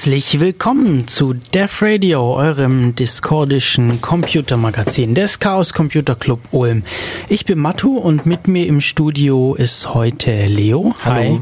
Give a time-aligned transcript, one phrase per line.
[0.00, 6.84] Herzlich willkommen zu Def Radio, eurem discordischen Computermagazin des Chaos Computer Club Ulm.
[7.28, 10.94] Ich bin Matu und mit mir im Studio ist heute Leo.
[11.04, 11.16] Hallo.
[11.20, 11.40] Hi,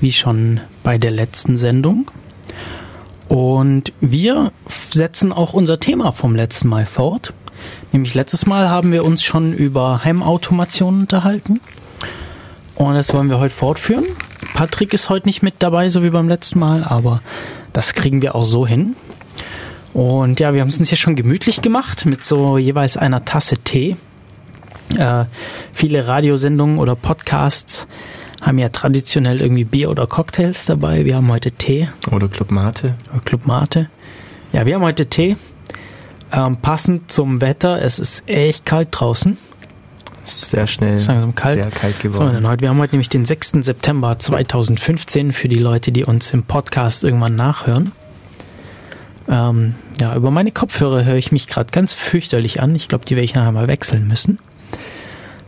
[0.00, 2.10] wie schon bei der letzten Sendung.
[3.28, 4.50] Und wir
[4.90, 7.32] setzen auch unser Thema vom letzten Mal fort.
[7.92, 11.60] Nämlich letztes Mal haben wir uns schon über Heimautomation unterhalten.
[12.74, 14.06] Und das wollen wir heute fortführen.
[14.52, 17.22] Patrick ist heute nicht mit dabei, so wie beim letzten Mal, aber
[17.72, 18.96] das kriegen wir auch so hin.
[19.92, 23.58] Und ja, wir haben es uns ja schon gemütlich gemacht mit so jeweils einer Tasse
[23.58, 23.96] Tee.
[24.96, 25.24] Äh,
[25.72, 27.86] viele Radiosendungen oder Podcasts
[28.40, 31.04] haben ja traditionell irgendwie Bier oder Cocktails dabei.
[31.04, 32.94] Wir haben heute Tee Oder Club Mate.
[33.12, 33.90] oder Club Mate.
[34.52, 35.36] Ja, wir haben heute Tee.
[36.32, 37.82] Ähm, passend zum Wetter.
[37.82, 39.36] Es ist echt kalt draußen.
[40.24, 40.94] Sehr schnell.
[40.96, 41.54] Ist langsam kalt.
[41.62, 42.34] Sehr kalt So, geworden.
[42.34, 43.52] denn heute, wir haben heute nämlich den 6.
[43.60, 47.92] September 2015 für die Leute, die uns im Podcast irgendwann nachhören.
[49.28, 52.74] Ähm, ja, über meine Kopfhörer höre ich mich gerade ganz fürchterlich an.
[52.74, 54.38] Ich glaube, die werde ich nachher mal wechseln müssen.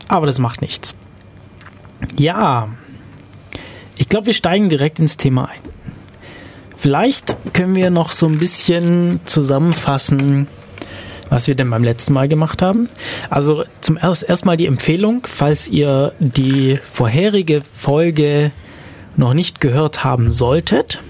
[0.09, 0.95] Aber das macht nichts.
[2.19, 2.69] Ja,
[3.97, 5.61] ich glaube, wir steigen direkt ins Thema ein.
[6.77, 10.49] Vielleicht können wir noch so ein bisschen zusammenfassen,
[11.33, 12.89] was wir denn beim letzten Mal gemacht haben.
[13.31, 18.53] Also zum erst erstmal die Empfehlung, falls ihr die vorherige Folge
[19.17, 21.01] noch nicht gehört haben solltet,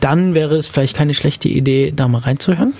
[0.00, 2.72] dann wäre es vielleicht keine schlechte Idee, da mal reinzuhören.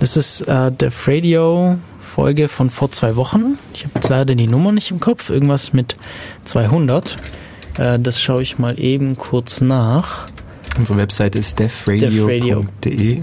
[0.00, 3.56] Das ist äh, der Radio Folge von vor zwei Wochen.
[3.74, 5.30] Ich habe jetzt leider die Nummer nicht im Kopf.
[5.30, 5.94] Irgendwas mit
[6.44, 7.16] 200.
[7.78, 10.26] Äh, das schaue ich mal eben kurz nach.
[10.76, 13.22] Unsere Website ist defradio.de.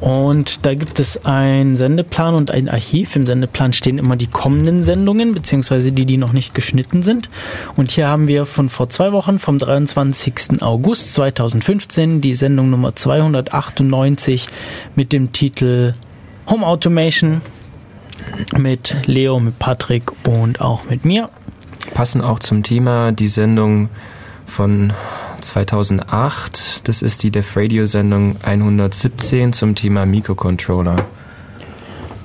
[0.00, 3.16] und da gibt es einen Sendeplan und ein Archiv.
[3.16, 7.28] Im Sendeplan stehen immer die kommenden Sendungen, beziehungsweise die, die noch nicht geschnitten sind.
[7.76, 10.62] Und hier haben wir von vor zwei Wochen, vom 23.
[10.62, 14.46] August 2015, die Sendung Nummer 298
[14.94, 15.94] mit dem Titel
[16.48, 17.40] Home Automation
[18.56, 21.30] mit Leo, mit Patrick und auch mit mir.
[21.94, 23.88] Passen auch zum Thema die Sendung
[24.46, 24.92] von
[25.46, 26.88] 2008.
[26.88, 30.96] Das ist die Def Radio Sendung 117 zum Thema Mikrocontroller.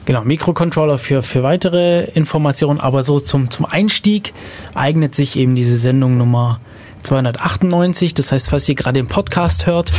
[0.06, 4.34] Genau, Mikrocontroller für, für weitere Informationen, aber so zum, zum Einstieg
[4.74, 6.60] eignet sich eben diese Sendung Nummer
[7.04, 8.14] 298.
[8.14, 9.92] Das heißt, falls ihr gerade den Podcast hört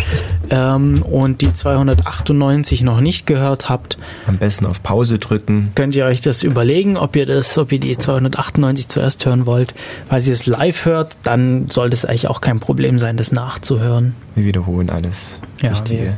[0.50, 5.70] ähm, und die 298 noch nicht gehört habt, Am besten auf Pause drücken.
[5.74, 9.74] könnt ihr euch das überlegen, ob ihr das, ob ihr die 298 zuerst hören wollt.
[10.08, 14.14] Falls ihr es live hört, dann sollte es eigentlich auch kein Problem sein, das nachzuhören.
[14.34, 15.38] Wir wiederholen alles.
[15.60, 16.14] Ja, Wichtige.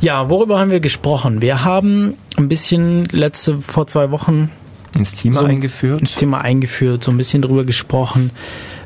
[0.00, 1.40] Ja, worüber haben wir gesprochen?
[1.40, 4.50] Wir haben ein bisschen letzte vor zwei Wochen
[4.96, 6.00] Ins Thema So- eingeführt.
[6.00, 8.30] ins Thema eingeführt, so ein bisschen drüber gesprochen.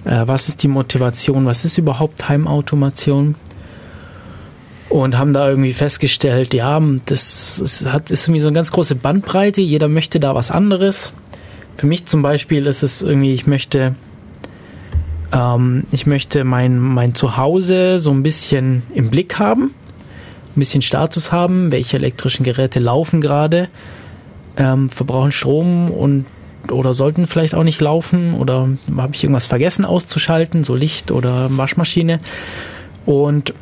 [0.08, 1.44] Äh, was ist die Motivation?
[1.44, 3.34] Was ist überhaupt Heimautomation?
[4.88, 8.94] Und haben da irgendwie festgestellt, ja, das ist, hat, ist irgendwie so eine ganz große
[8.94, 9.60] Bandbreite.
[9.60, 11.12] Jeder möchte da was anderes.
[11.76, 13.94] Für mich zum Beispiel ist es irgendwie, ich möchte,
[15.30, 19.75] ähm, ich möchte mein, mein Zuhause so ein bisschen im Blick haben,
[20.56, 23.69] ein bisschen Status haben, welche elektrischen Geräte laufen gerade,
[24.56, 26.25] ähm, verbrauchen Strom und
[26.70, 31.48] oder sollten vielleicht auch nicht laufen oder habe ich irgendwas vergessen auszuschalten, so Licht oder
[31.56, 32.19] Waschmaschine
[33.06, 33.54] und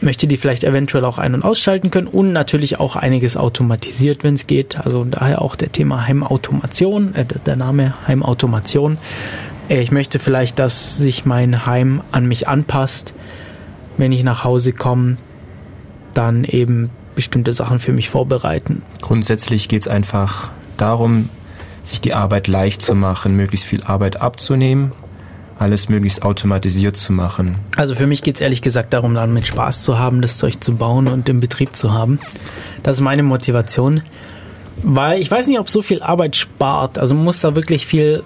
[0.00, 4.34] möchte die vielleicht eventuell auch ein- und ausschalten können und natürlich auch einiges automatisiert, wenn
[4.34, 4.78] es geht.
[4.78, 8.98] Also daher auch der Thema Heimautomation, äh, der Name Heimautomation.
[9.68, 13.14] Äh, Ich möchte vielleicht, dass sich mein Heim an mich anpasst,
[13.96, 15.18] wenn ich nach Hause komme,
[16.14, 18.82] dann eben bestimmte Sachen für mich vorbereiten.
[19.02, 21.28] Grundsätzlich geht es einfach darum,
[21.82, 24.92] sich die Arbeit leicht zu machen, möglichst viel Arbeit abzunehmen,
[25.58, 27.56] alles möglichst automatisiert zu machen.
[27.76, 30.74] Also für mich geht es ehrlich gesagt darum, damit Spaß zu haben, das Zeug zu
[30.74, 32.18] bauen und im Betrieb zu haben.
[32.82, 34.00] Das ist meine Motivation.
[34.82, 36.98] Weil ich weiß nicht, ob so viel Arbeit spart.
[36.98, 38.24] Also man muss da wirklich viel,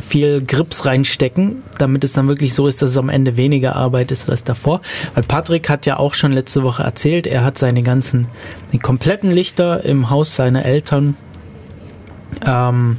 [0.00, 4.12] viel Grips reinstecken, damit es dann wirklich so ist, dass es am Ende weniger Arbeit
[4.12, 4.80] ist als davor.
[5.14, 8.28] Weil Patrick hat ja auch schon letzte Woche erzählt, er hat seine ganzen,
[8.72, 11.16] die kompletten Lichter im Haus seiner Eltern
[12.46, 12.98] ähm,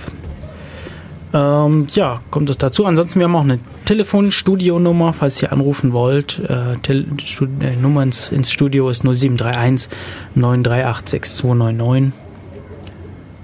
[1.33, 2.85] Ähm, ja, kommt es dazu.
[2.85, 6.39] Ansonsten, wir haben auch eine Telefonstudio-Nummer, falls ihr anrufen wollt.
[6.47, 9.89] Äh, äh, Nummer ins, ins, Studio ist 0731
[10.35, 12.13] 938 6299.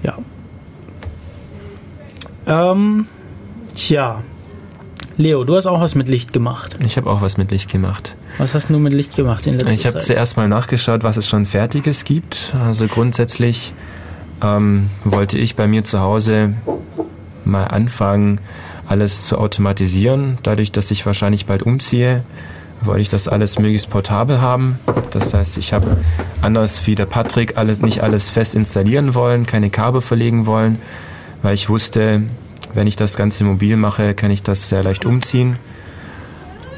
[0.04, 0.18] Ja.
[2.46, 3.06] Ähm,
[3.74, 4.22] tja.
[5.16, 6.76] Leo, du hast auch was mit Licht gemacht.
[6.84, 8.16] Ich habe auch was mit Licht gemacht.
[8.38, 11.28] Was hast du mit Licht gemacht in letzter Ich habe zuerst mal nachgeschaut, was es
[11.28, 12.54] schon Fertiges gibt.
[12.58, 13.74] Also grundsätzlich
[14.42, 16.54] ähm, wollte ich bei mir zu Hause
[17.44, 18.40] mal anfangen,
[18.88, 20.38] alles zu automatisieren.
[20.42, 22.24] Dadurch, dass ich wahrscheinlich bald umziehe,
[22.80, 24.78] wollte ich das alles möglichst portabel haben.
[25.10, 25.98] Das heißt, ich habe
[26.40, 30.78] anders wie der Patrick alles, nicht alles fest installieren wollen, keine Kabel verlegen wollen,
[31.42, 32.22] weil ich wusste,
[32.74, 35.58] wenn ich das Ganze mobil mache, kann ich das sehr leicht umziehen.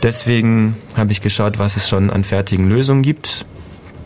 [0.03, 3.47] Deswegen habe ich geschaut, was es schon an fertigen Lösungen gibt.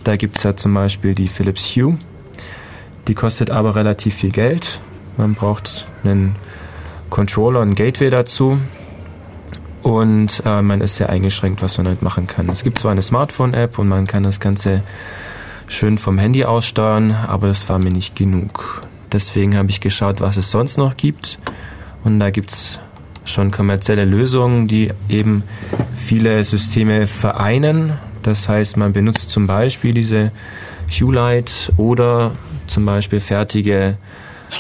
[0.05, 1.99] Da gibt es ja zum Beispiel die Philips Hue.
[3.09, 4.81] Die kostet aber relativ viel Geld.
[5.17, 6.37] Man braucht einen
[7.11, 8.59] Controller und Gateway dazu.
[9.83, 12.49] Und äh, man ist sehr eingeschränkt, was man damit machen kann.
[12.49, 14.83] Es gibt zwar eine Smartphone-App und man kann das Ganze
[15.67, 18.88] schön vom Handy aus steuern, aber das war mir nicht genug.
[19.13, 21.39] Deswegen habe ich geschaut, was es sonst noch gibt.
[22.05, 22.79] Und da gibt es
[23.25, 25.43] schon kommerzielle Lösungen, die eben
[25.97, 27.99] viele Systeme vereinen.
[28.23, 30.33] Das heißt, man benutzt zum Beispiel diese
[30.91, 32.33] Hue-Light oder
[32.67, 33.97] zum Beispiel fertige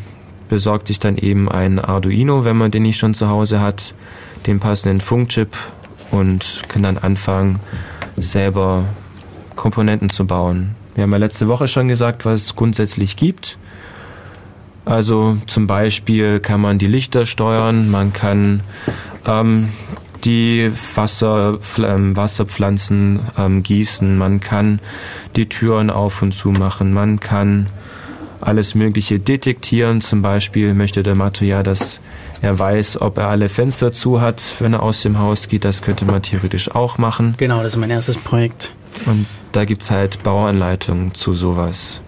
[0.49, 3.93] besorgt sich dann eben ein Arduino, wenn man den nicht schon zu Hause hat,
[4.47, 5.57] den passenden Funkchip
[6.11, 7.59] und kann dann anfangen,
[8.17, 8.85] selber
[9.55, 10.75] Komponenten zu bauen.
[10.95, 13.57] Wir haben ja letzte Woche schon gesagt, was es grundsätzlich gibt.
[14.85, 18.61] Also zum Beispiel kann man die Lichter steuern, man kann
[19.25, 19.69] ähm,
[20.23, 24.79] die Wasser, ähm, Wasserpflanzen ähm, gießen, man kann
[25.35, 27.67] die Türen auf und zu machen, man kann
[28.41, 30.01] alles Mögliche detektieren.
[30.01, 32.01] Zum Beispiel möchte der Matto ja, dass
[32.43, 35.63] er weiß, ob er alle Fenster zu hat, wenn er aus dem Haus geht.
[35.63, 37.35] Das könnte man theoretisch auch machen.
[37.37, 38.73] Genau, das ist mein erstes Projekt.
[39.05, 42.01] Und da gibt's halt Bauanleitungen zu sowas.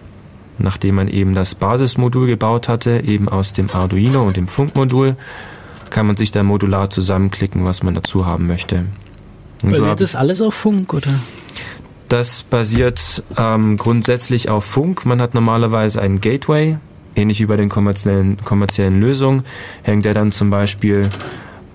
[0.58, 5.16] Nachdem man eben das Basismodul gebaut hatte, eben aus dem Arduino und dem Funkmodul,
[5.88, 8.84] kann man sich dann modular zusammenklicken, was man dazu haben möchte.
[9.62, 11.14] Und Basiert so das alles auf Funk, oder?
[12.08, 15.06] Das basiert ähm, grundsätzlich auf Funk.
[15.06, 16.76] Man hat normalerweise einen Gateway,
[17.16, 19.44] ähnlich wie bei den kommerziellen, kommerziellen Lösungen,
[19.82, 21.08] hängt er dann zum Beispiel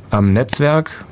[0.10, 1.06] am Netzwerk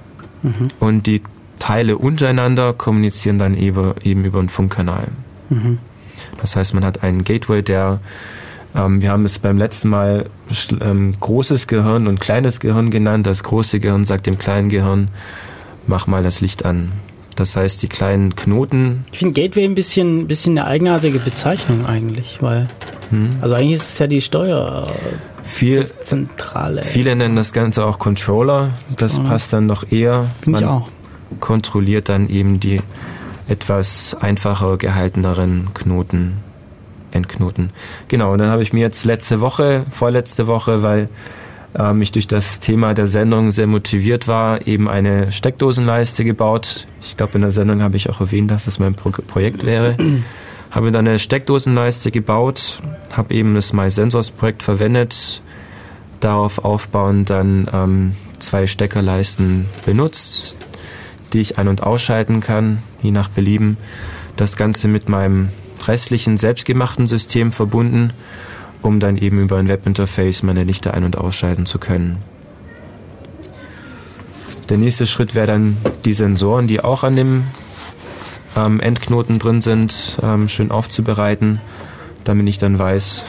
[0.43, 0.69] mhm.
[0.79, 1.21] und die
[1.57, 5.09] Teile untereinander kommunizieren dann eben, über einen Funkkanal.
[5.49, 5.79] Mhm.
[6.37, 7.99] Das heißt, man hat einen Gateway, der,
[8.75, 10.25] ähm, wir haben es beim letzten Mal
[10.79, 13.25] ähm, großes Gehirn und kleines Gehirn genannt.
[13.25, 15.09] Das große Gehirn sagt dem kleinen Gehirn,
[15.85, 16.91] mach mal das Licht an.
[17.39, 19.01] Das heißt, die kleinen Knoten.
[19.13, 22.67] Ich finde Gateway ein bisschen, bisschen eine eigenartige Bezeichnung eigentlich, weil,
[23.11, 23.29] hm.
[23.39, 24.85] also eigentlich ist es ja die Steuer.
[25.43, 26.83] Viel, Zentrale.
[26.83, 28.71] Viele nennen das Ganze auch Controller.
[28.97, 29.29] Das Controller.
[29.29, 30.25] passt dann noch eher.
[30.41, 30.89] Finde ich auch.
[31.39, 32.81] Kontrolliert dann eben die
[33.47, 36.39] etwas einfacher gehalteneren Knoten,
[37.11, 37.71] Endknoten.
[38.09, 41.07] Genau, und dann habe ich mir jetzt letzte Woche, vorletzte Woche, weil
[41.77, 46.87] ähm, ich durch das Thema der Sendung sehr motiviert war, eben eine Steckdosenleiste gebaut.
[47.01, 49.97] Ich glaube, in der Sendung habe ich auch erwähnt, dass das mein Pro Projekt wäre.
[50.71, 55.41] habe dann eine Steckdosenleiste gebaut, habe eben das MySensors-Projekt verwendet,
[56.19, 60.55] darauf aufbauend dann ähm, zwei Steckerleisten benutzt,
[61.33, 63.77] die ich ein- und ausschalten kann, je nach Belieben.
[64.35, 65.49] Das Ganze mit meinem
[65.87, 68.13] restlichen selbstgemachten System verbunden
[68.81, 72.17] um dann eben über ein Webinterface meine Lichter ein- und ausschalten zu können.
[74.69, 77.43] Der nächste Schritt wäre dann die Sensoren, die auch an dem
[78.55, 81.59] ähm, Endknoten drin sind, ähm, schön aufzubereiten,
[82.23, 83.25] damit ich dann weiß,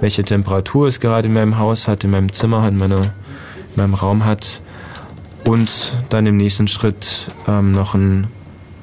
[0.00, 3.94] welche Temperatur es gerade in meinem Haus hat, in meinem Zimmer, in, meiner, in meinem
[3.94, 4.60] Raum hat.
[5.44, 8.28] Und dann im nächsten Schritt ähm, noch ein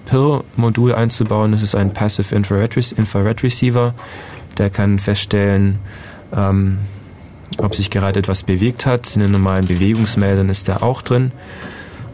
[0.05, 1.53] PIR-Modul einzubauen.
[1.53, 3.93] Das ist ein Passive Infrared, Infrared Receiver
[4.57, 5.79] der kann feststellen,
[6.35, 6.79] ähm,
[7.57, 9.15] ob sich gerade etwas bewegt hat.
[9.15, 11.31] In den normalen Bewegungsmeldern ist der auch drin.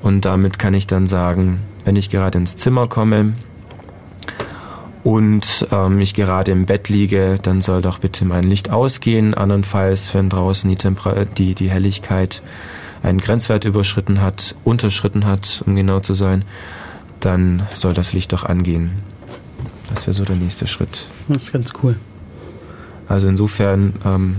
[0.02, 3.34] Und damit kann ich dann sagen, wenn ich gerade ins Zimmer komme
[5.04, 9.34] und ähm, ich gerade im Bett liege, dann soll doch bitte mein Licht ausgehen.
[9.34, 12.42] Andernfalls, wenn draußen die, Temper die, die Helligkeit
[13.04, 16.44] einen Grenzwert überschritten hat, unterschritten hat, um genau zu sein,
[17.20, 18.92] dann soll das Licht doch angehen.
[19.90, 21.08] Das wäre so der nächste Schritt.
[21.28, 21.96] Das ist ganz cool.
[23.08, 24.36] Also insofern ähm,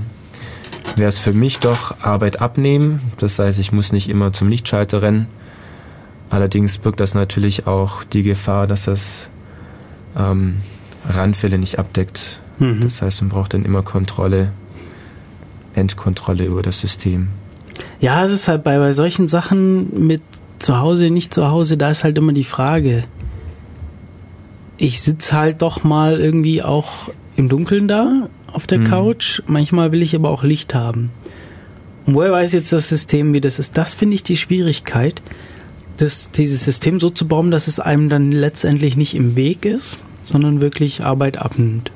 [0.97, 3.01] wäre es für mich doch Arbeit abnehmen.
[3.19, 5.27] Das heißt, ich muss nicht immer zum Lichtschalter rennen.
[6.31, 9.31] Allerdings birgt das natürlich auch die Gefahr, dass das
[10.17, 10.59] ähm,
[11.09, 12.41] Randfälle nicht abdeckt.
[12.59, 12.83] Mhm.
[12.83, 14.53] Das heißt, man braucht dann immer Kontrolle,
[15.75, 17.29] Endkontrolle über das System.
[18.01, 20.23] Ja, es ist halt bei, bei solchen Sachen mit
[20.59, 23.05] zu Hause, nicht zu Hause, da ist halt immer die Frage.
[24.77, 28.85] Ich sitze halt doch mal irgendwie auch im Dunkeln da auf der mhm.
[28.85, 29.43] Couch.
[29.47, 31.11] Manchmal will ich aber auch Licht haben.
[32.07, 33.77] Und woher weiß jetzt das System, wie das ist?
[33.77, 35.23] Das finde ich die Schwierigkeit,
[35.99, 39.99] das, dieses System so zu bauen, dass es einem dann letztendlich nicht im Weg ist,
[40.23, 41.91] sondern wirklich Arbeit abnimmt.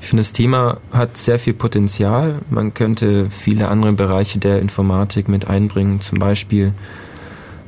[0.00, 2.40] Ich finde, das Thema hat sehr viel Potenzial.
[2.48, 6.72] Man könnte viele andere Bereiche der Informatik mit einbringen, zum Beispiel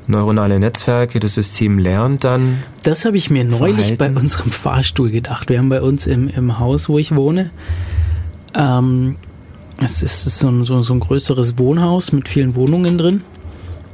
[0.06, 2.62] neuronale Netzwerke, das System lernt dann.
[2.82, 4.14] Das habe ich mir neulich Verhalten.
[4.14, 5.48] bei unserem Fahrstuhl gedacht.
[5.48, 7.50] Wir haben bei uns im, im Haus, wo ich wohne,
[8.54, 9.16] ähm,
[9.80, 13.22] es ist so ein, so, so ein größeres Wohnhaus mit vielen Wohnungen drin.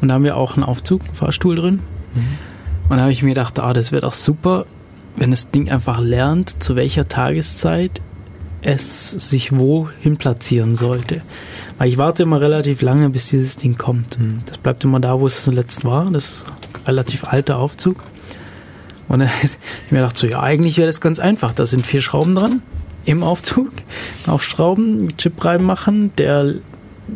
[0.00, 1.80] Und da haben wir auch einen Aufzug, einen Fahrstuhl drin.
[2.14, 2.38] Mhm.
[2.88, 4.66] Und da habe ich mir gedacht, ah, das wäre doch super,
[5.16, 8.00] wenn das Ding einfach lernt, zu welcher Tageszeit
[8.62, 11.22] es sich wohin platzieren sollte.
[11.78, 14.18] Weil ich warte immer relativ lange, bis dieses Ding kommt.
[14.18, 14.42] Mhm.
[14.46, 16.10] Das bleibt immer da, wo es zuletzt war.
[16.10, 18.02] Das ist ein relativ alter Aufzug.
[19.08, 19.58] Und dann ich
[19.90, 21.52] mir gedacht, so, ja, eigentlich wäre das ganz einfach.
[21.52, 22.62] Da sind vier Schrauben dran
[23.04, 23.70] im Aufzug
[24.26, 26.54] aufschrauben, Chip reinmachen, der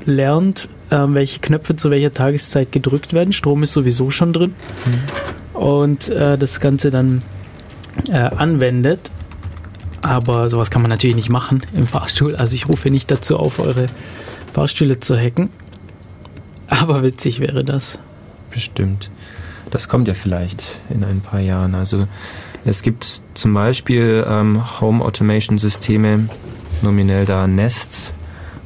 [0.05, 3.33] lernt, äh, welche Knöpfe zu welcher Tageszeit gedrückt werden.
[3.33, 4.55] Strom ist sowieso schon drin.
[4.87, 5.59] Mhm.
[5.59, 7.23] Und äh, das Ganze dann
[8.11, 9.11] äh, anwendet.
[10.01, 12.35] Aber sowas kann man natürlich nicht machen im Fahrstuhl.
[12.35, 13.87] Also ich rufe nicht dazu auf, eure
[14.53, 15.51] Fahrstühle zu hacken.
[16.69, 17.99] Aber witzig wäre das.
[18.51, 19.11] Bestimmt.
[19.71, 21.75] Das kommt ja vielleicht in ein paar Jahren.
[21.75, 22.09] Also
[22.65, 26.29] es gibt zum Beispiel ähm, Home Automation Systeme,
[26.81, 28.15] nominell da Nest.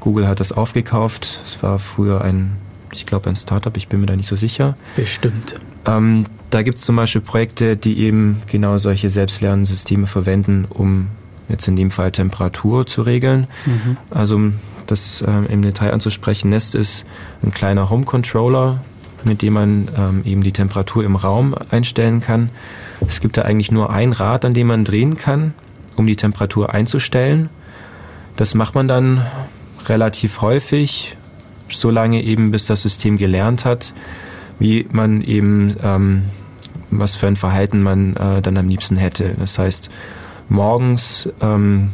[0.00, 1.40] Google hat das aufgekauft.
[1.44, 2.56] Es war früher ein,
[2.92, 4.76] ich glaube, ein Startup, ich bin mir da nicht so sicher.
[4.96, 5.56] Bestimmt.
[5.86, 11.08] Ähm, da gibt es zum Beispiel Projekte, die eben genau solche Selbstlernsysteme verwenden, um
[11.48, 13.46] jetzt in dem Fall Temperatur zu regeln.
[13.64, 13.96] Mhm.
[14.10, 14.54] Also um
[14.86, 17.06] das ähm, im Detail anzusprechen, Nest ist
[17.42, 18.80] ein kleiner Home Controller,
[19.24, 22.50] mit dem man ähm, eben die Temperatur im Raum einstellen kann.
[23.00, 25.54] Es gibt da eigentlich nur ein Rad, an dem man drehen kann,
[25.96, 27.50] um die Temperatur einzustellen.
[28.36, 29.26] Das macht man dann
[29.86, 31.16] relativ häufig,
[31.70, 33.94] solange eben bis das System gelernt hat,
[34.58, 36.24] wie man eben, ähm,
[36.90, 39.34] was für ein Verhalten man äh, dann am liebsten hätte.
[39.38, 39.90] Das heißt,
[40.48, 41.90] morgens ähm,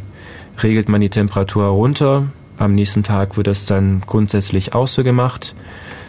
[0.62, 2.26] regelt man die Temperatur runter,
[2.58, 5.54] am nächsten Tag wird das dann grundsätzlich auch so gemacht.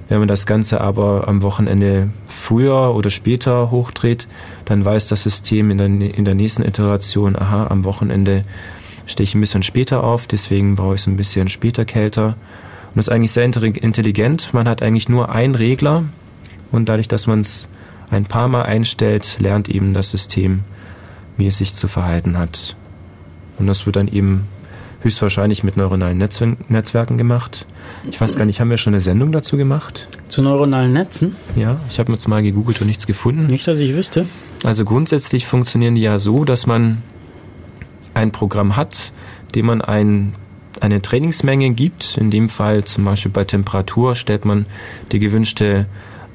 [0.10, 4.28] Wenn man das Ganze aber am Wochenende früher oder später hochdreht,
[4.66, 8.44] dann weiß das System in der, in der nächsten Iteration, aha, am Wochenende
[9.06, 12.36] stehe ich ein bisschen später auf, deswegen brauche ich es ein bisschen später kälter.
[12.90, 14.54] Und das ist eigentlich sehr intelligent.
[14.54, 16.04] Man hat eigentlich nur einen Regler
[16.72, 17.68] und dadurch, dass man es
[18.12, 20.64] ein paar Mal einstellt, lernt eben das System,
[21.38, 22.76] wie es sich zu verhalten hat.
[23.58, 24.48] Und das wird dann eben
[25.04, 27.66] höchstwahrscheinlich mit neuronalen Netzwerken gemacht.
[28.10, 30.08] Ich weiß gar nicht, haben wir schon eine Sendung dazu gemacht?
[30.30, 31.36] Zu neuronalen Netzen?
[31.56, 33.48] Ja, ich habe jetzt mal gegoogelt und nichts gefunden.
[33.48, 34.26] Nicht, dass ich wüsste.
[34.64, 37.04] Also grundsätzlich funktionieren die ja so, dass man
[38.14, 39.12] ein Programm hat,
[39.56, 40.34] dem man ein,
[40.80, 42.18] eine Trainingsmenge gibt.
[42.18, 44.66] In dem Fall zum Beispiel bei Temperatur stellt man
[45.12, 45.86] die gewünschte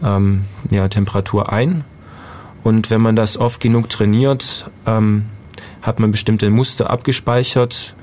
[0.03, 1.85] ähm, ja, Temperatur ein.
[2.65, 5.27] Und wenn man das oft genug trainiert, ähm,
[5.81, 7.95] hat man bestimmte Muster abgespeichert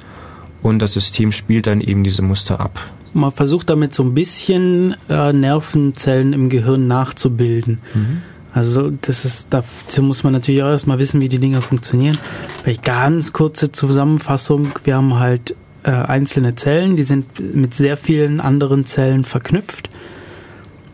[0.65, 2.79] und das System spielt dann eben diese Muster ab.
[3.13, 7.79] Man versucht damit so ein bisschen äh, Nervenzellen im Gehirn nachzubilden.
[7.93, 8.23] Mhm.
[8.51, 12.17] Also das ist, dazu muss man natürlich auch erstmal wissen, wie die Dinger funktionieren.
[12.63, 14.69] Vielleicht ganz kurze Zusammenfassung.
[14.83, 19.91] Wir haben halt äh, einzelne Zellen, die sind mit sehr vielen anderen Zellen verknüpft.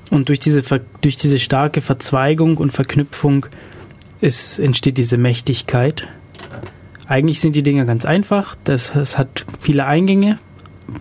[0.10, 0.64] Und durch diese,
[1.00, 3.46] durch diese starke Verzweigung und Verknüpfung
[4.20, 6.10] ist, entsteht diese Mächtigkeit.
[7.12, 8.56] Eigentlich sind die Dinger ganz einfach.
[8.64, 10.40] Das, das hat viele Eingänge,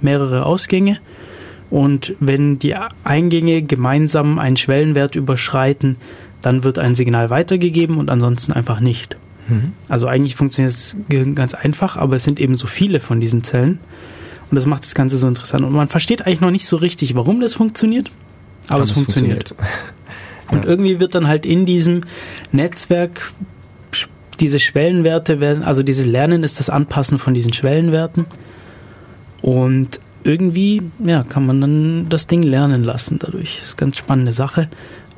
[0.00, 0.98] mehrere Ausgänge.
[1.70, 2.74] Und wenn die
[3.04, 5.98] Eingänge gemeinsam einen Schwellenwert überschreiten,
[6.42, 9.18] dann wird ein Signal weitergegeben und ansonsten einfach nicht.
[9.46, 9.70] Mhm.
[9.88, 10.96] Also eigentlich funktioniert es
[11.36, 13.78] ganz einfach, aber es sind eben so viele von diesen Zellen.
[14.50, 15.64] Und das macht das Ganze so interessant.
[15.64, 18.10] Und man versteht eigentlich noch nicht so richtig, warum das funktioniert,
[18.66, 19.50] aber, aber es funktioniert.
[19.50, 20.50] funktioniert.
[20.50, 22.00] Und irgendwie wird dann halt in diesem
[22.50, 23.32] Netzwerk
[24.40, 28.26] diese Schwellenwerte werden, also dieses Lernen ist das Anpassen von diesen Schwellenwerten.
[29.42, 33.60] Und irgendwie, ja, kann man dann das Ding lernen lassen dadurch.
[33.62, 34.68] Ist ganz spannende Sache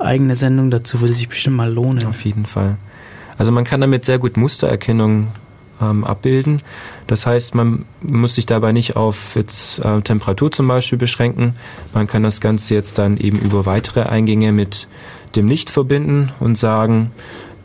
[0.03, 2.05] eigene Sendung dazu würde sich bestimmt mal lohnen.
[2.05, 2.77] Auf jeden Fall.
[3.37, 5.27] Also man kann damit sehr gut Mustererkennung
[5.81, 6.61] ähm, abbilden.
[7.07, 11.55] Das heißt, man muss sich dabei nicht auf jetzt, äh, Temperatur zum Beispiel beschränken.
[11.93, 14.87] Man kann das Ganze jetzt dann eben über weitere Eingänge mit
[15.35, 17.11] dem Licht verbinden und sagen,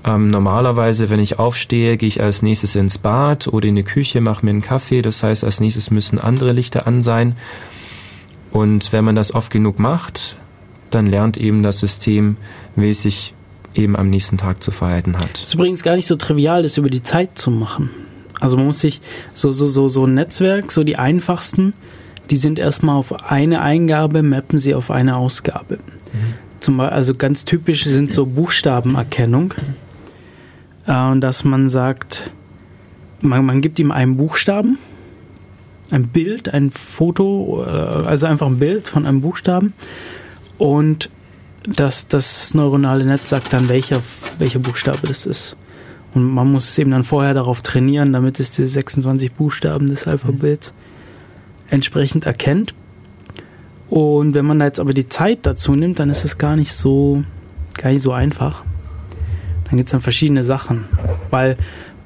[0.05, 4.21] ähm, normalerweise, wenn ich aufstehe, gehe ich als nächstes ins Bad oder in die Küche,
[4.21, 5.03] mache mir einen Kaffee.
[5.03, 7.37] Das heißt, als nächstes müssen andere Lichter an sein.
[8.51, 10.37] Und wenn man das oft genug macht,
[10.91, 12.37] dann lernt eben das System,
[12.77, 13.35] wie es sich
[13.75, 15.31] eben am nächsten Tag zu verhalten hat.
[15.35, 17.91] Es ist übrigens gar nicht so trivial, das über die Zeit zu machen.
[18.41, 19.01] Also man muss sich
[19.35, 21.75] so, so, so, so ein Netzwerk, so die einfachsten,
[22.31, 25.77] die sind erstmal auf eine Eingabe, mappen sie auf eine Ausgabe.
[25.77, 26.35] Mhm.
[26.61, 29.55] Zum, also ganz typisch sind so Buchstabenerkennung.
[30.89, 32.33] Äh, dass man sagt,
[33.21, 34.79] man, man gibt ihm einen Buchstaben,
[35.91, 39.75] ein Bild, ein Foto, äh, also einfach ein Bild von einem Buchstaben
[40.57, 41.11] und
[41.63, 44.01] das, das neuronale Netz sagt dann, welcher,
[44.39, 45.57] welcher Buchstabe das ist.
[46.15, 50.07] Und man muss es eben dann vorher darauf trainieren, damit es die 26 Buchstaben des
[50.07, 50.73] Alphabets
[51.69, 52.75] entsprechend erkennt.
[53.91, 56.73] Und wenn man da jetzt aber die Zeit dazu nimmt, dann ist es gar nicht
[56.73, 57.25] so,
[57.77, 58.65] gar nicht so einfach.
[59.69, 60.85] Dann gibt es dann verschiedene Sachen.
[61.31, 61.57] Weil,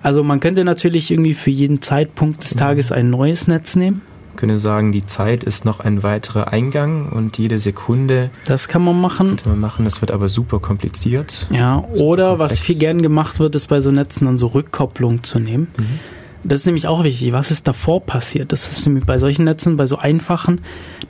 [0.02, 4.02] also man könnte natürlich irgendwie für jeden Zeitpunkt des Tages ein neues Netz nehmen
[4.36, 8.30] können sagen, die Zeit ist noch ein weiterer Eingang und jede Sekunde.
[8.44, 9.28] Das kann man machen.
[9.28, 11.46] Könnte man machen, das wird aber super kompliziert.
[11.50, 12.52] Ja, oder komplex.
[12.52, 15.68] was viel gern gemacht wird, ist bei so Netzen dann so Rückkopplung zu nehmen.
[15.78, 16.00] Mhm.
[16.44, 17.32] Das ist nämlich auch wichtig.
[17.32, 18.50] Was ist davor passiert?
[18.50, 20.60] Das ist bei solchen Netzen, bei so einfachen,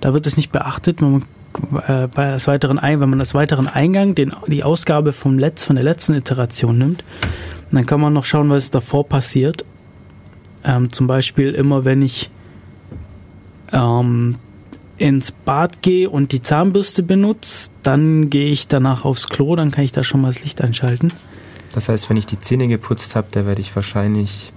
[0.01, 1.01] da wird es nicht beachtet.
[1.01, 1.23] Man,
[1.87, 5.77] äh, bei das weiteren, wenn man das weiteren Eingang, den, die Ausgabe vom Letz, von
[5.77, 7.05] der letzten Iteration nimmt,
[7.71, 9.65] dann kann man noch schauen, was davor passiert.
[10.65, 12.31] Ähm, zum Beispiel immer, wenn ich
[13.73, 14.37] ähm,
[14.99, 19.85] ins Bad gehe und die Zahnbürste benutze, dann gehe ich danach aufs Klo, dann kann
[19.85, 21.13] ich da schon mal das Licht einschalten.
[21.75, 24.53] Das heißt, wenn ich die Zähne geputzt habe, da werde ich wahrscheinlich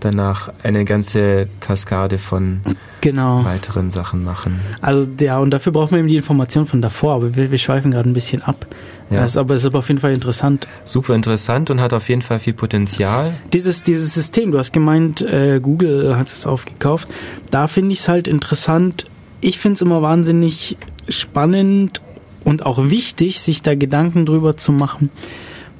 [0.00, 2.60] danach eine ganze Kaskade von
[3.00, 3.44] genau.
[3.44, 4.60] weiteren Sachen machen.
[4.80, 7.90] Also ja, und dafür braucht man eben die Information von davor, aber wir, wir schweifen
[7.90, 8.66] gerade ein bisschen ab.
[9.10, 9.20] Ja.
[9.20, 10.66] Das, aber es ist aber auf jeden Fall interessant.
[10.84, 13.34] Super interessant und hat auf jeden Fall viel Potenzial.
[13.52, 17.08] Dieses, dieses System, du hast gemeint, äh, Google hat es aufgekauft.
[17.50, 19.06] Da finde ich es halt interessant.
[19.40, 20.76] Ich finde es immer wahnsinnig
[21.08, 22.00] spannend
[22.44, 25.10] und auch wichtig, sich da Gedanken drüber zu machen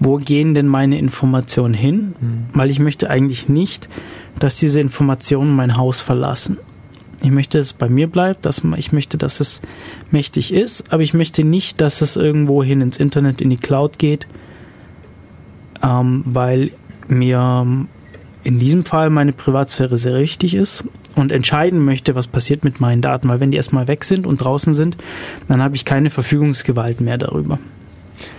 [0.01, 2.15] wo gehen denn meine Informationen hin?
[2.21, 2.45] Mhm.
[2.53, 3.89] Weil ich möchte eigentlich nicht,
[4.39, 6.59] dass diese Informationen mein Haus verlassen.
[7.23, 9.63] Ich möchte, dass es bei mir bleibt, dass ich möchte, dass es
[10.11, 13.99] mächtig ist, aber ich möchte nicht, dass es irgendwo hin ins Internet, in die Cloud
[13.99, 14.27] geht,
[15.83, 16.71] ähm, weil
[17.09, 17.87] mir
[18.43, 23.01] in diesem Fall meine Privatsphäre sehr wichtig ist und entscheiden möchte, was passiert mit meinen
[23.01, 24.97] Daten, weil wenn die erstmal weg sind und draußen sind,
[25.49, 27.59] dann habe ich keine Verfügungsgewalt mehr darüber.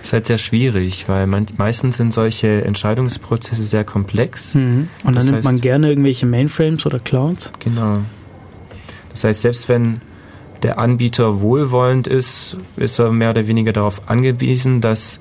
[0.02, 4.56] Das ist halt sehr schwierig, weil man, meistens sind solche Entscheidungsprozesse sehr komplex.
[4.56, 4.90] Mhm.
[5.04, 7.52] Und dann Das nimmt heißt- man gerne irgendwelche Mainframes oder Clouds.
[7.60, 8.00] Genau.
[9.12, 10.02] Das heißt, selbst wenn
[10.64, 15.20] der Anbieter wohlwollend ist, ist er mehr oder weniger darauf angewiesen, dass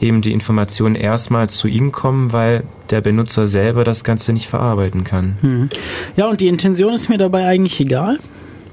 [0.00, 5.04] eben die Informationen erstmal zu ihm kommen, weil der Benutzer selber das Ganze nicht verarbeiten
[5.04, 5.36] kann.
[5.42, 5.68] Mhm.
[6.16, 8.18] Ja, und die Intention ist mir dabei eigentlich egal,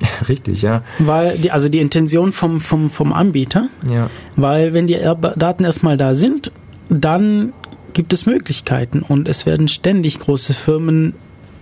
[0.30, 0.82] Richtig, ja.
[1.00, 4.10] weil die, also die Intention vom, vom, vom Anbieter, Ja.
[4.36, 6.52] weil wenn die er- Daten erstmal da sind,
[6.90, 7.54] dann
[7.94, 11.14] gibt es Möglichkeiten und es werden ständig große Firmen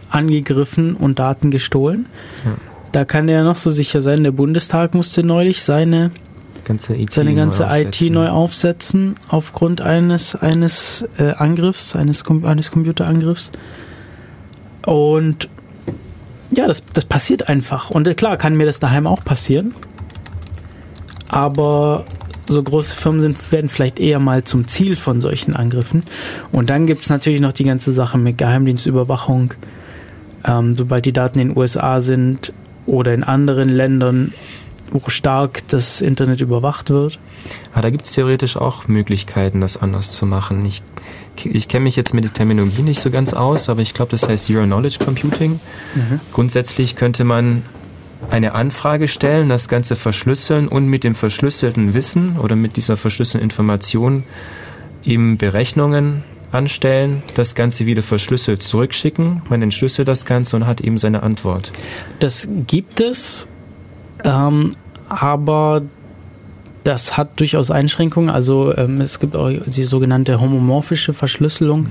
[0.09, 2.05] angegriffen und Daten gestohlen.
[2.43, 2.51] Ja.
[2.91, 6.11] Da kann der noch so sicher sein, der Bundestag musste neulich seine,
[6.63, 8.13] Ganze IT seine ganze neu IT aufsetzen.
[8.13, 13.51] neu aufsetzen aufgrund eines, eines äh, Angriffs, eines, eines Computerangriffs.
[14.85, 15.49] Und
[16.55, 17.89] ja, das, das passiert einfach.
[17.91, 19.75] Und äh, klar, kann mir das daheim auch passieren.
[21.27, 22.05] Aber
[22.47, 26.03] so große Firmen sind, werden vielleicht eher mal zum Ziel von solchen Angriffen.
[26.51, 29.53] Und dann gibt es natürlich noch die ganze Sache mit Geheimdienstüberwachung.
[30.45, 32.53] Ähm, sobald die Daten in den USA sind
[32.85, 34.33] oder in anderen Ländern,
[34.91, 37.19] wo stark das Internet überwacht wird.
[37.73, 40.63] Aber da gibt es theoretisch auch Möglichkeiten, das anders zu machen.
[40.65, 40.83] Ich,
[41.43, 44.27] ich kenne mich jetzt mit der Terminologie nicht so ganz aus, aber ich glaube, das
[44.27, 45.59] heißt Zero Knowledge Computing.
[46.33, 47.63] Grundsätzlich könnte man
[48.29, 53.43] eine Anfrage stellen, das Ganze verschlüsseln und mit dem verschlüsselten Wissen oder mit dieser verschlüsselten
[53.43, 54.23] Information
[55.03, 59.41] eben Berechnungen anstellen, das Ganze wieder verschlüsselt zurückschicken.
[59.49, 61.71] Man entschlüsselt das Ganze und hat eben seine Antwort.
[62.19, 63.47] Das gibt es,
[64.23, 64.71] ähm,
[65.09, 65.83] aber
[66.85, 68.29] das hat durchaus Einschränkungen.
[68.29, 71.87] Also ähm, es gibt auch die sogenannte homomorphische Verschlüsselung.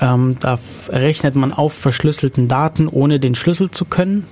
[0.00, 4.26] Ähm, da rechnet man auf verschlüsselten Daten, ohne den Schlüssel zu können,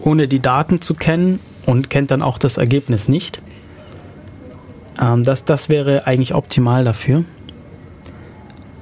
[0.00, 3.40] ohne die Daten zu kennen und kennt dann auch das Ergebnis nicht.
[5.00, 7.24] Ähm, das, das wäre eigentlich optimal dafür.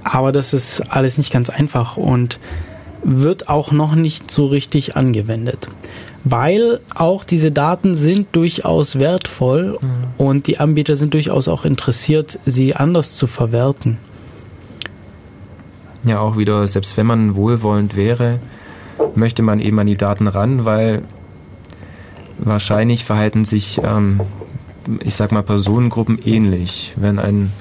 [0.03, 2.41] Aber das ist alles nicht ganz einfach und
[3.05, 5.69] wird auch noch nicht so richtig angewendet.
[6.25, 9.79] Weil auch diese Daten sind durchaus wertvoll
[10.17, 13.99] und die Anbieter sind durchaus auch interessiert, sie anders zu verwerten.
[16.05, 18.39] Ja, auch wieder, selbst wenn man wohlwollend wäre,
[19.15, 21.03] möchte man eben an die Daten ran, weil
[22.39, 24.21] wahrscheinlich verhalten sich, ähm,
[25.03, 26.93] ich sag mal, Personengruppen ähnlich.
[26.97, 27.53] Wenn ein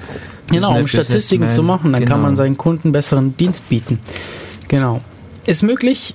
[0.50, 2.26] Genau, um Statistiken zu machen, dann kann genau.
[2.26, 3.98] man seinen Kunden besseren Dienst bieten.
[4.68, 5.00] Genau.
[5.46, 6.14] Ist möglich,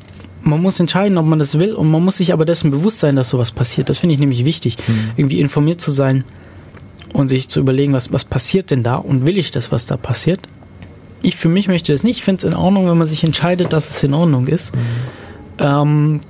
[0.49, 3.15] man muss entscheiden, ob man das will und man muss sich aber dessen bewusst sein,
[3.15, 3.89] dass sowas passiert.
[3.89, 4.77] Das finde ich nämlich wichtig,
[5.15, 6.23] irgendwie informiert zu sein
[7.13, 9.97] und sich zu überlegen, was, was passiert denn da und will ich das, was da
[9.97, 10.41] passiert.
[11.21, 12.17] Ich für mich möchte das nicht.
[12.17, 14.71] Ich finde es in Ordnung, wenn man sich entscheidet, dass es in Ordnung ist.
[15.57, 16.21] Ähm,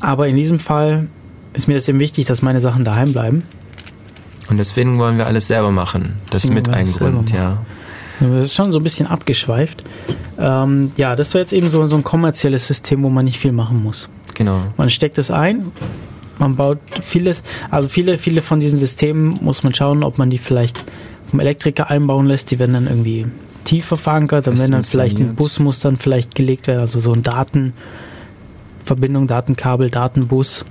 [0.00, 1.08] aber in diesem Fall
[1.54, 3.42] ist mir das eben wichtig, dass meine Sachen daheim bleiben.
[4.48, 6.16] Und deswegen wollen wir alles selber machen.
[6.30, 7.58] Das ist mit ein Grund, ja.
[8.20, 9.82] Das ist schon so ein bisschen abgeschweift.
[10.38, 13.52] Ähm, ja, das wäre jetzt eben so, so ein kommerzielles System, wo man nicht viel
[13.52, 14.08] machen muss.
[14.34, 14.60] Genau.
[14.76, 15.72] Man steckt es ein,
[16.38, 20.38] man baut vieles, also viele, viele von diesen Systemen muss man schauen, ob man die
[20.38, 20.84] vielleicht
[21.28, 22.50] vom Elektriker einbauen lässt.
[22.50, 23.26] Die werden dann irgendwie
[23.64, 25.34] tiefer verankert, dann werden dann vielleicht ein.
[25.34, 30.64] Bus muss dann vielleicht gelegt werden, also so ein Datenverbindung, Datenkabel, Datenbus.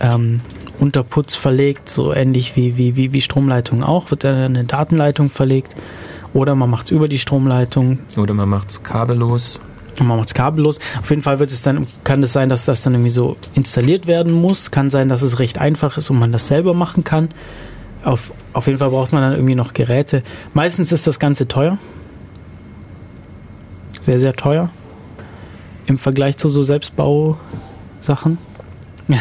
[0.00, 0.40] Ähm,
[0.78, 5.74] Unterputz verlegt, so ähnlich wie, wie, wie, wie Stromleitungen auch, wird dann eine Datenleitung verlegt.
[6.36, 9.58] Oder man macht es über die Stromleitung Oder man macht's kabellos.
[9.98, 10.78] und man macht es kabellos.
[11.00, 14.06] Auf jeden Fall wird es dann, kann es sein, dass das dann irgendwie so installiert
[14.06, 14.70] werden muss.
[14.70, 17.30] Kann sein, dass es recht einfach ist und man das selber machen kann.
[18.04, 20.22] Auf, auf jeden Fall braucht man dann irgendwie noch Geräte.
[20.52, 21.78] Meistens ist das Ganze teuer.
[24.02, 24.68] Sehr, sehr teuer.
[25.86, 28.36] Im Vergleich zu so Selbstbausachen.
[29.08, 29.20] Ja.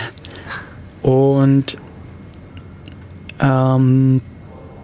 [1.02, 1.78] Und
[3.40, 4.22] ähm,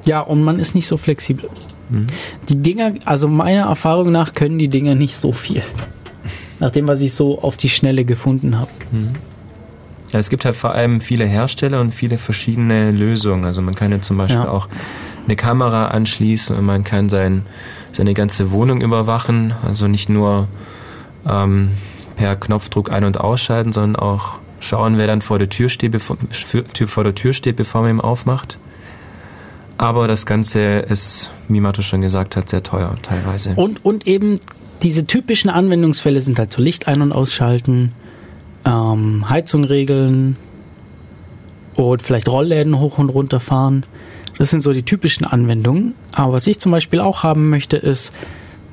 [0.06, 1.50] ja, und man ist nicht so flexibel.
[1.92, 2.08] Mhm.
[2.50, 5.62] Die Dinger, also meiner Erfahrung nach können die Dinger nicht so viel.
[6.60, 8.70] Nach dem, was ich so auf die Schnelle gefunden habe.
[10.12, 13.46] Ja, es gibt halt vor allem viele Hersteller und viele verschiedene Lösungen.
[13.46, 14.50] Also man kann ja zum Beispiel Ja.
[14.50, 14.68] auch
[15.26, 17.46] eine Kamera anschließen und man kann sein,
[17.94, 19.54] seine ganze Wohnung überwachen.
[19.66, 20.48] Also nicht nur
[21.28, 21.72] ähm,
[22.16, 26.18] per Knopfdruck ein- und ausschalten, sondern auch schauen, wer dann vor der Tür steht, bevor,
[26.74, 28.58] Tür, vor der Tür steht, bevor man ihn aufmacht.
[29.82, 33.54] Aber das Ganze ist, wie Mato schon gesagt hat, sehr teuer teilweise.
[33.56, 34.40] Und, und eben
[34.84, 37.92] diese typischen Anwendungsfälle sind halt so Licht ein- und ausschalten,
[38.64, 40.38] ähm, Heizung regeln
[41.74, 43.84] und vielleicht Rollläden hoch und runter fahren.
[44.38, 45.96] Das sind so die typischen Anwendungen.
[46.14, 48.14] Aber was ich zum Beispiel auch haben möchte, ist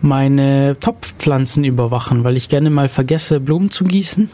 [0.03, 4.29] meine Topfpflanzen überwachen, weil ich gerne mal vergesse, Blumen zu gießen.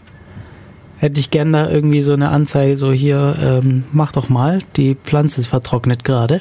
[1.05, 4.95] Hätte ich gerne da irgendwie so eine Anzeige, so hier, ähm, mach doch mal, die
[4.95, 6.41] Pflanze ist vertrocknet gerade.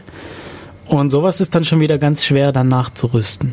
[0.86, 3.52] Und sowas ist dann schon wieder ganz schwer, dann nachzurüsten.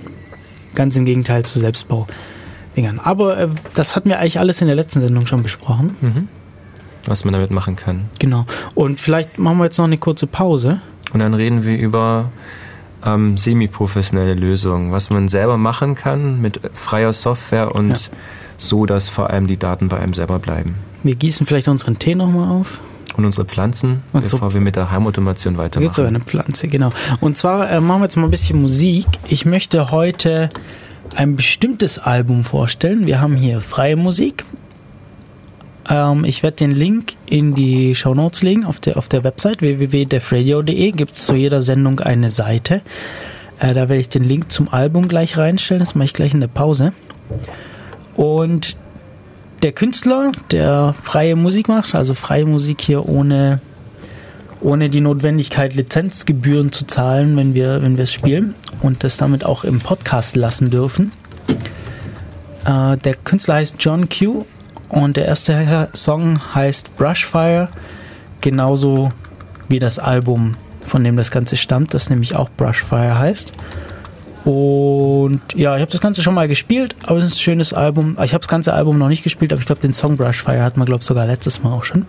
[0.76, 3.00] Ganz im Gegenteil zu Selbstbau-Dingern.
[3.00, 5.96] Aber äh, das hatten wir eigentlich alles in der letzten Sendung schon besprochen.
[6.00, 6.28] Mhm.
[7.06, 8.04] Was man damit machen kann.
[8.20, 8.46] Genau.
[8.76, 10.80] Und vielleicht machen wir jetzt noch eine kurze Pause.
[11.12, 12.30] Und dann reden wir über
[13.04, 17.96] ähm, semi-professionelle Lösungen, was man selber machen kann mit freier Software und Ja.
[18.58, 20.76] so, dass vor allem die Daten bei einem selber bleiben.
[21.02, 22.80] Wir gießen vielleicht unseren Tee nochmal auf.
[23.16, 26.14] Und unsere Pflanzen, Und so- bevor wir mit der Heimautomation Da gibt es sogar weitermachen.
[26.16, 26.90] eine Pflanze, genau.
[27.20, 29.06] Und zwar äh, machen wir jetzt mal ein bisschen Musik.
[29.28, 30.50] Ich möchte heute
[31.16, 33.06] ein bestimmtes Album vorstellen.
[33.06, 34.44] Wir haben hier freie Musik.
[35.88, 39.60] Ähm, ich werde den Link in die Show Notes legen auf der, auf der Website
[39.60, 40.92] www.defradio.de.
[40.92, 42.80] Gibt es zu jeder Sendung eine Seite.
[43.58, 45.80] Äh, da werde ich den Link zum Album gleich reinstellen.
[45.80, 46.92] Das mache ich gleich in der Pause.
[48.14, 48.76] Und
[49.62, 53.60] der Künstler, der freie Musik macht, also freie Musik hier ohne
[54.62, 59.42] ohne die Notwendigkeit, Lizenzgebühren zu zahlen, wenn wir, wenn wir es spielen und das damit
[59.44, 61.12] auch im Podcast lassen dürfen.
[62.66, 64.44] Äh, der Künstler heißt John Q
[64.90, 67.70] und der erste Song heißt Brushfire,
[68.42, 69.10] genauso
[69.68, 73.52] wie das Album, von dem das Ganze stammt, das nämlich auch Brushfire heißt.
[74.44, 78.16] Und ja, ich habe das Ganze schon mal gespielt, aber es ist ein schönes Album.
[78.22, 80.80] Ich habe das ganze Album noch nicht gespielt, aber ich glaube, den Song Brushfire hatten
[80.80, 82.06] wir, glaube ich, sogar letztes Mal auch schon.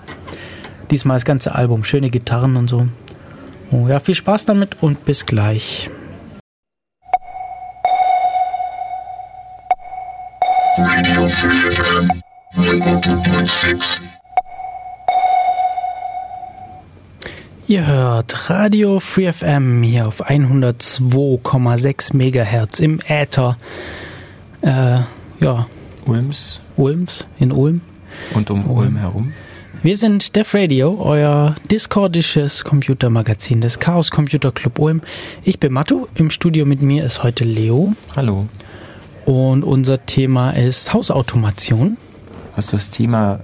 [0.90, 2.88] Diesmal das ganze Album, schöne Gitarren und so.
[3.72, 5.90] Oh, ja, viel Spaß damit und bis gleich.
[10.78, 12.22] Radio Free FM
[12.58, 14.11] 102.6.
[17.72, 23.56] Ihr hört Radio Free FM hier auf 102,6 Megahertz im Äther.
[24.60, 25.00] Äh,
[25.40, 25.68] ja,
[26.06, 27.80] Ulms Ulms, in Ulm.
[28.34, 29.32] und um Ulm herum.
[29.82, 35.00] Wir sind Def Radio, euer discordisches Computermagazin des Chaos Computer Club Ulm.
[35.42, 38.50] Ich bin Mattu, im Studio mit mir ist heute Leo Hallo.
[39.26, 41.96] und unser Thema ist Hausautomation.
[42.54, 43.40] Hast das Thema,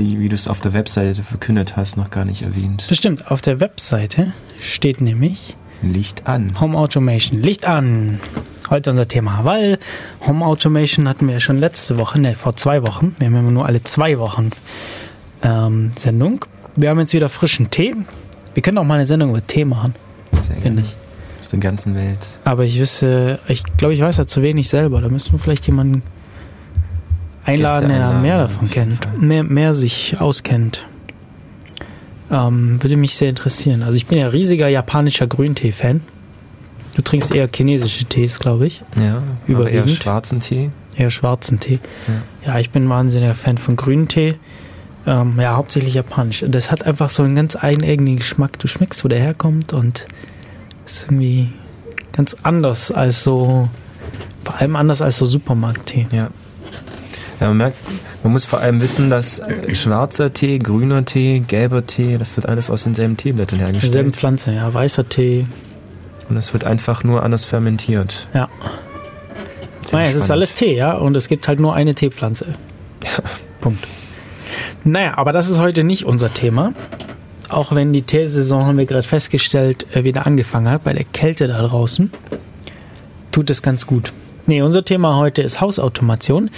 [0.00, 2.86] die, wie du es auf der Webseite verkündet hast, noch gar nicht erwähnt.
[2.88, 6.58] Bestimmt, auf der Webseite steht nämlich Licht an.
[6.60, 7.40] Home Automation.
[7.42, 8.20] Licht an!
[8.70, 9.78] Heute unser Thema, weil
[10.26, 13.14] Home Automation hatten wir ja schon letzte Woche, ne, vor zwei Wochen.
[13.18, 14.50] Wir haben immer nur alle zwei Wochen
[15.42, 16.44] ähm, Sendung.
[16.74, 17.94] Wir haben jetzt wieder frischen Tee.
[18.54, 19.94] Wir können auch mal eine Sendung über Tee machen,
[20.40, 20.80] Sehr gerne.
[20.80, 20.96] ich.
[21.38, 22.18] Aus der ganzen Welt.
[22.44, 25.00] Aber ich wüsste, ich glaube, ich weiß da zu wenig selber.
[25.00, 26.02] Da müssen wir vielleicht jemanden
[27.46, 30.86] einladen, der mehr davon kennt, mehr, mehr sich auskennt.
[32.30, 33.82] Ähm, würde mich sehr interessieren.
[33.82, 36.00] Also ich bin ja riesiger japanischer Grüntee-Fan.
[36.96, 38.82] Du trinkst eher chinesische Tees, glaube ich.
[38.96, 39.20] Ja, aber
[39.70, 39.90] eher Überwiegend.
[39.90, 40.70] schwarzen Tee.
[40.96, 41.78] Eher schwarzen Tee.
[42.44, 44.34] Ja, ich bin ein wahnsinniger Fan von Grüntee.
[45.06, 46.42] Ähm, ja, hauptsächlich japanisch.
[46.42, 48.58] Und Das hat einfach so einen ganz eigenartigen Geschmack.
[48.58, 50.06] Du schmeckst, wo der herkommt und
[50.84, 51.52] ist irgendwie
[52.12, 53.68] ganz anders als so,
[54.42, 56.06] vor allem anders als so Supermarkttee.
[56.10, 56.30] Ja.
[57.40, 57.76] Ja, man merkt,
[58.22, 62.48] man muss vor allem wissen, dass äh, schwarzer Tee, grüner Tee, gelber Tee, das wird
[62.48, 64.16] alles aus denselben Teeblättern hergestellt.
[64.16, 65.46] Pflanze, ja, weißer Tee.
[66.28, 68.28] Und es wird einfach nur anders fermentiert.
[68.32, 68.48] Ja.
[69.84, 72.46] Sehr Naja, es ist alles Tee, ja, und es gibt halt nur eine Teepflanze.
[73.60, 73.86] Punkt.
[74.84, 76.72] Naja, aber das ist heute nicht unser Thema.
[77.48, 81.46] Auch wenn die Teesaison, haben wir gerade festgestellt, äh, wieder angefangen hat, bei der Kälte
[81.46, 82.10] da draußen,
[83.30, 84.12] tut es ganz gut.
[84.46, 86.50] Nee, unser Thema heute ist Hausautomation.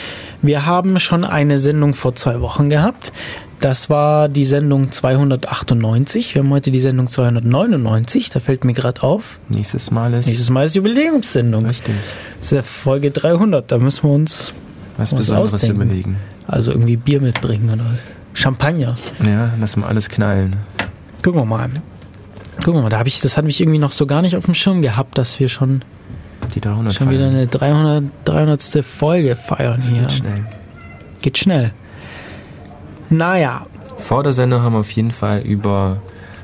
[0.43, 3.13] Wir haben schon eine Sendung vor zwei Wochen gehabt.
[3.61, 6.35] Das war die Sendung 298.
[6.35, 8.31] Wir haben heute die Sendung 299.
[8.31, 9.41] Da fällt mir gerade auf.
[9.49, 11.67] Nächstes Mal ist Nächstes Mal ist Jubiläumssendung.
[11.67, 11.95] richtig
[12.39, 13.73] Das ist ja Folge 300.
[13.73, 14.53] Da müssen wir uns
[14.97, 15.83] was Besonderes ausdenken.
[15.83, 16.17] überlegen.
[16.47, 17.87] also irgendwie Bier mitbringen oder
[18.35, 18.95] Champagner.
[19.25, 20.57] Ja, lassen wir alles knallen.
[21.23, 21.71] Gucken wir mal.
[22.65, 24.45] Gucken wir mal, da habe ich, das hatte ich irgendwie noch so gar nicht auf
[24.45, 25.83] dem Schirm gehabt, dass wir schon,
[26.55, 28.85] Die 300 schon wieder eine 300, 300.
[28.85, 29.99] Folge feiern Das hier.
[30.01, 30.47] geht schnell.
[31.23, 31.73] Geht schnell.
[33.11, 33.63] Naja,
[33.99, 35.99] Vor der Sendung haben wir auf jeden Fall über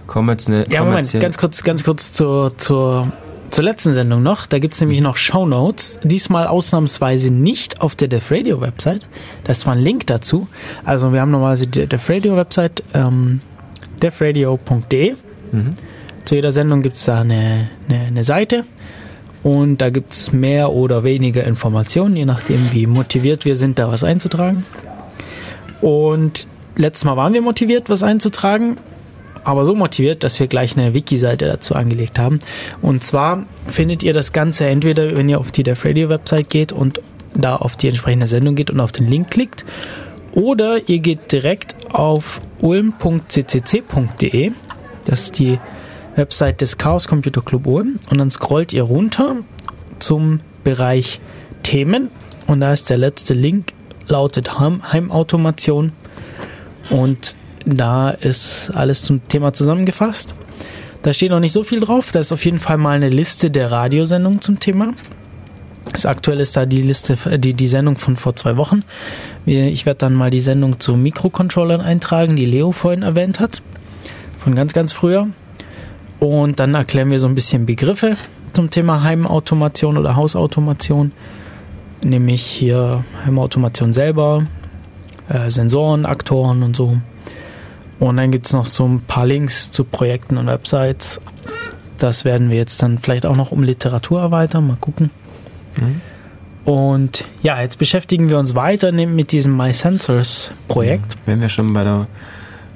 [0.06, 0.64] kommerzielle...
[0.70, 3.10] ja, Moment, ganz kurz, ganz kurz zur, zur,
[3.50, 4.46] zur letzten Sendung noch.
[4.46, 5.98] Da gibt's nämlich noch Shownotes.
[6.02, 9.06] Diesmal ausnahmsweise nicht auf der Def Radio Website.
[9.44, 10.48] Da ist zwar ein Link dazu.
[10.84, 13.40] Also wir haben normalerweise die Def Radio Website, ähm,
[14.02, 15.14] defradio.de.
[15.52, 15.70] Mhm.
[16.24, 18.64] Zu jeder Sendung gibt's da eine, eine, eine Seite.
[19.44, 24.02] Und da gibt's mehr oder weniger Informationen, je nachdem, wie motiviert wir sind, da was
[24.02, 24.64] einzutragen.
[25.80, 28.78] Und letztes Mal waren wir motiviert, was einzutragen.
[29.44, 32.38] aber so motiviert, dass wir gleich eine Wiki-Seite dazu angelegt haben.
[32.80, 36.72] Und zwar findet ihr das Ganze entweder, wenn ihr auf die Def Radio Website geht
[36.72, 37.00] und
[37.34, 39.66] da auf die entsprechende Sendung geht und auf den Link klickt,
[40.32, 44.52] oder ihr geht direkt auf ulm.ccc.de.
[45.04, 45.58] Das ist die
[46.16, 47.98] Website des Chaos Computer Club Ulm.
[48.10, 49.36] Und dann scrollt ihr runter
[49.98, 51.20] zum Bereich
[51.62, 52.10] Themen.
[52.46, 53.72] Und da ist der letzte Link,
[54.06, 55.92] lautet Heim Heimautomation.
[56.90, 60.34] Und da ist alles zum Thema zusammengefasst.
[61.02, 62.12] Da steht noch nicht so viel drauf.
[62.12, 64.94] Da ist auf jeden Fall mal eine Liste der Radiosendungen zum Thema.
[65.92, 68.82] Das aktuell ist da die Liste, die, die Sendung von vor zwei Wochen.
[69.46, 73.62] Ich werde dann mal die Sendung zu Mikrocontrollern eintragen, die Leo vorhin erwähnt hat.
[74.38, 75.28] Von ganz, ganz früher.
[76.24, 78.16] Und dann erklären wir so ein bisschen Begriffe
[78.52, 81.12] zum Thema Heimautomation oder Hausautomation.
[82.02, 84.46] Nämlich hier Heimautomation selber,
[85.28, 86.98] äh, Sensoren, Aktoren und so.
[87.98, 91.20] Und dann gibt es noch so ein paar Links zu Projekten und Websites.
[91.98, 94.66] Das werden wir jetzt dann vielleicht auch noch um Literatur erweitern.
[94.66, 95.10] Mal gucken.
[95.76, 96.00] Mhm.
[96.64, 101.16] Und ja, jetzt beschäftigen wir uns weiter mit diesem My Sensors Projekt.
[101.26, 102.06] Wenn wir schon bei der,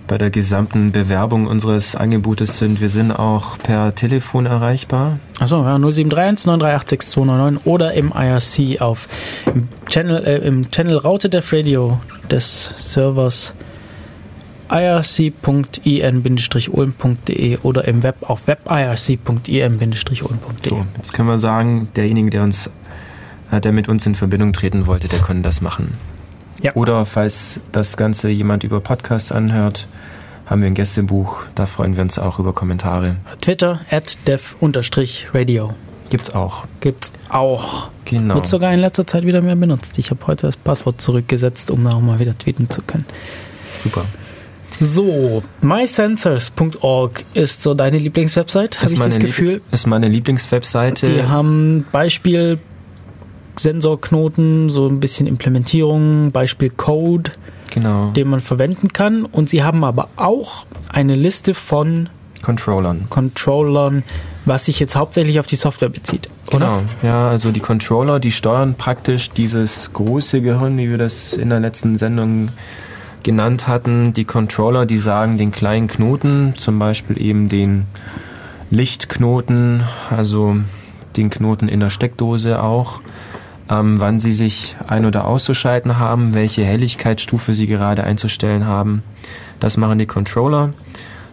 [0.09, 5.21] bei der gesamten Bewerbung unseres Angebotes sind, wir sind auch per Telefon erreichbar.
[5.39, 9.07] Achso, ja, 0731 938 6299 oder im IRC auf
[9.55, 13.53] im Channel, äh, im Channel Raute Def Radio des Servers
[14.71, 20.69] irc.in-ulm.de oder im Web auf webirc.in-ulm.de.
[20.69, 22.69] So, jetzt können wir sagen, derjenige, der uns
[23.51, 25.95] äh, der mit uns in Verbindung treten wollte, der konnte das machen.
[26.63, 26.75] Ja.
[26.75, 29.87] Oder falls das Ganze jemand über Podcasts anhört,
[30.47, 31.43] haben wir ein Gästebuch.
[31.55, 33.17] Da freuen wir uns auch über Kommentare.
[33.41, 35.75] Twitter at dev-radio.
[36.11, 36.65] Gibt's auch.
[36.81, 37.91] Gibt's auch.
[38.07, 38.37] Genau.
[38.37, 39.99] Wird sogar in letzter Zeit wieder mehr benutzt.
[39.99, 43.05] Ich habe heute das Passwort zurückgesetzt, um auch mal wieder tweeten zu können.
[43.77, 44.07] Super.
[44.81, 49.55] So, mysensors.org ist so deine Lieblingswebsite, habe ich das Gefühl.
[49.55, 51.07] Lieb ist meine Lieblingswebseite.
[51.07, 52.59] Die haben Beispiel
[53.59, 57.33] Sensorknoten, so ein bisschen Implementierung, Beispiel Code,
[57.71, 58.11] genau.
[58.11, 59.25] den man verwenden kann.
[59.25, 62.09] Und sie haben aber auch eine Liste von
[62.43, 63.07] Controllern.
[63.11, 64.05] Controllern,
[64.45, 66.29] was sich jetzt hauptsächlich auf die Software bezieht.
[66.49, 66.59] Oder?
[66.59, 71.51] Genau, ja, also die Controller, die steuern praktisch dieses große Gehirn, wie wir das in
[71.51, 72.51] der letzten Sendung
[73.23, 74.13] genannt hatten.
[74.13, 77.87] Die Controller, die sagen den kleinen Knoten, zum Beispiel eben den
[78.71, 80.57] Lichtknoten, also
[81.17, 83.01] den Knoten in der Steckdose auch,
[83.71, 89.03] ähm, wann Sie sich ein- oder auszuschalten haben, welche Helligkeitsstufe Sie gerade einzustellen haben.
[89.61, 90.73] Das machen die Controller.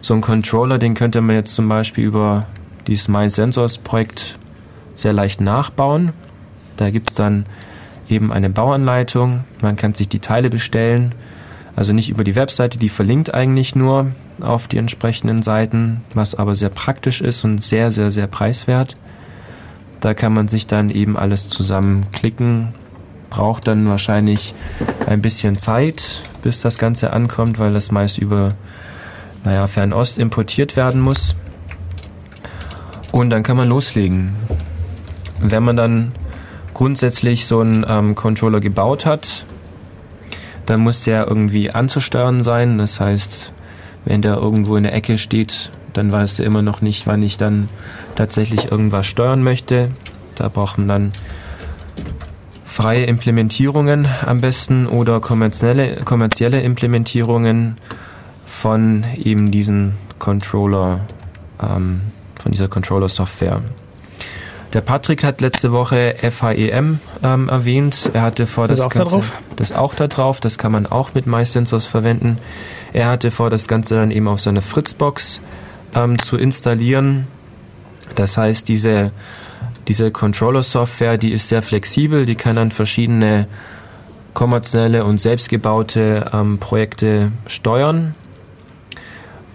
[0.00, 2.46] So ein Controller, den könnte man jetzt zum Beispiel über
[2.86, 4.38] dieses My Sensors Projekt
[4.94, 6.12] sehr leicht nachbauen.
[6.76, 7.46] Da gibt es dann
[8.08, 9.44] eben eine Bauanleitung.
[9.60, 11.14] Man kann sich die Teile bestellen.
[11.74, 16.54] Also nicht über die Webseite, die verlinkt eigentlich nur auf die entsprechenden Seiten, was aber
[16.54, 18.96] sehr praktisch ist und sehr, sehr, sehr preiswert.
[20.00, 22.74] Da kann man sich dann eben alles zusammenklicken.
[23.30, 24.54] Braucht dann wahrscheinlich
[25.06, 28.54] ein bisschen Zeit, bis das Ganze ankommt, weil das meist über
[29.44, 31.34] naja, Fernost importiert werden muss.
[33.12, 34.34] Und dann kann man loslegen.
[35.40, 36.12] Wenn man dann
[36.74, 39.46] grundsätzlich so einen ähm, Controller gebaut hat,
[40.66, 42.78] dann muss der irgendwie anzusteuern sein.
[42.78, 43.52] Das heißt,
[44.04, 47.36] wenn der irgendwo in der Ecke steht, dann weißt du immer noch nicht, wann ich
[47.36, 47.68] dann
[48.14, 49.90] tatsächlich irgendwas steuern möchte.
[50.34, 51.12] Da braucht man dann
[52.64, 57.78] freie Implementierungen am besten oder kommerzielle, kommerzielle Implementierungen
[58.44, 61.00] von eben diesen Controller,
[61.62, 62.02] ähm,
[62.40, 63.62] von dieser Controller-Software.
[64.72, 68.10] Der Patrick hat letzte Woche FHEM ähm, erwähnt.
[68.12, 69.32] Er hatte vor das, das Ganze, da drauf?
[69.56, 70.40] das auch da drauf.
[70.40, 72.36] Das kann man auch mit MySensors verwenden.
[72.92, 75.40] Er hatte vor, das Ganze dann eben auf seine Fritzbox
[75.94, 77.26] ähm, zu installieren.
[78.14, 79.12] Das heißt, diese,
[79.88, 83.48] diese Controller-Software, die ist sehr flexibel, die kann dann verschiedene
[84.34, 88.14] kommerzielle und selbstgebaute ähm, Projekte steuern.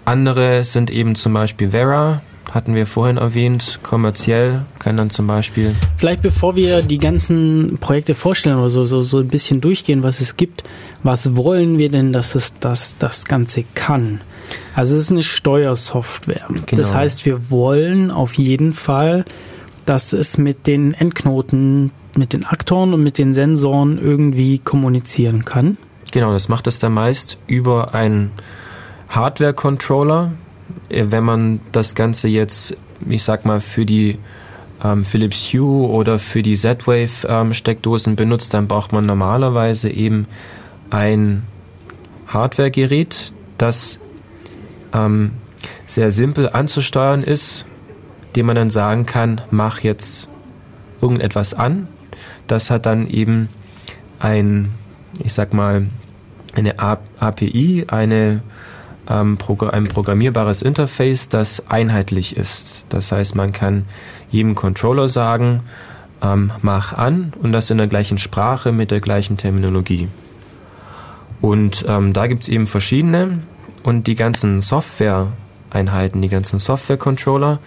[0.04, 5.76] Andere sind eben zum Beispiel Vera, hatten wir vorhin erwähnt, kommerziell kann dann zum Beispiel.
[5.96, 10.20] Vielleicht bevor wir die ganzen Projekte vorstellen oder so, so, so ein bisschen durchgehen, was
[10.20, 10.64] es gibt,
[11.04, 14.20] was wollen wir denn, dass es das, das Ganze kann?
[14.74, 16.46] Also es ist eine Steuersoftware.
[16.48, 16.80] Genau.
[16.80, 19.24] Das heißt, wir wollen auf jeden Fall,
[19.84, 25.76] dass es mit den Endknoten, mit den Aktoren und mit den Sensoren irgendwie kommunizieren kann.
[26.12, 28.32] Genau, das macht es dann meist über einen
[29.08, 30.32] Hardware-Controller.
[30.88, 32.76] Äh, Wenn man das Ganze jetzt,
[33.08, 34.18] ich sag mal, für die
[34.84, 40.26] ähm, Philips Hue oder für die Z-Wave-Steckdosen benutzt, dann braucht man normalerweise eben
[40.90, 41.44] ein
[42.26, 43.98] Hardware-Gerät, das
[44.92, 45.32] ähm,
[45.86, 47.64] sehr simpel anzusteuern ist,
[48.36, 50.28] dem man dann sagen kann, mach jetzt
[51.00, 51.88] irgendetwas an.
[52.46, 53.48] Das hat dann eben
[54.18, 54.72] ein,
[55.22, 55.88] ich sag mal,
[56.54, 58.42] eine API, eine,
[59.08, 59.38] ähm,
[59.72, 62.84] ein programmierbares Interface, das einheitlich ist.
[62.88, 63.86] Das heißt, man kann
[64.30, 65.62] jedem Controller sagen,
[66.22, 70.08] ähm, mach an und das in der gleichen Sprache mit der gleichen Terminologie.
[71.40, 73.40] Und ähm, da gibt's eben verschiedene
[73.82, 77.58] und die ganzen Software-Einheiten, die ganzen Software-Controller,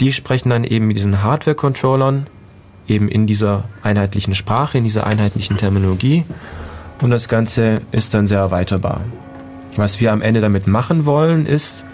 [0.00, 2.26] die sprechen dann eben mit diesen Hardware-Controllern
[2.86, 6.24] eben in dieser einheitlichen Sprache, in dieser einheitlichen Terminologie
[7.00, 9.00] und das Ganze ist dann sehr erweiterbar.
[9.76, 11.84] Was wir am Ende damit machen wollen, ist,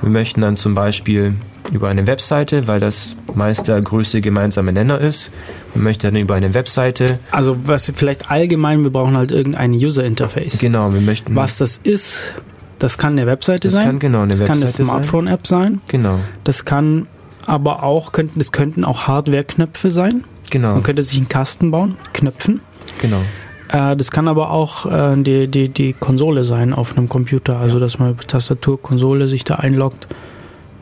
[0.00, 1.34] wir möchten dann zum Beispiel
[1.72, 5.30] über eine Webseite, weil das meist der größte gemeinsame Nenner ist.
[5.74, 7.18] Man möchte dann über eine Webseite.
[7.30, 10.58] Also was vielleicht allgemein, wir brauchen halt irgendein User Interface.
[10.58, 11.36] Genau, wir möchten.
[11.36, 12.34] Was das ist,
[12.82, 13.86] das kann eine Webseite das sein.
[13.86, 15.80] Kann genau eine das Webseite kann eine Smartphone-App sein.
[15.88, 16.18] Genau.
[16.44, 17.06] Das kann
[17.46, 20.24] aber auch, könnten, das könnten auch Hardware-Knöpfe sein.
[20.50, 20.72] Genau.
[20.72, 22.60] Man könnte sich einen Kasten bauen, Knöpfen.
[23.00, 23.20] Genau.
[23.68, 27.58] Äh, das kann aber auch äh, die, die, die Konsole sein auf einem Computer.
[27.58, 30.08] Also, dass man über Tastatur, Konsole sich da einloggt,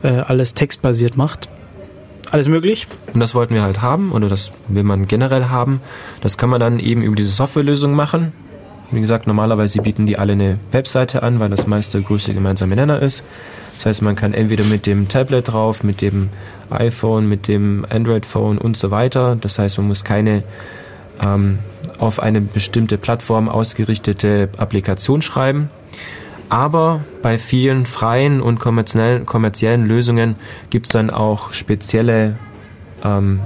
[0.03, 1.49] äh, alles textbasiert macht.
[2.31, 2.87] Alles möglich.
[3.13, 5.81] Und das wollten wir halt haben, oder das will man generell haben.
[6.21, 8.33] Das kann man dann eben über diese Softwarelösung machen.
[8.93, 13.01] Wie gesagt, normalerweise bieten die alle eine Webseite an, weil das meiste größte gemeinsame Nenner
[13.01, 13.23] ist.
[13.77, 16.29] Das heißt, man kann entweder mit dem Tablet drauf, mit dem
[16.71, 19.37] iPhone, mit dem Android-Phone und so weiter.
[19.41, 20.43] Das heißt, man muss keine
[21.21, 21.61] ähm,
[21.99, 25.71] auf eine bestimmte Plattform ausgerichtete Applikation schreiben.
[26.49, 30.35] Aber bei vielen freien und kommerziellen, kommerziellen Lösungen
[30.71, 32.37] gibt es dann auch spezielle
[33.05, 33.41] ähm,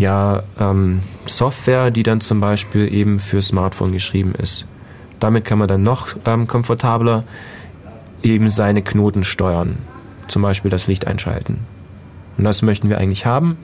[0.00, 4.64] ja, ähm, Software, die dann zum Beispiel eben für Smartphone geschrieben ist.
[5.20, 7.24] Damit kann man dann noch ähm, komfortabler
[8.22, 9.76] eben seine Knoten steuern.
[10.26, 11.58] Zum Beispiel das Licht einschalten.
[12.38, 13.58] Und das möchten wir eigentlich haben,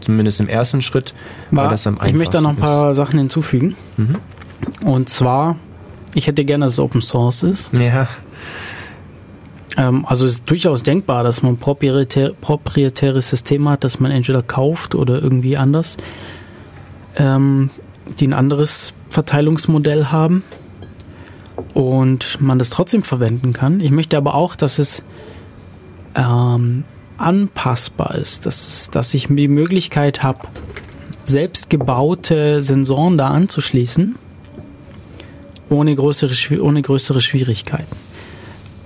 [0.00, 1.12] zumindest im ersten Schritt,
[1.50, 3.76] War, weil das am ich möchte da noch ein einfachsten paar Sachen hinzufügen.
[3.98, 4.16] Mhm.
[4.80, 5.56] Und zwar,
[6.14, 7.70] ich hätte gerne, dass es Open Source ist.
[7.74, 7.82] ist.
[7.82, 8.08] Ja,
[9.76, 14.42] Ähm, also es ist durchaus denkbar, dass man proprietär, proprietäres System hat, das man entweder
[14.42, 15.96] kauft oder irgendwie anders,
[17.16, 17.70] ähm,
[18.18, 20.42] die ein anderes Verteilungsmodell haben
[21.74, 23.80] und man das trotzdem verwenden kann.
[23.80, 25.04] Ich möchte aber auch, dass es
[26.14, 26.84] ähm,
[27.18, 30.48] anpassbar ist, dass, es, dass ich die Möglichkeit habe,
[31.24, 34.16] selbst gebaute Sensoren da anzuschließen,
[35.70, 38.01] ohne größere, ohne größere Schwierigkeiten.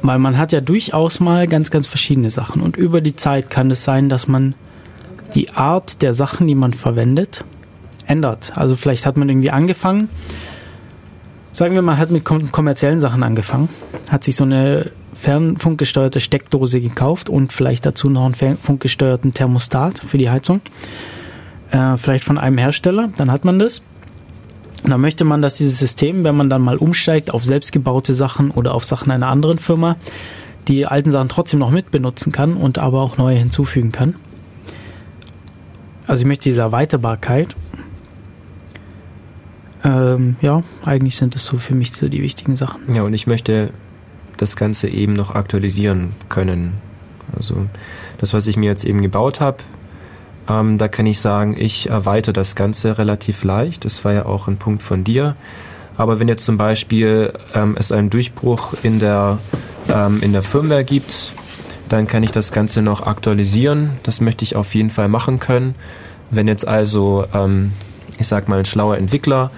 [0.03, 2.63] Weil man hat ja durchaus mal ganz, ganz verschiedene Sachen.
[2.63, 4.55] Und über die Zeit kann es sein, dass man
[5.35, 7.45] die Art der Sachen, die man verwendet,
[8.07, 8.53] ändert.
[8.57, 10.09] Also vielleicht hat man irgendwie angefangen,
[11.53, 13.69] sagen wir mal, hat mit kom kommerziellen Sachen angefangen,
[14.09, 20.19] hat sich so eine fernfunkgesteuerte Steckdose gekauft und vielleicht dazu noch einen fernfunkgesteuerten Thermostat für
[20.19, 20.61] die Heizung.
[21.71, 23.83] Äh, vielleicht von einem Hersteller, dann hat man das.
[24.87, 28.53] Und dann möchte man, dass dieses System, wenn man dann mal umsteigt auf selbstgebaute Sachen
[28.53, 29.97] oder auf Sachen einer anderen Firma,
[30.69, 34.15] die alten Sachen trotzdem noch mitbenutzen kann und aber auch neue hinzufügen kann.
[36.07, 37.57] Also ich möchte diese Erweiterbarkeit.
[39.83, 42.95] Ähm, ja, eigentlich sind das so für mich so die wichtigen Sachen.
[42.95, 43.71] ja, und ich möchte
[44.37, 46.75] das Ganze eben noch aktualisieren können.
[47.37, 47.67] Also
[48.19, 49.65] das, was ich mir jetzt eben gebaut habe,
[50.49, 53.85] ähm, da kann ich sagen, ich erweitere das Ganze relativ leicht.
[53.85, 55.37] Das war ja auch ein Punkt von dir.
[55.97, 59.39] Aber wenn jetzt zum Beispiel ähm, es einen Durchbruch in der,
[59.89, 61.33] ähm, in der Firmware gibt,
[61.89, 63.93] dann kann ich das Ganze noch aktualisieren.
[64.03, 65.75] Das möchte ich auf jeden Fall machen können.
[66.31, 67.73] Wenn jetzt also, ähm,
[68.19, 69.51] ich sag mal, ein schlauer Entwickler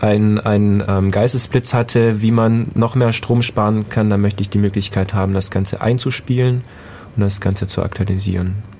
[0.00, 4.50] einen, einen ähm, Geistesblitz hatte, wie man noch mehr Strom sparen kann, dann möchte ich
[4.50, 6.62] die Möglichkeit haben, das Ganze einzuspielen
[7.16, 8.71] und das Ganze zu aktualisieren.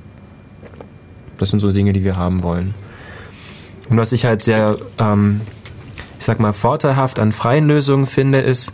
[1.43, 2.73] Das sind so Dinge, die wir haben wollen.
[3.89, 5.41] Und was ich halt sehr, ähm,
[6.21, 8.73] ich sag mal, vorteilhaft an freien Lösungen finde, ist,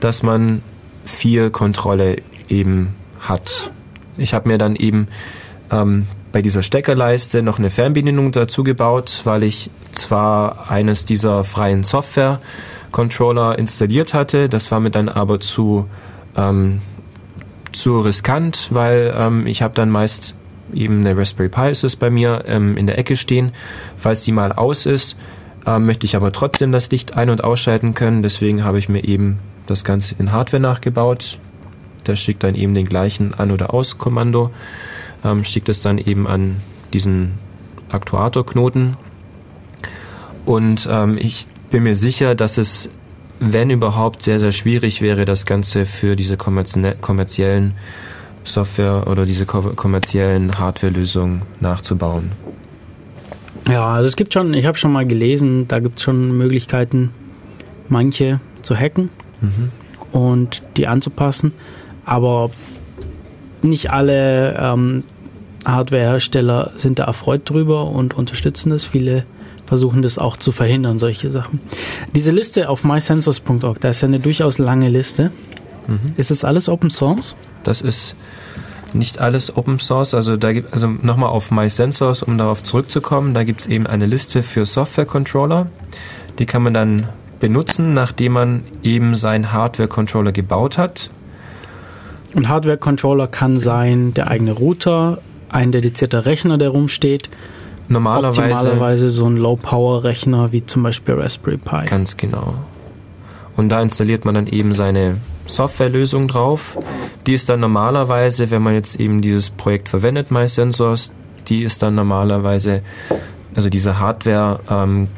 [0.00, 0.62] dass man
[1.04, 2.16] viel Kontrolle
[2.48, 3.70] eben hat.
[4.16, 5.06] Ich habe mir dann eben
[5.70, 11.84] ähm, bei dieser Steckerleiste noch eine Fernbedienung dazu gebaut, weil ich zwar eines dieser freien
[11.84, 15.86] Software-Controller installiert hatte, das war mir dann aber zu,
[16.36, 16.80] ähm,
[17.70, 20.34] zu riskant, weil ähm, ich habe dann meist
[20.74, 23.52] eben eine Raspberry Pi ist es bei mir ähm, in der Ecke stehen.
[23.96, 25.16] Falls die mal aus ist,
[25.66, 28.22] ähm, möchte ich aber trotzdem das Licht ein- und ausschalten können.
[28.22, 31.38] Deswegen habe ich mir eben das Ganze in Hardware nachgebaut.
[32.06, 34.50] Der schickt dann eben den gleichen An- oder Aus-Kommando,
[35.24, 36.56] ähm, schickt es dann eben an
[36.92, 37.34] diesen
[37.90, 38.96] Aktuatorknoten.
[40.46, 42.88] Und ähm, ich bin mir sicher, dass es,
[43.40, 47.74] wenn überhaupt, sehr, sehr schwierig wäre, das Ganze für diese kommerzie- kommerziellen
[48.48, 52.32] Software oder diese ko- kommerziellen Hardware-Lösungen nachzubauen.
[53.68, 57.10] Ja, also es gibt schon, ich habe schon mal gelesen, da gibt es schon Möglichkeiten,
[57.88, 59.10] manche zu hacken
[60.12, 61.52] und die anzupassen,
[62.04, 62.50] aber
[63.62, 65.04] nicht alle ähm,
[65.66, 68.84] Hardwarehersteller sind da erfreut drüber und unterstützen das.
[68.84, 69.24] Viele
[69.66, 71.60] versuchen das auch zu verhindern, solche Sachen.
[72.14, 75.30] Diese Liste auf mysensors.org, da ist ja eine durchaus lange Liste.
[76.16, 77.34] Ist das alles Open Source?
[77.64, 78.14] Das ist
[78.94, 80.14] nicht alles Open Source.
[80.14, 84.06] Also da gibt also nochmal auf MySensors, um darauf zurückzukommen, da gibt es eben eine
[84.06, 85.66] Liste für Software-Controller.
[86.38, 87.08] Die kann man dann
[87.40, 91.10] benutzen, nachdem man eben seinen Hardware-Controller gebaut hat.
[92.34, 95.18] Ein Hardware-Controller kann sein der eigene Router,
[95.50, 97.28] ein dedizierter Rechner, der rumsteht.
[97.88, 101.86] Normalerweise, Optimalerweise so ein Low-Power-Rechner wie zum Beispiel Raspberry Pi.
[101.86, 102.54] ganz genau.
[103.56, 105.16] Und da installiert man dann eben seine
[105.48, 106.78] Softwarelösung drauf.
[107.26, 111.12] Die ist dann normalerweise, wenn man jetzt eben dieses Projekt verwendet, MySensors,
[111.48, 112.82] die ist dann normalerweise,
[113.54, 115.08] also diese Hardware ähm,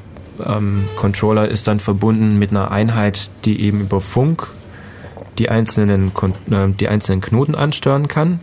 [0.44, 4.48] ähm, Controller ist dann verbunden mit einer Einheit, die eben über Funk
[5.38, 6.12] die einzelnen,
[6.50, 8.40] äh, die einzelnen Knoten ansteuern kann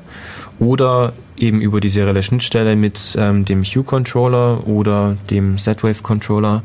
[0.59, 6.63] oder eben über die serielle Schnittstelle mit ähm, dem Hue-Controller oder dem Z-Wave-Controller.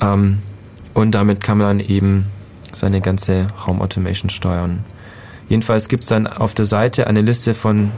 [0.00, 0.38] Ähm,
[0.94, 2.26] und damit kann man dann eben
[2.72, 4.84] seine ganze Home Automation steuern.
[5.48, 7.90] Jedenfalls gibt es dann auf der Seite eine Liste von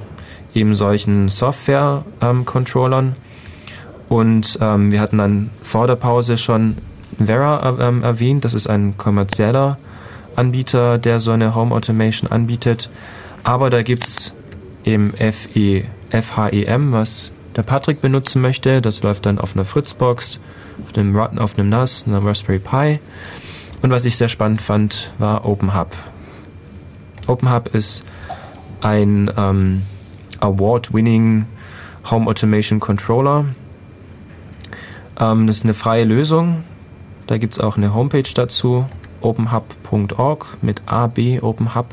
[0.55, 3.16] eben solchen Software-Controllern.
[4.09, 6.77] und ähm, wir hatten dann vor der Pause schon
[7.25, 8.45] Vera ähm, erwähnt.
[8.45, 9.79] Das ist ein kommerzieller
[10.37, 12.91] Anbieter, der so eine Home Automation anbietet.
[13.45, 14.33] Aber da gibt's
[14.85, 18.81] eben FE, FHEM, was der Patrick benutzen möchte.
[18.81, 20.41] Das läuft dann auf einer Fritzbox,
[20.85, 23.01] auf einem, auf einem NAS, einer Raspberry Pi.
[23.83, 25.89] Und was ich sehr spannend fand, war OpenHub.
[27.26, 28.05] OpenHub ist
[28.80, 29.83] ein ähm,
[30.41, 31.47] Award-winning
[32.11, 33.45] Home Automation Controller.
[35.18, 36.64] Ähm, das ist eine freie Lösung.
[37.26, 38.87] Da gibt es auch eine Homepage dazu,
[39.20, 41.87] openhub.org mit AB OpenHub.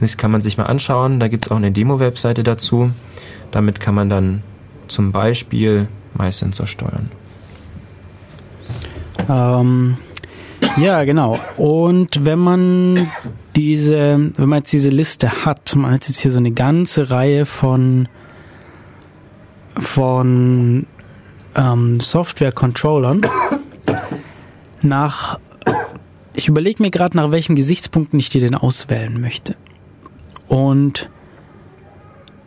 [0.00, 1.20] Das kann man sich mal anschauen.
[1.20, 2.92] Da gibt es auch eine Demo-Webseite dazu.
[3.50, 4.42] Damit kann man dann
[4.88, 7.10] zum Beispiel MySensor steuern.
[9.28, 9.96] Ähm,
[10.76, 11.38] ja, genau.
[11.56, 13.10] Und wenn man
[13.56, 17.46] diese, wenn man jetzt diese Liste hat, man hat jetzt hier so eine ganze Reihe
[17.46, 18.08] von
[19.78, 20.86] von
[21.54, 23.22] ähm, Software-Controllern.
[24.82, 25.38] Nach,
[26.34, 29.56] ich überlege mir gerade, nach welchen Gesichtspunkten ich die denn auswählen möchte.
[30.48, 31.08] Und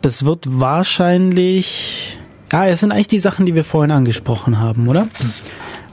[0.02, 2.18] das wird wahrscheinlich,
[2.52, 5.08] ah, es sind eigentlich die Sachen, die wir vorhin angesprochen haben, oder?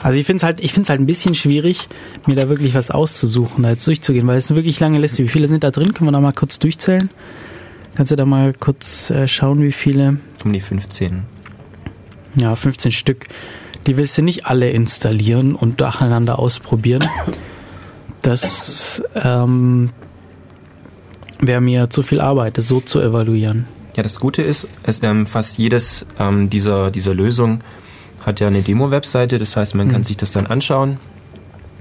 [0.04, 1.88] Also ich finde es halt, ich finde es halt ein bisschen schwierig,
[2.28, 5.24] mir da wirklich was auszusuchen, da jetzt durchzugehen, weil es ist eine wirklich lange Liste.
[5.24, 5.94] Wie viele sind da drin?
[5.94, 7.10] Können wir da mal kurz durchzählen?
[7.96, 10.18] Kannst du da mal kurz äh, schauen, wie viele?
[10.44, 11.24] Um die 15.
[12.36, 13.28] Ja, 15 Stück.
[13.88, 17.08] Die willst du nicht alle installieren und nacheinander ausprobieren.
[18.22, 19.92] Das ähm,
[21.40, 23.68] wäre mir zu viel Arbeit, das so zu evaluieren.
[23.96, 27.60] Ja, das Gute ist, es, ähm, fast jedes ähm, dieser, dieser Lösung
[28.26, 29.38] hat ja eine Demo-Webseite.
[29.40, 30.06] Das heißt, man kann Mhm.
[30.06, 30.98] sich das dann anschauen,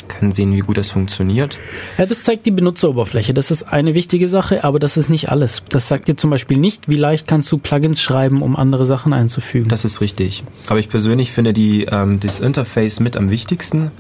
[0.09, 1.57] kann sehen, wie gut das funktioniert.
[1.97, 3.33] Ja, das zeigt die Benutzeroberfläche.
[3.33, 5.63] Das ist eine wichtige Sache, aber das ist nicht alles.
[5.71, 9.13] Das sagt dir zum Beispiel nicht, wie leicht kannst du Plugins schreiben, um andere Sachen
[9.13, 9.69] einzufügen.
[9.69, 10.45] Das ist richtig.
[10.69, 13.91] Aber ich persönlich finde die, ähm, das Interface mit am wichtigsten,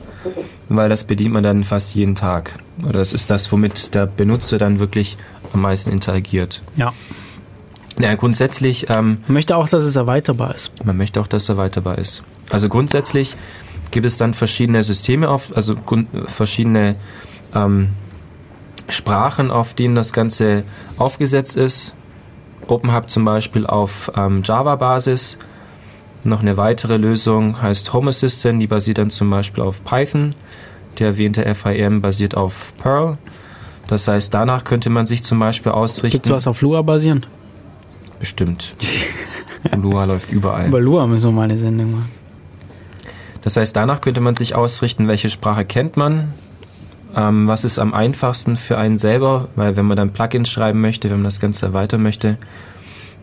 [0.68, 2.59] weil das bedient man dann fast jeden Tag.
[2.82, 5.16] Oder das ist das, womit der Benutzer dann wirklich
[5.53, 6.62] am meisten interagiert.
[6.76, 6.93] ja.
[8.01, 10.72] Ja, grundsätzlich, ähm, Man möchte auch, dass es erweiterbar ist.
[10.82, 12.22] man möchte auch, dass er erweiterbar ist.
[12.51, 13.36] Also grundsätzlich
[13.90, 15.76] gibt es dann verschiedene Systeme auf, also
[16.26, 16.97] verschiedene
[17.55, 17.90] ähm,
[18.88, 20.64] Sprachen, auf denen das Ganze
[20.99, 21.95] aufgesetzt ist.
[22.66, 25.38] OpenHub zum Beispiel auf ähm, Java-Basis.
[26.24, 30.34] Noch eine weitere Lösung heißt Home Assistant, die basiert dann zum Beispiel auf Python.
[30.99, 33.18] Der erwähnte FIM basiert auf Perl.
[33.88, 36.16] Das heißt, danach könnte man sich zum Beispiel ausrichten.
[36.16, 37.28] Gibt's was auf Lua basierend?
[38.20, 38.76] Bestimmt.
[39.76, 40.68] Lua läuft überall.
[40.68, 42.22] Über Lua müssen wir mal eine Sendung machen.
[43.43, 46.32] Das heißt, danach könnte man sich ausrichten, welche Sprache kennt man,
[47.16, 51.11] ähm, was ist am einfachsten für einen selber, weil wenn man dann Plugins schreiben möchte,
[51.11, 52.38] wenn man das Ganze erweitern möchte,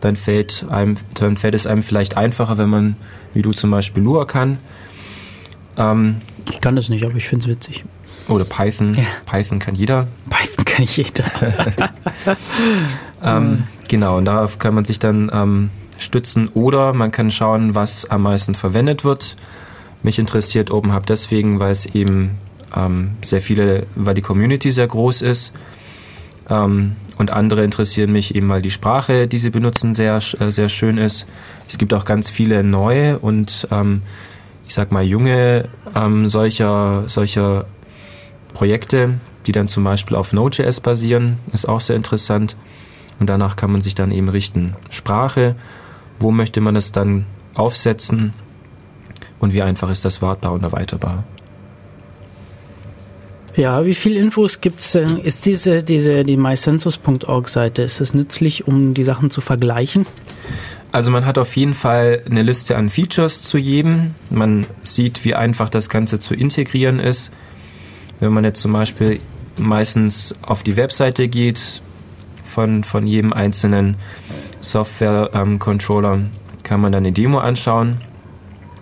[0.00, 2.96] dann fällt, einem, dann fällt es einem vielleicht einfacher, wenn man,
[3.34, 4.58] wie du zum Beispiel Lua kann.
[5.76, 7.84] Ähm, Ich kann das nicht, aber ich find's witzig.
[8.28, 8.92] oder Python.
[8.94, 9.04] Ja.
[9.26, 10.06] Python kann jeder.
[10.28, 11.24] Python kann jeder.
[13.22, 18.08] Ähm, Genau, und darauf kann man sich dann ähm, stützen oder man kann schauen, was
[18.08, 19.36] am meisten verwendet wird.
[20.02, 22.38] Mich interessiert OpenHub deswegen, weil es eben
[22.74, 25.52] ähm, sehr viele, weil die Community sehr groß ist
[26.50, 30.68] ähm, Und andere interessieren mich eben, weil die Sprache, die sie benutzen, sehr, äh, sehr
[30.68, 31.26] schön ist.
[31.68, 34.02] Es gibt auch ganz viele neue und ähm,
[34.66, 37.66] ich sag mal junge ähm, solcher, solcher
[38.54, 42.56] Projekte, die dann zum Beispiel auf Node.js basieren, ist auch sehr interessant.
[43.18, 44.74] Und danach kann man sich dann eben richten.
[44.88, 45.56] Sprache,
[46.18, 48.32] wo möchte man es dann aufsetzen
[49.40, 51.24] und wie einfach ist das wartbar und erweiterbar.
[53.56, 54.94] Ja, wie viel Infos gibt's?
[54.94, 60.06] Äh, ist diese, diese, die mycensus.org Seite, ist es nützlich, um die Sachen zu vergleichen?
[60.92, 64.14] Also man hat auf jeden Fall eine Liste an Features zu jedem.
[64.28, 67.30] Man sieht, wie einfach das Ganze zu integrieren ist.
[68.18, 69.20] Wenn man jetzt zum Beispiel
[69.56, 71.82] meistens auf die Webseite geht
[72.44, 73.96] von, von jedem einzelnen
[74.60, 76.30] Software-Controller, ähm,
[76.62, 77.98] kann man dann eine Demo anschauen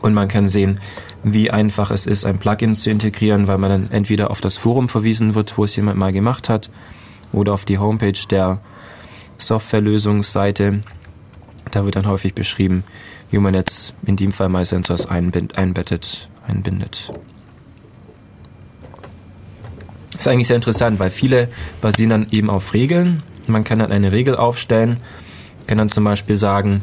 [0.01, 0.81] und man kann sehen,
[1.23, 4.89] wie einfach es ist, ein Plugin zu integrieren, weil man dann entweder auf das Forum
[4.89, 6.71] verwiesen wird, wo es jemand mal gemacht hat,
[7.33, 8.61] oder auf die Homepage der
[9.37, 10.83] Softwarelösungsseite
[11.71, 12.85] da wird dann häufig beschrieben,
[13.31, 17.13] wie man jetzt in dem Fall MySensors einbettet, einbindet.
[20.13, 21.49] Das ist eigentlich sehr interessant, weil viele
[21.81, 23.23] basieren dann eben auf Regeln.
[23.47, 24.99] Man kann dann eine Regel aufstellen,
[25.67, 26.83] kann dann zum Beispiel sagen,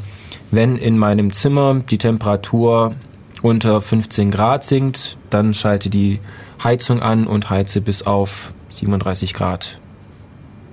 [0.56, 2.96] wenn in meinem Zimmer die Temperatur
[3.42, 6.20] unter 15 Grad sinkt, dann schalte die
[6.64, 9.80] Heizung an und heize bis auf 37 Grad.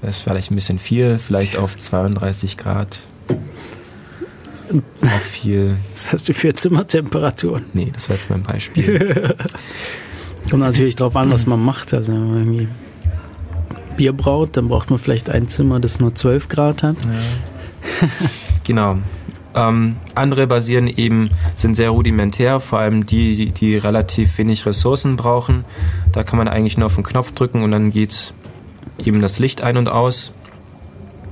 [0.01, 3.01] Das ist vielleicht ein bisschen viel, vielleicht auf 32 Grad,
[5.03, 5.77] auch viel.
[5.93, 7.65] Was hast du für Zimmertemperaturen?
[7.73, 9.37] Nee, das war jetzt mein Beispiel.
[10.51, 11.95] Kommt natürlich darauf an, was man macht.
[11.95, 12.69] Also wenn man irgendwie
[13.97, 16.97] Bier braut, dann braucht man vielleicht ein Zimmer, das nur 12 Grad hat.
[17.05, 18.09] Ja.
[18.65, 18.99] genau.
[19.55, 25.65] Ähm, andere basieren eben, sind sehr rudimentär, vor allem die, die, relativ wenig Ressourcen brauchen.
[26.13, 28.33] Da kann man eigentlich nur auf den Knopf drücken und dann geht
[28.99, 30.33] eben das Licht ein und aus.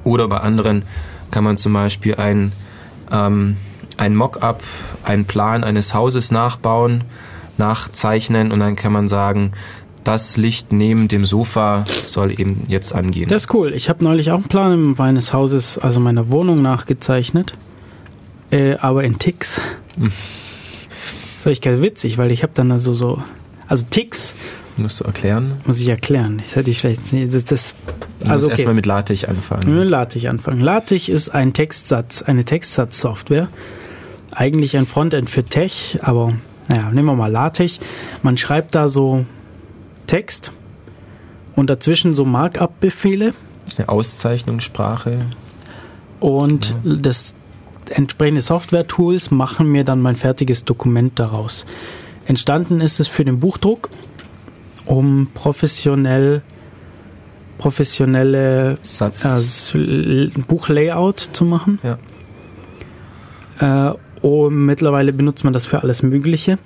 [0.04, 0.84] Oder bei anderen
[1.30, 2.52] kann man zum Beispiel ein
[3.10, 3.56] ähm,
[4.00, 4.62] ein Mockup,
[5.04, 7.04] einen Plan eines Hauses nachbauen,
[7.58, 9.52] nachzeichnen und dann kann man sagen,
[10.04, 13.28] das Licht neben dem Sofa soll eben jetzt angehen.
[13.28, 13.74] Das ist cool.
[13.74, 17.52] Ich habe neulich auch einen Plan meines Hauses, also meiner Wohnung nachgezeichnet,
[18.50, 19.60] äh, aber in Ticks.
[21.36, 23.22] Das war ich ganz witzig, weil ich habe dann also so,
[23.66, 24.34] also Ticks.
[24.76, 25.56] Musst du erklären?
[25.64, 26.36] Muss ich erklären.
[26.36, 27.74] Das hätte ich vielleicht das, das
[28.20, 28.52] Du also musst okay.
[28.52, 29.78] erstmal mit LaTeX anfangen.
[29.78, 30.60] Mit LaTeX anfangen.
[30.60, 33.48] LaTeX ist ein Textsatz, eine Textsatzsoftware.
[34.32, 36.34] Eigentlich ein Frontend für Tech, aber
[36.68, 37.80] naja, nehmen wir mal LaTeX.
[38.22, 39.24] Man schreibt da so
[40.06, 40.52] Text
[41.56, 43.32] und dazwischen so Markup-Befehle.
[43.64, 45.26] Das ist eine Auszeichnungssprache.
[46.20, 46.96] Und ja.
[46.96, 47.34] das
[47.90, 51.66] entsprechende Software-Tools machen mir dann mein fertiges Dokument daraus.
[52.24, 53.90] Entstanden ist es für den Buchdruck,
[54.86, 56.42] um professionell
[57.58, 61.78] professionelle äh, Buchlayout zu machen.
[63.60, 63.90] Ja.
[63.90, 66.58] Äh, und mittlerweile benutzt man das für alles Mögliche.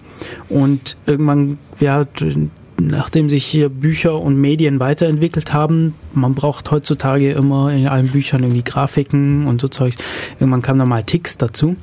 [0.49, 2.07] Und irgendwann, ja,
[2.81, 8.43] nachdem sich hier Bücher und Medien weiterentwickelt haben, man braucht heutzutage immer in allen Büchern
[8.43, 9.97] irgendwie Grafiken und so Zeugs.
[10.39, 11.77] Irgendwann kam da mal Tix dazu.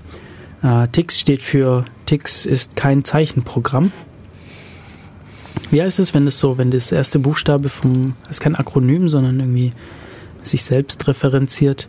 [0.64, 3.92] Äh, Tix steht für Tix ist kein Zeichenprogramm.
[5.70, 9.08] Wie heißt es, wenn das so, wenn das erste Buchstabe vom, das ist kein Akronym,
[9.08, 9.72] sondern irgendwie
[10.42, 11.88] sich selbst referenziert?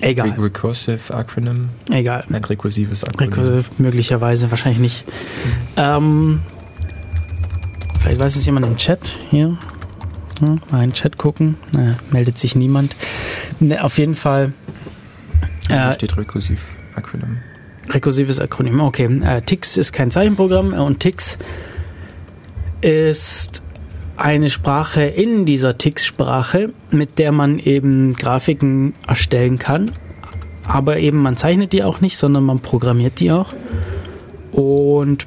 [0.00, 0.30] Egal.
[0.38, 1.70] Recursive Acronym?
[1.90, 2.24] Egal.
[2.28, 3.32] Ein rekursives Akronym.
[3.32, 5.04] Rekursiv, möglicherweise, wahrscheinlich nicht.
[5.76, 6.40] Ähm,
[8.08, 9.58] vielleicht weiß es jemand im Chat hier.
[10.40, 11.56] Hm, mal in den Chat gucken.
[11.72, 12.96] Naja, meldet sich niemand.
[13.60, 14.52] Ne, auf jeden Fall.
[15.68, 17.36] Äh, steht rekursiv Akronym.
[17.90, 19.20] Rekursives Akronym, okay.
[19.22, 21.36] Äh, TIX ist kein Zeichenprogramm und TIX
[22.80, 23.62] ist
[24.16, 29.90] eine Sprache in dieser Tix-Sprache, mit der man eben Grafiken erstellen kann.
[30.66, 33.52] Aber eben man zeichnet die auch nicht, sondern man programmiert die auch.
[34.52, 35.26] Und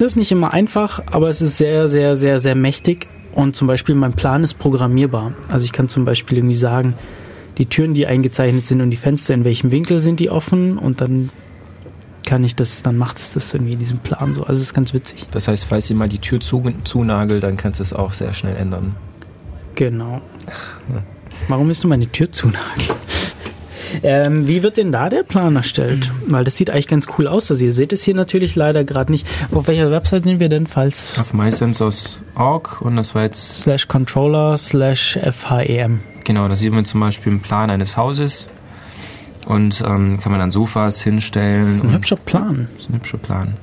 [0.00, 3.06] das ist nicht immer einfach, aber es ist sehr, sehr, sehr, sehr mächtig.
[3.32, 5.34] Und zum Beispiel mein Plan ist programmierbar.
[5.50, 6.94] Also ich kann zum Beispiel irgendwie sagen,
[7.58, 11.00] die Türen, die eingezeichnet sind und die Fenster, in welchem Winkel sind die offen und
[11.00, 11.30] dann
[12.24, 14.42] kann ich das, dann macht es das irgendwie in diesem Plan so.
[14.42, 15.26] Also es ist ganz witzig.
[15.32, 18.32] Das heißt, falls ihr mal die Tür zu, zunagelt, dann kannst du es auch sehr
[18.32, 18.96] schnell ändern.
[19.74, 20.20] Genau.
[21.48, 22.96] Warum willst du meine Tür zunageln?
[24.02, 26.10] Ähm, wie wird denn da der Plan erstellt?
[26.26, 27.50] Weil das sieht eigentlich ganz cool aus.
[27.50, 29.26] Also ihr seht es hier natürlich leider gerade nicht.
[29.52, 31.18] Auf welcher Website sind wir denn, falls?
[31.18, 33.62] Auf mysensors.org und das war jetzt...
[33.62, 36.00] Slash Controller slash FHEM.
[36.24, 38.46] Genau, da sieht man zum Beispiel einen Plan eines Hauses
[39.46, 41.62] und ähm, kann man dann Sofas hinstellen.
[41.62, 42.68] Das ist ein hübscher Plan.
[42.74, 43.54] Das ist ein hübscher Plan.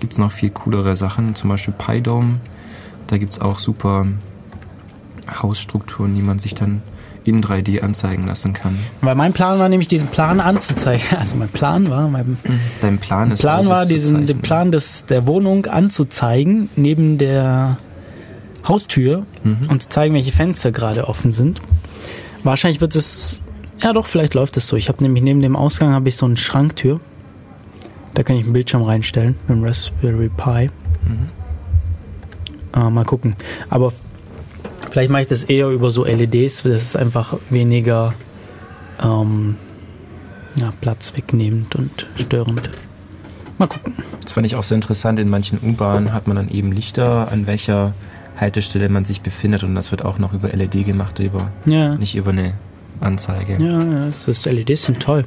[0.00, 2.40] Gibt es noch viel coolere Sachen, zum Beispiel PyDome.
[3.06, 4.06] Da gibt es auch super
[5.42, 6.82] Hausstrukturen, die man sich dann
[7.24, 8.78] in 3D anzeigen lassen kann.
[9.00, 11.04] Weil mein Plan war nämlich, diesen Plan anzuzeigen.
[11.18, 12.36] Also mein Plan war, mein
[12.80, 14.40] Dein Plan ist Plan war, diesen, den.
[14.40, 17.78] Plan des, der Wohnung anzuzeigen, neben der
[18.66, 19.58] Haustür Mhm.
[19.68, 21.60] und zu zeigen, welche Fenster gerade offen sind.
[22.42, 23.42] Wahrscheinlich wird es,
[23.82, 24.76] ja doch, vielleicht läuft es so.
[24.76, 27.00] Ich habe nämlich neben dem Ausgang habe ich so eine Schranktür.
[28.14, 30.70] Da kann ich einen Bildschirm reinstellen mit dem Raspberry Pi.
[31.06, 31.28] Mhm.
[32.74, 33.34] Äh, mal gucken.
[33.70, 33.92] Aber
[34.94, 36.62] vielleicht mache ich das eher über so LEDs.
[36.62, 38.14] Das ist einfach weniger
[39.02, 39.56] ähm,
[40.54, 42.70] ja, Platz wegnehmend und störend.
[43.58, 43.94] Mal gucken.
[44.22, 45.18] Das fand ich auch sehr interessant.
[45.18, 47.92] In manchen U-Bahnen hat man dann eben Lichter, an welcher
[48.36, 51.96] Haltestelle man sich befindet und das wird auch noch über LED gemacht, über, Ja.
[51.96, 52.54] nicht über eine
[53.00, 53.54] Anzeige.
[53.60, 55.24] Ja, ja, das ist, LEDs sind toll.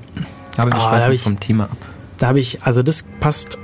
[0.55, 1.78] Aber wir Ah, schweifen ich- vom Thema ab.
[2.20, 3.57] Da habe ich, also das passt.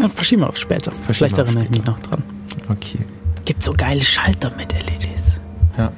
[0.00, 0.90] Ja, verschieben wir auf später.
[1.06, 2.22] Vielleicht wir auf erinnere ich mich noch dran.
[2.70, 3.00] Okay.
[3.44, 5.40] Gibt so geile Schalter mit LEDs.
[5.76, 5.92] Ja.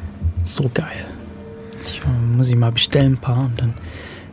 [0.44, 1.06] So geil.
[1.80, 3.74] Ich, äh, muss ich mal bestellen ein paar und dann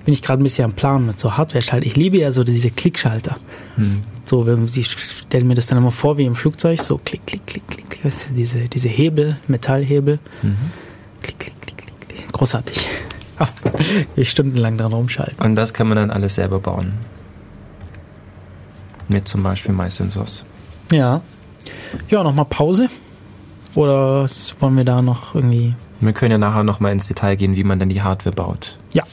[0.06, 1.86] bin ich gerade ein bisschen am Plan mit so Hardware-Schalter.
[1.86, 3.38] Ich liebe ja so diese Klickschalter.
[3.76, 4.04] Hm.
[4.26, 7.46] So, wenn sie stellen mir das dann immer vor wie im Flugzeug, so klick, klick,
[7.46, 8.06] klick, klick.
[8.06, 10.20] Weißt du, diese, diese Hebel, Metallhebel.
[10.42, 10.58] Mhm.
[11.22, 12.32] Klick, klick, klick, klick, klick.
[12.32, 12.88] Großartig.
[14.16, 15.44] Ich stundenlang dran rumschalten.
[15.44, 16.94] Und das kann man dann alles selber bauen.
[19.10, 20.46] Mit zum Beispiel MySensors.
[20.92, 21.22] Ja.
[22.10, 22.90] Ja, nochmal Pause.
[23.76, 24.28] Oder
[24.60, 25.76] wollen wir da noch irgendwie.
[26.00, 28.78] Wir können ja nachher nochmal ins Detail gehen, wie man dann die Hardware baut.
[28.94, 29.04] Ja.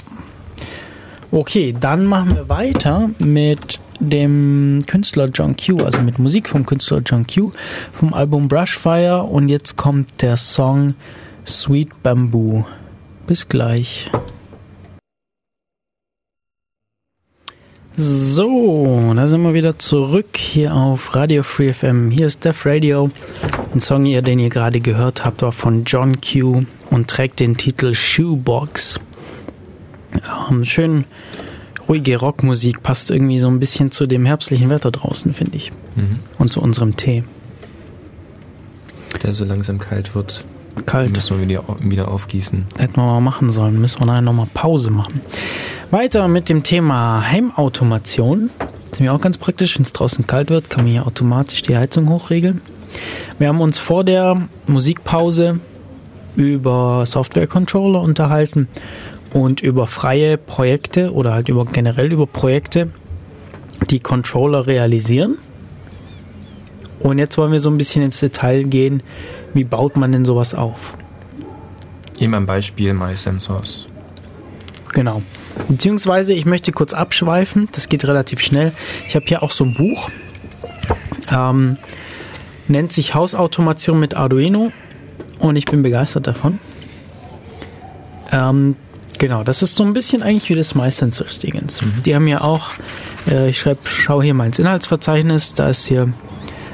[1.30, 7.02] Okay, dann machen wir weiter mit dem Künstler John Q, also mit Musik vom Künstler
[7.04, 7.52] John Q
[7.92, 10.94] vom Album Brushfire und jetzt kommt der Song
[11.46, 12.64] Sweet Bamboo.
[13.26, 14.10] Bis gleich.
[17.96, 22.10] So, da sind wir wieder zurück hier auf Radio Free FM.
[22.10, 23.10] Hier ist Def Radio.
[23.74, 27.94] Ein Song, den ihr gerade gehört habt, war von John Q und trägt den Titel
[27.94, 29.00] Shoebox.
[30.50, 31.04] Ähm, schön
[31.88, 35.72] ruhige Rockmusik passt irgendwie so ein bisschen zu dem herbstlichen Wetter draußen, finde ich.
[35.96, 36.20] Mhm.
[36.38, 37.24] Und zu unserem Tee.
[39.22, 40.44] Der so langsam kalt wird.
[40.86, 41.12] Kalt.
[41.12, 42.66] Müssen wir wieder, wieder aufgießen.
[42.78, 43.80] Hätten wir mal machen sollen.
[43.80, 45.20] Müssen wir nachher nochmal Pause machen.
[45.90, 48.50] Weiter mit dem Thema Heimautomation.
[48.58, 49.76] Das ist mir auch ganz praktisch.
[49.76, 52.60] Wenn es draußen kalt wird, kann man hier automatisch die Heizung hochregeln.
[53.38, 55.60] Wir haben uns vor der Musikpause
[56.36, 58.68] über Software-Controller unterhalten
[59.32, 62.90] und über freie Projekte oder halt über generell über Projekte,
[63.90, 65.38] die Controller realisieren.
[67.00, 69.02] Und jetzt wollen wir so ein bisschen ins Detail gehen,
[69.54, 70.94] wie baut man denn sowas auf?
[72.18, 73.86] Eben am Beispiel MySensors.
[74.92, 75.22] Genau.
[75.68, 78.72] Beziehungsweise, ich möchte kurz abschweifen, das geht relativ schnell.
[79.06, 80.10] Ich habe hier auch so ein Buch,
[81.30, 81.78] ähm,
[82.68, 84.72] nennt sich Hausautomation mit Arduino
[85.38, 86.58] und ich bin begeistert davon.
[88.32, 88.76] Ähm,
[89.18, 91.82] genau, das ist so ein bisschen eigentlich wie das MySensors-Dingens.
[92.04, 92.70] Die haben ja auch,
[93.28, 96.12] äh, ich schreib, schau hier mal ins Inhaltsverzeichnis, da ist hier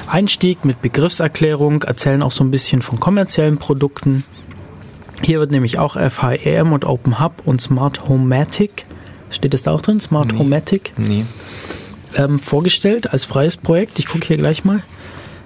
[0.09, 4.25] Einstieg mit Begriffserklärung, erzählen auch so ein bisschen von kommerziellen Produkten.
[5.23, 8.85] Hier wird nämlich auch FHEM und Open Hub und Smart Homematic,
[9.31, 9.99] steht das da auch drin?
[10.01, 10.39] Smart Nee.
[10.39, 11.25] Homematic, Nee.
[12.15, 13.99] ähm, vorgestellt als freies Projekt.
[13.99, 14.83] Ich gucke hier gleich mal.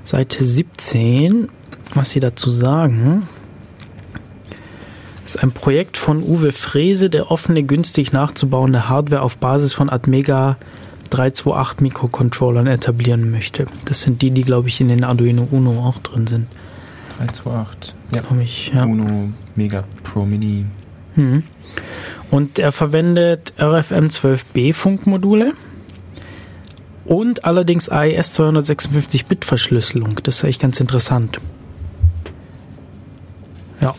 [0.03, 1.49] Seite 17,
[1.95, 3.29] was sie dazu sagen.
[5.23, 9.89] Das ist ein Projekt von Uwe Frese, der offene, günstig nachzubauende Hardware auf Basis von
[9.89, 10.57] Atmega
[11.11, 13.67] 328 Mikrocontrollern etablieren möchte.
[13.85, 16.47] Das sind die, die, glaube ich, in den Arduino Uno auch drin sind.
[17.19, 17.95] 328.
[18.13, 18.23] Ja.
[18.41, 18.85] Ich, ja.
[18.85, 20.67] Uno Mega Pro Mini.
[21.17, 21.45] Mhm.
[22.31, 25.53] Und er verwendet RFM12B Funkmodule
[27.05, 30.21] und allerdings AES 256 Bit Verschlüsselung.
[30.23, 31.41] Das ist eigentlich ganz interessant.
[33.81, 33.95] Ja,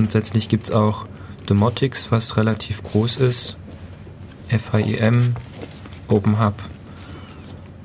[0.00, 1.04] Grundsätzlich gibt es auch
[1.44, 3.58] Domotics, was relativ groß ist.
[4.50, 5.34] FHEM,
[6.08, 6.54] Open Hub,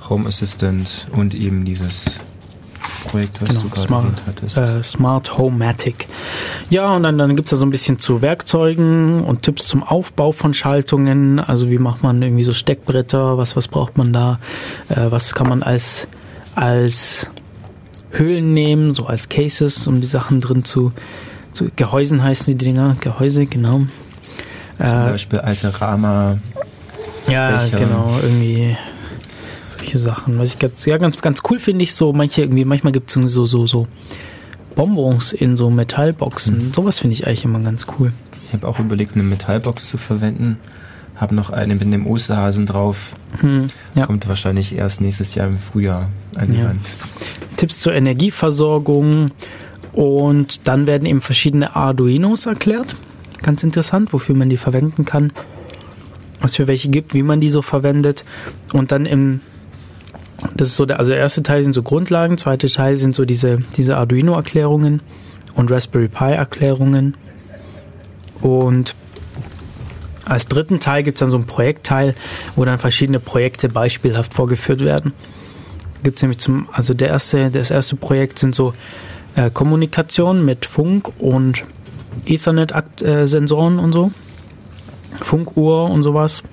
[0.10, 2.06] Home Assistant und eben dieses
[3.10, 4.58] Projekt, was Genau, du gerade Smart, erwähnt hattest.
[4.58, 6.08] äh, Smart Homematic.
[6.70, 9.84] Ja, und dann, dann gibt es da so ein bisschen zu Werkzeugen und Tipps zum
[9.84, 11.40] Aufbau von Schaltungen.
[11.40, 14.40] Also wie macht man irgendwie so Steckbretter, was, was braucht man da,
[14.90, 16.08] äh, was kann man als,
[16.56, 17.30] als
[18.12, 20.92] Höhlen nehmen, so als Cases, um die Sachen drin zu,
[21.54, 23.82] zu Gehäusen heißen die Dinger, Gehäuse, genau.
[24.78, 26.38] Zum Äh, Beispiel alte Rama.
[27.28, 27.80] Ja, Becher.
[27.80, 28.76] genau, irgendwie
[29.70, 30.38] solche Sachen.
[30.40, 33.14] Was ich ganz, ja, ganz, ganz cool finde ich so, manche irgendwie, manchmal gibt es
[33.34, 33.88] so, so, so
[34.76, 36.60] Bonbons in so Metallboxen.
[36.60, 36.74] Hm.
[36.74, 38.12] Sowas finde ich eigentlich immer ganz cool.
[38.48, 40.60] Ich habe auch überlegt, eine Metallbox zu verwenden.
[41.16, 43.16] Habe noch eine mit einem Osterhasen drauf.
[43.40, 44.06] Hm, ja.
[44.06, 46.66] Kommt wahrscheinlich erst nächstes Jahr im Frühjahr an die Ja.
[46.66, 46.82] Wand.
[47.56, 49.32] Tipps zur Energieversorgung
[49.94, 52.96] Und dann werden eben verschiedene Arduinos erklärt.
[53.42, 55.32] Ganz interessant, wofür man die verwenden kann,
[56.46, 58.24] was für welche gibt, wie man die so verwendet.
[58.72, 59.42] Und dann im,
[60.56, 63.26] das ist so der, also der erste Teil sind so Grundlagen, zweite Teil sind so
[63.26, 65.02] diese, diese Arduino-Erklärungen
[65.56, 67.18] und Raspberry Pi-Erklärungen.
[68.42, 68.96] Und
[70.26, 72.14] als dritten Teil gibt es dann so einen Projektteil,
[72.56, 75.14] wo dann verschiedene Projekte beispielhaft vorgeführt werden.
[76.04, 78.74] Gibt es nämlich zum, also der erste, das erste Projekt sind so
[79.36, 81.64] äh, Kommunikation mit Funk und
[82.26, 84.12] Ethernet-Sensoren und so.
[85.22, 86.44] Funkuhr und sowas.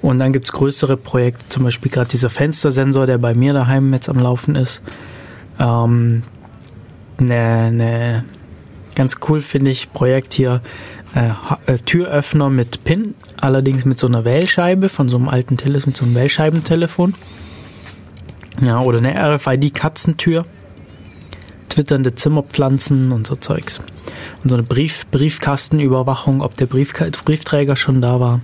[0.00, 3.92] Und dann gibt es größere Projekte, zum Beispiel gerade dieser Fenstersensor, der bei mir daheim
[3.94, 4.80] jetzt am Laufen ist.
[5.60, 6.24] Ähm,
[7.20, 8.24] ne, ne,
[8.96, 10.60] ganz cool finde ich Projekt hier
[11.14, 15.90] äh, äh, Türöffner mit PIN, allerdings mit so einer Wählscheibe von so einem alten Telefon,
[15.90, 17.14] mit so einem Wählscheibentelefon.
[18.60, 20.46] Ja, oder eine RFID-Katzentür,
[21.72, 23.80] twitternde Zimmerpflanzen und so Zeugs.
[24.42, 26.92] Und so eine Brief, Briefkastenüberwachung, ob der Brief,
[27.24, 28.40] Briefträger schon da war.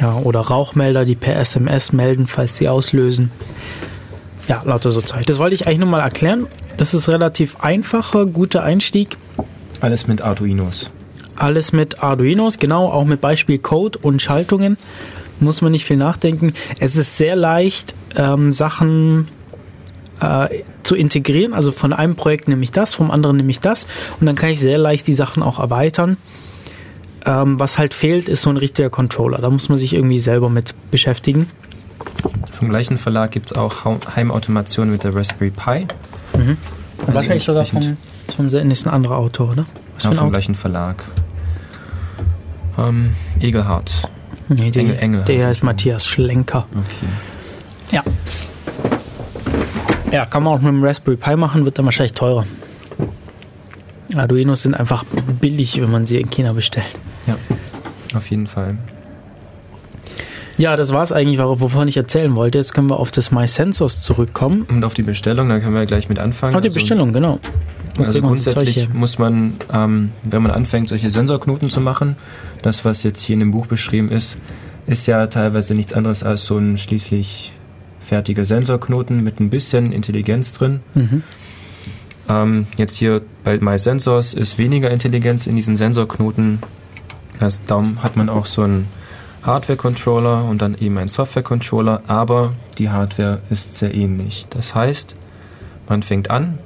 [0.00, 3.30] Ja, oder Rauchmelder, die per SMS melden, falls sie auslösen.
[4.46, 5.24] Ja, lauter so Zeug.
[5.26, 6.46] Das wollte ich eigentlich nur mal erklären.
[6.76, 9.16] Das ist relativ einfacher, guter Einstieg.
[9.80, 10.90] Alles mit Arduinos.
[11.34, 14.76] Alles mit Arduinos, genau, auch mit Beispiel Code und Schaltungen.
[15.40, 16.54] Muss man nicht viel nachdenken.
[16.78, 19.28] Es ist sehr leicht, ähm, Sachen
[20.20, 21.52] äh, zu integrieren.
[21.52, 23.86] Also von einem Projekt nehme ich das, vom anderen nehme ich das.
[24.20, 26.16] Und dann kann ich sehr leicht die Sachen auch erweitern.
[27.24, 29.38] Ähm, was halt fehlt, ist so ein richtiger Controller.
[29.38, 31.48] Da muss man sich irgendwie selber mit beschäftigen.
[32.52, 33.84] Vom gleichen Verlag gibt es auch
[34.14, 35.86] Heimautomation mit der Raspberry Pi.
[36.32, 36.56] Und
[37.00, 37.96] Also wahrscheinlich sogar vom,
[38.36, 39.64] vom ist ein anderer Autor, oder?
[39.94, 40.30] Was Ja, vom Autor?
[40.30, 41.02] gleichen Verlag.
[42.78, 44.08] Ähm, Egelhardt.
[44.48, 45.64] Nee, die, Engel- Engel der heißt ist.
[45.64, 46.66] Matthias Schlenker.
[46.72, 47.10] Okay.
[47.90, 48.02] Ja.
[50.12, 52.46] Ja, kann man auch mit dem Raspberry Pi machen, wird dann wahrscheinlich teurer.
[54.14, 55.04] Arduinos sind einfach
[55.40, 56.86] billig, wenn man sie in China bestellt.
[57.26, 57.36] Ja,
[58.16, 58.78] auf jeden Fall.
[60.58, 62.56] Ja, das war's eigentlich, wor- wovon ich erzählen wollte.
[62.58, 64.62] Jetzt können wir auf das MySensors zurückkommen.
[64.70, 66.54] Und auf die Bestellung, da können wir gleich mit anfangen.
[66.56, 67.40] Oh, die Also- Bestellung, genau.
[67.96, 72.16] Wo Also grundsätzlich muss man, ähm, wenn man anfängt, solche Sensorknoten zu machen,
[72.62, 74.36] das, was jetzt hier in dem Buch beschrieben ist,
[74.86, 77.52] ist ja teilweise nichts anderes als so ein schließlich
[78.06, 80.80] fertiger Sensorknoten mit ein bisschen Intelligenz drin.
[80.94, 81.22] Mhm.
[82.28, 86.60] Ähm, jetzt hier bei MySensors ist weniger Intelligenz in diesen Sensorknoten.
[87.40, 88.86] Das, darum hat man auch so einen
[89.42, 94.46] Hardware-Controller und dann eben einen Software-Controller, aber die Hardware ist sehr ähnlich.
[94.50, 95.16] Das heißt,
[95.88, 96.58] man fängt an,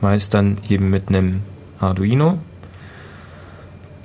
[0.00, 1.42] meist dann eben mit einem
[1.80, 2.38] Arduino.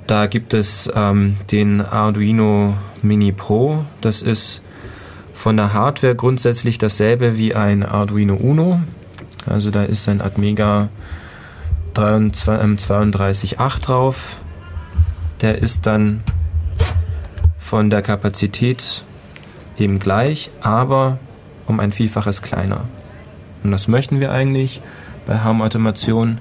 [0.06, 3.84] Da gibt es ähm, den Arduino Mini Pro.
[4.02, 4.60] Das ist
[5.34, 8.80] von der Hardware grundsätzlich dasselbe wie ein Arduino Uno.
[9.44, 10.88] Also da ist ein Atmega
[11.92, 14.38] 33 ähm, 32.8 drauf.
[15.42, 16.22] Der ist dann
[17.58, 19.04] von der Kapazität
[19.76, 21.18] eben gleich, aber
[21.66, 22.84] um ein Vielfaches kleiner.
[23.62, 24.80] Und das möchten wir eigentlich
[25.26, 26.38] bei Heimautomation.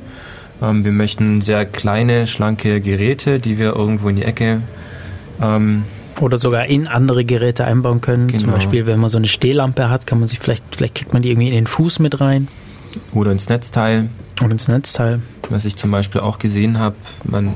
[0.62, 4.62] Ähm, wir möchten sehr kleine, schlanke Geräte, die wir irgendwo in die Ecke
[5.42, 5.84] ähm,
[6.22, 8.30] Oder sogar in andere Geräte einbauen können.
[8.30, 8.54] Zum Genau.
[8.54, 11.30] Beispiel, wenn man so eine Stehlampe hat, kann man sich vielleicht, vielleicht kriegt man die
[11.32, 12.48] irgendwie in den Fuß mit rein
[13.14, 14.10] oder ins Netzteil.
[14.42, 15.22] und ins Netzteil.
[15.50, 17.54] Was ich zum Beispiel auch gesehen habe, man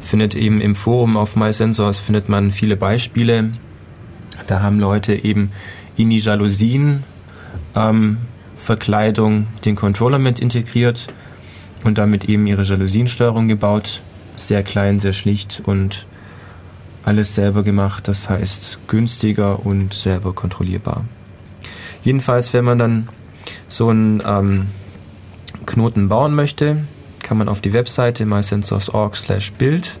[0.00, 3.50] findet eben im Forum auf MySensors findet man viele Beispiele.
[4.46, 5.50] Da haben Leute eben
[5.96, 7.02] in die Jalousien
[7.74, 8.18] ähm,
[8.56, 11.06] Verkleidung den Controller mit integriert
[11.84, 14.02] und damit eben ihre Jalousiensteuerung gebaut.
[14.36, 16.06] Sehr klein, sehr schlicht und
[17.08, 18.06] alles selber gemacht.
[18.06, 21.04] Das heißt günstiger und selber kontrollierbar.
[22.04, 23.08] Jedenfalls, wenn man dann
[23.66, 24.66] so einen ähm,
[25.64, 26.84] Knoten bauen möchte,
[27.22, 29.98] kann man auf die Webseite mysensors.org slash Bild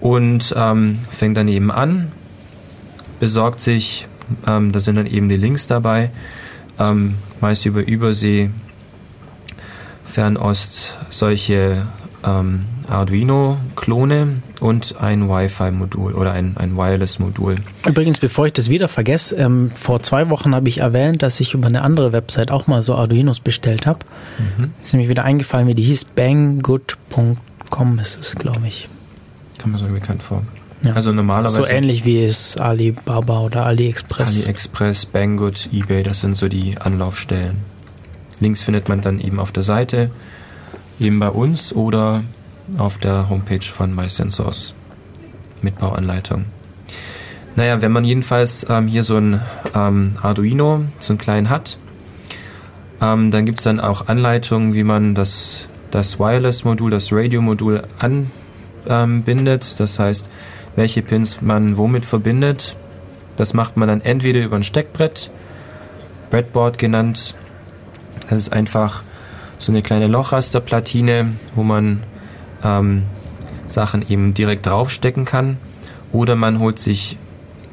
[0.00, 2.10] und ähm, fängt dann eben an,
[3.20, 4.08] besorgt sich,
[4.46, 6.10] ähm, da sind dann eben die Links dabei,
[6.78, 8.50] ähm, meist über Übersee,
[10.06, 11.86] Fernost, solche
[12.24, 17.56] ähm, Arduino-Klone und ein Wi-Fi-Modul oder ein, ein Wireless-Modul.
[17.86, 21.54] Übrigens, bevor ich das wieder vergesse, ähm, vor zwei Wochen habe ich erwähnt, dass ich
[21.54, 24.00] über eine andere Website auch mal so Arduinos bestellt habe.
[24.82, 26.04] Ist nämlich wieder eingefallen, wie die hieß.
[26.04, 28.88] banggood.com ist es, glaube ich.
[29.58, 30.42] Kann man so bekannt vor.
[30.82, 30.92] Ja.
[30.92, 34.42] Also normalerweise So ähnlich wie es Alibaba oder AliExpress.
[34.42, 37.56] AliExpress, Banggood, eBay, das sind so die Anlaufstellen.
[38.40, 40.10] Links findet man dann eben auf der Seite,
[41.00, 42.22] eben bei uns oder
[42.78, 44.74] auf der Homepage von MySensors
[45.62, 46.46] mit Bauanleitung.
[47.54, 49.40] Naja, wenn man jedenfalls ähm, hier so ein
[49.74, 51.78] ähm, Arduino, so einen kleinen hat,
[53.00, 57.82] Ähm, dann gibt es dann auch Anleitungen, wie man das, das Wireless-Modul, das Radio-Modul
[58.88, 59.78] anbindet.
[59.78, 60.30] das heißt,
[60.76, 62.76] welche Pins man womit verbindet.
[63.36, 65.30] Das macht man dann entweder über ein Steckbrett,
[66.30, 67.34] Breadboard genannt.
[68.30, 69.02] Das ist einfach
[69.58, 72.02] so eine kleine Lochrasterplatine, wo man
[72.62, 73.02] ähm,
[73.66, 75.58] Sachen eben direkt draufstecken kann.
[76.12, 77.18] Oder man holt sich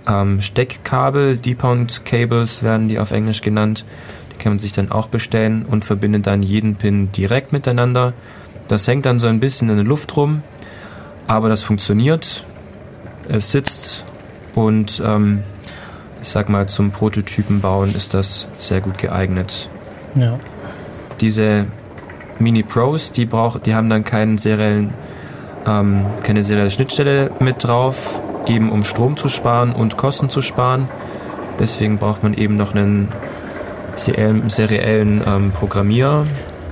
[0.08, 3.86] ähm, Steckkabel, Depound Cables werden die auf Englisch genannt.
[4.32, 8.14] Die kann man sich dann auch bestellen und verbindet dann jeden Pin direkt miteinander.
[8.68, 10.42] Das hängt dann so ein bisschen in der Luft rum,
[11.28, 12.46] aber das funktioniert.
[13.30, 14.06] Es sitzt
[14.56, 15.44] und ähm,
[16.22, 19.70] ich sag mal zum Prototypen bauen ist das sehr gut geeignet.
[20.16, 20.40] Ja.
[21.22, 21.68] Diese
[22.40, 24.94] Mini Pros, die brauch, die haben dann keinen seriellen,
[25.66, 30.90] ähm, keine serielle Schnittstelle mit drauf, eben um Strom zu sparen und Kosten zu sparen.
[31.60, 33.10] Deswegen braucht man eben noch einen
[33.96, 36.26] seriellen, seriellen ähm, Programmierer.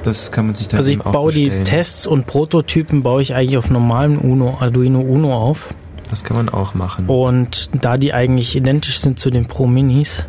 [0.04, 1.66] Das kann man sich dann Also ich eben auch baue die bestellen.
[1.66, 5.74] Tests und Prototypen baue ich eigentlich auf normalem Uno, Arduino Uno auf.
[6.10, 7.06] Das kann man auch machen.
[7.08, 10.28] Und da die eigentlich identisch sind zu den Pro Minis,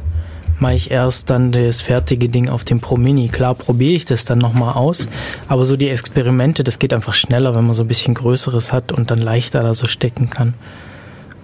[0.62, 3.28] mache ich erst dann das fertige Ding auf dem Pro Mini.
[3.28, 5.08] Klar probiere ich das dann nochmal aus,
[5.48, 8.92] aber so die Experimente, das geht einfach schneller, wenn man so ein bisschen Größeres hat
[8.92, 10.54] und dann leichter da so stecken kann.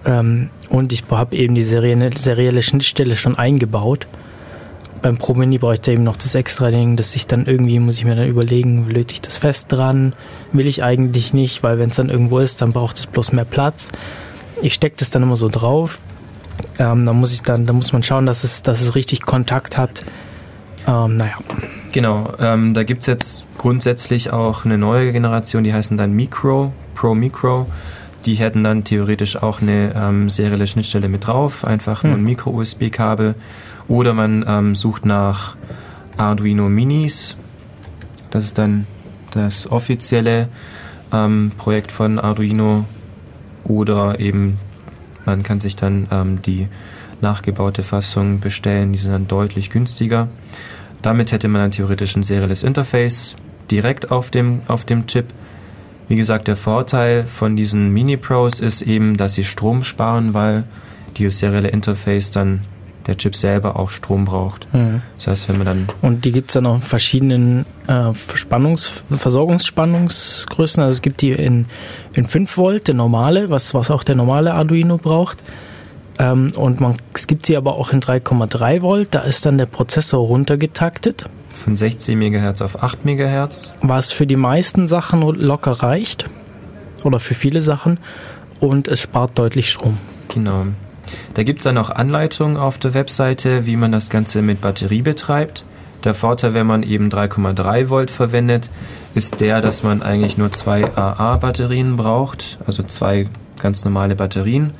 [0.05, 4.07] Ähm, und ich habe eben die serielle, serielle Schnittstelle schon eingebaut.
[5.01, 7.79] Beim Pro Mini brauche ich da eben noch das extra Ding, dass ich dann irgendwie,
[7.79, 10.13] muss ich mir dann überlegen, löte ich das fest dran?
[10.51, 13.45] Will ich eigentlich nicht, weil wenn es dann irgendwo ist, dann braucht es bloß mehr
[13.45, 13.91] Platz.
[14.61, 15.99] Ich stecke das dann immer so drauf.
[16.79, 19.77] Ähm, da muss ich dann, da muss man schauen, dass es, dass es richtig Kontakt
[19.77, 20.03] hat.
[20.87, 21.33] Ähm, naja.
[21.91, 27.13] Genau, ähm, da gibt's jetzt grundsätzlich auch eine neue Generation, die heißen dann Micro, Pro
[27.13, 27.67] Micro.
[28.25, 32.25] Die hätten dann theoretisch auch eine ähm, serielle Schnittstelle mit drauf, einfach nur ein Hm.
[32.25, 33.35] Micro-USB-Kabel.
[33.87, 35.55] Oder man ähm, sucht nach
[36.17, 37.37] Arduino Minis.
[38.29, 38.87] Das ist dann
[39.31, 40.47] das offizielle
[41.11, 42.85] ähm, Projekt von Arduino.
[43.63, 44.59] Oder eben
[45.25, 46.67] man kann sich dann ähm, die
[47.21, 48.91] nachgebaute Fassung bestellen.
[48.91, 50.27] Die sind dann deutlich günstiger.
[51.01, 53.35] Damit hätte man dann theoretisch ein serielles Interface
[53.71, 55.27] direkt auf dem, auf dem Chip.
[56.07, 60.63] Wie gesagt, der Vorteil von diesen Mini-Pros ist eben, dass sie Strom sparen, weil
[61.17, 62.61] dieses serielle Interface dann
[63.07, 64.71] der Chip selber auch Strom braucht.
[64.73, 65.01] Mhm.
[65.17, 69.03] Das heißt, wenn man dann Und die gibt es dann auch in verschiedenen äh, Spannungs
[69.09, 70.83] Versorgungsspannungsgrößen.
[70.83, 71.67] Also es gibt die in,
[72.15, 75.41] in 5 Volt, der normale, was, was auch der normale Arduino braucht.
[76.19, 79.15] Ähm, und man, es gibt sie aber auch in 3,3 Volt.
[79.15, 81.25] Da ist dann der Prozessor runtergetaktet,
[81.59, 86.25] von 16 MHz auf 8 MHz, was für die meisten Sachen locker reicht.
[87.03, 87.99] Oder für viele Sachen.
[88.59, 89.97] Und es spart deutlich Strom.
[90.27, 90.65] genau.
[91.33, 95.01] Da gibt es dann auch Anleitungen auf der Webseite, wie man das Ganze mit Batterie
[95.01, 95.63] betreibt.
[96.03, 98.69] Der Vorteil, wenn man eben 3,3 Volt verwendet,
[99.15, 103.27] ist der, dass man eigentlich nur zwei AA-Batterien braucht, also zwei
[103.59, 104.71] ganz normale Batterien.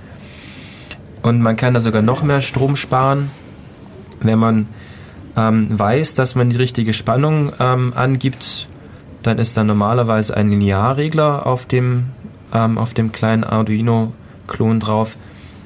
[1.21, 3.31] Und man kann da sogar noch mehr Strom sparen,
[4.21, 4.67] wenn man
[5.35, 8.67] ähm, weiß, dass man die richtige Spannung ähm, angibt.
[9.23, 12.11] Dann ist da normalerweise ein Linearregler auf dem,
[12.53, 15.17] ähm, auf dem kleinen Arduino-Klon drauf,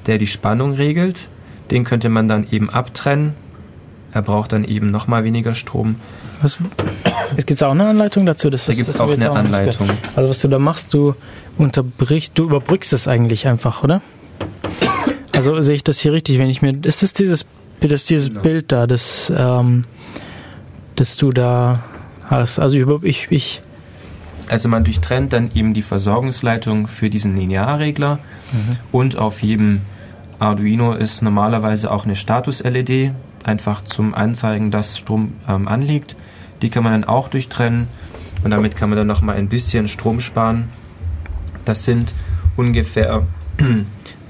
[0.07, 1.29] der die Spannung regelt.
[1.71, 3.33] Den könnte man dann eben abtrennen.
[4.11, 5.95] Er braucht dann eben nochmal weniger Strom.
[6.41, 6.59] Was,
[7.35, 8.49] es gibt auch eine Anleitung dazu.
[8.49, 9.37] Das Da gibt es auch eine gehört.
[9.37, 9.89] Anleitung.
[10.15, 11.15] Also was du da machst, du
[11.57, 14.01] unterbrichst, du überbrückst es eigentlich einfach, oder?
[15.31, 17.45] Also sehe ich das hier richtig, wenn ich mir, ist das dieses,
[17.79, 18.41] das ist dieses Genau.
[18.41, 19.83] Bild da, das, ähm,
[20.95, 21.83] das du da
[22.25, 22.59] hast.
[22.59, 23.61] Also ich, ich, ich
[24.47, 28.19] Also man durchtrennt dann eben die Versorgungsleitung für diesen Linearregler
[28.91, 29.81] und auf jedem
[30.39, 33.13] Arduino ist normalerweise auch eine Status-LED,
[33.43, 36.15] einfach zum Anzeigen, dass Strom ähm, anliegt.
[36.61, 37.87] Die kann man dann auch durchtrennen
[38.43, 40.69] und damit kann man dann nochmal ein bisschen Strom sparen.
[41.65, 42.13] Das sind
[42.55, 43.25] ungefähr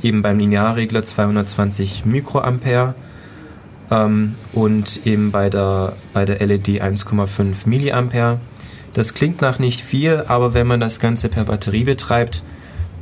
[0.02, 2.96] eben beim Linearregler 220 Mikroampere
[3.90, 8.40] ähm, und eben bei der, bei der LED 1,5 Milliampere.
[8.94, 12.44] Das klingt nach nicht viel, aber wenn man das Ganze per Batterie betreibt,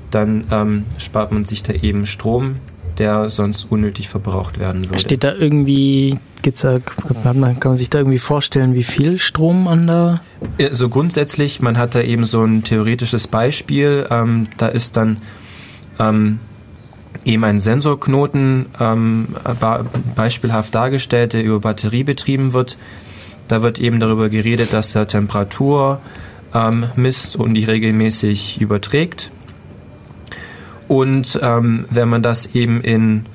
[0.10, 2.58] dann ähm, spart man sich da eben Strom,
[3.02, 5.00] der sonst unnötig verbraucht werden würde.
[5.00, 9.88] steht da irgendwie, gibt's da, kann man sich da irgendwie vorstellen, wie viel Strom man
[9.88, 10.22] da?
[10.72, 14.06] So grundsätzlich, man hat da eben so ein theoretisches Beispiel.
[14.12, 15.18] Ähm, da ist dann
[15.98, 16.38] ähm,
[17.26, 19.30] eben ein Sensorknoten ähm,
[20.16, 22.78] beispielhaft dargestellt, der über Batterie betrieben wird.
[23.48, 26.02] Da wird eben darüber geredet, dass er Temperatur
[26.54, 29.32] ähm, misst und die regelmäßig überträgt.
[30.92, 33.26] Und ähm, wenn man das eben in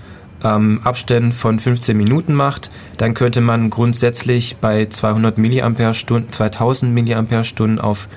[0.44, 5.92] ähm, Abständen von 15 Minuten macht, dann könnte man grundsätzlich bei 200 mAh,
[6.30, 8.08] 2000 mAh auf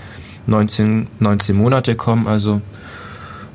[0.45, 2.59] 19, 19 Monate kommen, also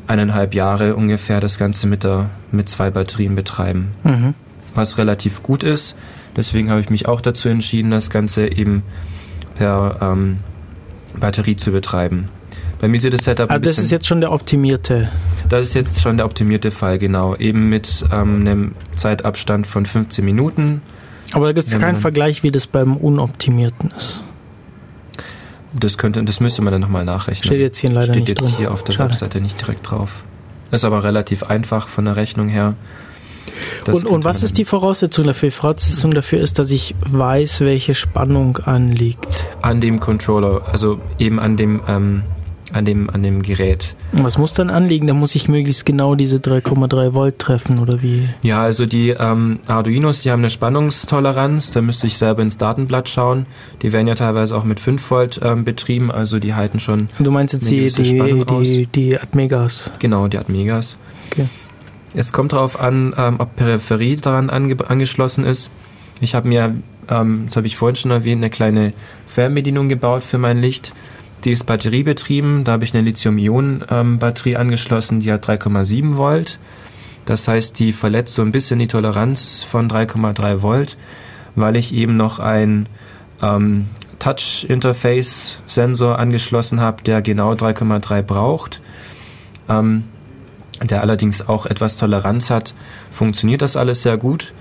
[0.07, 3.91] eineinhalb Jahre ungefähr das Ganze mit, der, mit zwei Batterien betreiben.
[4.05, 4.33] Mhm.
[4.75, 5.97] Was relativ gut ist.
[6.35, 8.85] Deswegen habe ich mich auch dazu entschieden, das Ganze eben
[9.55, 10.39] per ähm,
[11.21, 12.31] Batterie zu betreiben.
[12.85, 15.09] Bei mir sieht das Setup ein Also das ist jetzt schon der optimierte.
[15.49, 17.35] das ist jetzt schon der optimierte Fall, genau.
[17.35, 20.83] Eben mit ähm, einem Zeitabstand von 15 Minuten.
[21.33, 24.23] Aber da gibt es keinen Vergleich, wie das beim unoptimierten ist.
[25.73, 27.45] Das könnte, das müsste man dann nochmal nachrechnen.
[27.45, 28.55] Steht jetzt hier leider Steht nicht jetzt drin.
[28.59, 29.09] hier auf der Schade.
[29.15, 30.23] Webseite nicht direkt drauf.
[30.71, 32.75] Ist aber relativ einfach von der Rechnung her.
[33.87, 35.49] Das Und, und was ist die Voraussetzung dafür?
[35.49, 39.27] Die Voraussetzung dafür ist, dass ich weiß, welche Spannung anliegt.
[39.63, 42.23] an dem Controller, also eben an dem, ähm,
[42.75, 43.95] an dem, an dem Gerät.
[44.13, 45.07] Was muss dann anliegen?
[45.07, 48.29] Da muss ich möglichst genau diese 3,3 Volt treffen oder wie?
[48.43, 53.09] Ja, also die ähm, Arduinos, die haben eine Spannungstoleranz, da müsste ich selber ins Datenblatt
[53.09, 53.47] schauen.
[53.83, 57.31] Die werden ja teilweise auch mit 5 Volt ähm, betrieben, also die halten schon, Du
[57.31, 59.93] meinst jetzt die, die, Spannung die, die Atmegas.
[60.01, 60.97] genau, die Atmegas.
[61.31, 61.47] Okay.
[62.15, 65.71] Es kommt darauf an, ähm, ob Peripherie daran ange angeschlossen ist.
[66.21, 66.77] Ich habe mir,
[67.09, 68.93] ähm, das habe ich vorhin schon erwähnt, eine kleine
[69.27, 70.93] Fernbedienung gebaut für mein Licht.
[71.45, 72.65] Die ist batteriebetrieben.
[72.65, 76.59] Da habe ich eine Lithium-Ionen-Batterie angeschlossen, die hat 3,7 Volt.
[77.27, 80.97] Das heißt, die verletzt so ein bisschen die Toleranz von 3,3 Volt,
[81.55, 82.89] weil ich eben noch ein
[83.43, 83.87] ähm,
[84.19, 88.81] Touch-Interface-Sensor angeschlossen habe, der genau 3,3 braucht.
[89.69, 90.05] Ähm,
[90.83, 92.75] der allerdings auch etwas Toleranz hat,
[93.11, 94.53] funktioniert das alles sehr gut.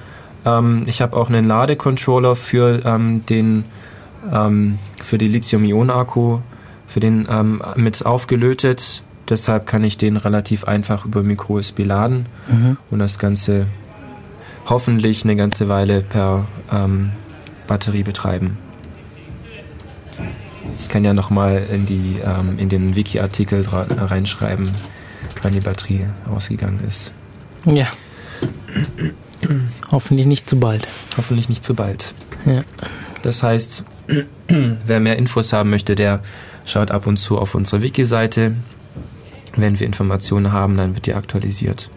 [0.45, 3.65] Ähm, ich habe auch einen Ladecontroller für ähm, den
[4.31, 6.39] ähm, für die Lithium-Ionen-Akku,
[6.93, 9.01] für den ähm, mit aufgelötet.
[9.27, 12.77] Deshalb kann ich den relativ einfach über Micro-USB laden Mhm.
[12.91, 13.65] und das Ganze
[14.67, 17.11] hoffentlich eine ganze Weile per ähm,
[17.65, 18.57] Batterie betreiben.
[20.77, 24.69] Ich kann ja nochmal in, die, ähm, in den Wiki-Artikel äh, reinschreiben,
[25.41, 27.11] wann die Batterie ausgegangen ist.
[27.65, 27.87] Ja.
[29.91, 30.87] Hoffentlich nicht zu bald.
[31.17, 32.13] Hoffentlich nicht zu bald.
[32.45, 32.63] Ja.
[33.23, 33.83] Das heißt,
[34.47, 36.21] wer mehr Infos haben möchte, der
[36.65, 38.55] schaut ab und zu auf unsere Wiki-Seite.
[39.55, 41.89] Wenn wir Informationen haben, dann wird die aktualisiert.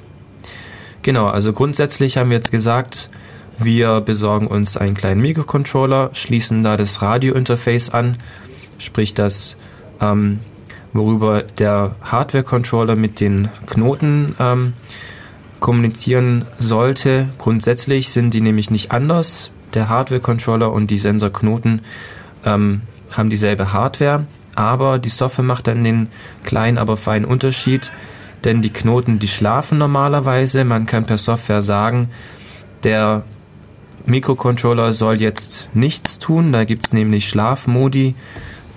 [1.02, 3.10] Genau, also grundsätzlich haben wir jetzt gesagt,
[3.58, 8.18] wir besorgen uns einen kleinen Mikrocontroller, schließen da das Radio-Interface an,
[8.78, 9.56] sprich das,
[10.00, 10.40] ähm,
[10.92, 14.74] worüber der Hardware-Controller mit den Knoten ähm,
[15.60, 17.30] kommunizieren sollte.
[17.38, 19.50] Grundsätzlich sind die nämlich nicht anders.
[19.74, 21.82] Der Hardware-Controller und die Sensorknoten
[22.44, 24.26] ähm, haben dieselbe Hardware,
[24.57, 26.09] aber die Software macht dann den
[26.44, 27.92] kleinen, aber feinen Unterschied,
[28.44, 30.64] denn die Knoten, die schlafen normalerweise.
[30.64, 32.09] Man kann per Software sagen,
[32.82, 33.24] der
[34.07, 36.52] Mikrocontroller soll jetzt nichts tun.
[36.52, 38.14] Da gibt's nämlich Schlafmodi,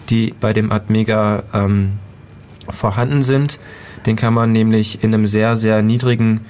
[0.09, 1.93] die bei dem Atmega ähm,
[2.69, 3.59] vorhanden sind.
[4.05, 6.41] Den kann man nämlich in einem sehr, sehr niedrigen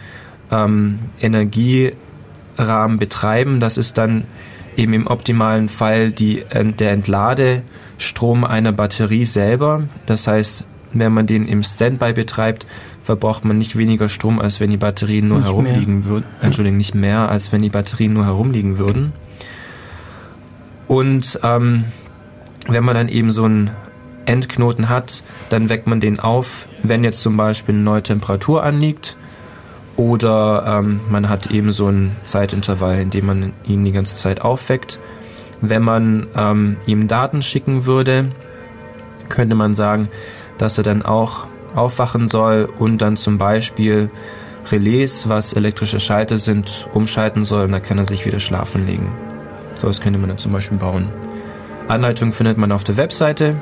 [0.51, 3.59] ähm, Energierahmen betreiben.
[3.59, 4.23] Das ist dann
[4.77, 6.93] eben im optimalen Fall die, äh, der
[7.99, 9.83] Entladestrom einer Batterie selber.
[10.05, 12.65] Das heißt, wenn man den im Standby betreibt,
[13.03, 16.25] verbraucht man nicht weniger Strom, als wenn die Batterien nur Nicht herumliegen würden.
[16.41, 19.11] Entschuldigung, nicht mehr, als wenn die Batterien nur herumliegen würden.
[20.87, 21.83] Und ähm,
[22.67, 23.71] wenn man dann eben so einen
[24.25, 29.17] Endknoten hat, dann weckt man den auf, wenn jetzt zum Beispiel eine neue Temperatur anliegt
[29.97, 34.41] oder ähm, man hat eben so einen Zeitintervall, in dem man ihn die ganze Zeit
[34.41, 34.99] aufweckt.
[35.61, 38.29] Wenn man ähm, ihm Daten schicken würde,
[39.27, 40.09] könnte man sagen,
[40.57, 41.45] dass er dann auch
[41.75, 44.09] aufwachen soll und dann zum Beispiel
[44.71, 49.11] Relais, was elektrische Schalter sind, umschalten soll und dann kann er sich wieder schlafen legen.
[49.75, 51.09] So was könnte man dann zum Beispiel bauen.
[51.87, 53.55] Anleitung findet man auf der Webseite.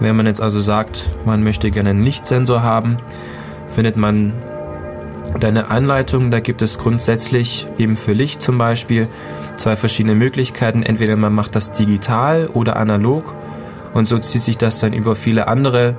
[0.00, 2.98] Wenn man jetzt also sagt, man möchte gerne einen Lichtsensor haben,
[3.68, 4.32] findet man
[5.40, 6.30] deine Anleitung.
[6.30, 9.08] Da gibt es grundsätzlich eben für Licht zum Beispiel
[9.56, 10.82] zwei verschiedene Möglichkeiten.
[10.82, 13.34] Entweder man macht das digital oder analog
[13.94, 15.96] und so zieht sich das dann über viele andere,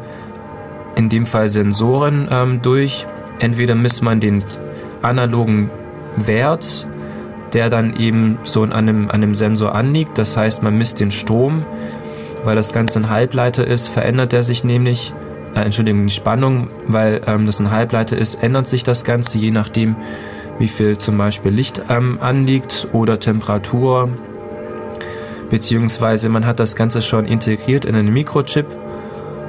[0.96, 3.08] in dem Fall Sensoren, ähm, durch.
[3.40, 4.44] Entweder misst man den
[5.02, 5.70] analogen
[6.18, 6.86] Wert,
[7.54, 10.18] der dann eben so an einem, an einem Sensor anliegt.
[10.18, 11.66] Das heißt, man misst den Strom,
[12.44, 15.14] weil das Ganze ein Halbleiter ist, verändert er sich nämlich,
[15.56, 19.52] äh, Entschuldigung, die Spannung, weil ähm, das ein Halbleiter ist, ändert sich das Ganze, je
[19.52, 19.96] nachdem,
[20.60, 24.10] wie viel zum Beispiel Licht ähm, anliegt oder Temperatur.
[25.50, 28.66] Beziehungsweise man hat das Ganze schon integriert in einen Mikrochip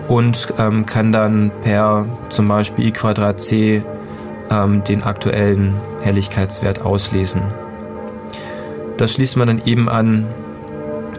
[0.09, 3.83] und ähm, kann dann per zum Beispiel I Quadrat C
[4.51, 7.43] ähm, den aktuellen Helligkeitswert auslesen.
[8.97, 10.27] Das schließt man dann eben an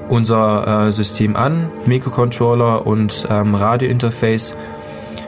[0.10, 4.56] unser äh, System an, Mikrocontroller und ähm, Radiointerface,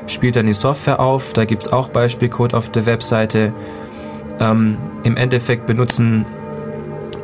[0.08, 1.34] spielt dann die Software auf.
[1.34, 3.54] Da gibt es auch Beispielcode auf der Webseite.
[4.40, 6.26] Ähm, Im Endeffekt benutzen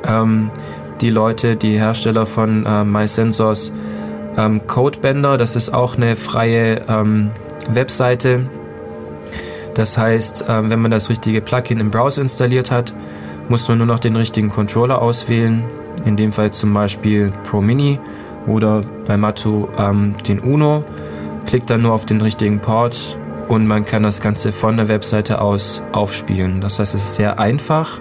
[0.07, 0.51] ähm,
[1.01, 3.71] die Leute, die Hersteller von äh, MySensors,
[4.37, 5.37] ähm, Codebender.
[5.37, 7.31] Das ist auch eine freie ähm,
[7.69, 8.49] Webseite.
[9.73, 12.93] Das heißt, ähm, wenn man das richtige Plugin im Browser installiert hat,
[13.49, 15.65] muss man nur noch den richtigen Controller auswählen.
[16.05, 17.99] In dem Fall zum Beispiel Pro Mini
[18.47, 20.83] oder bei Matu ähm, den Uno.
[21.45, 25.41] Klickt dann nur auf den richtigen Port und man kann das Ganze von der Webseite
[25.41, 26.61] aus aufspielen.
[26.61, 27.99] Das heißt, es ist sehr einfach,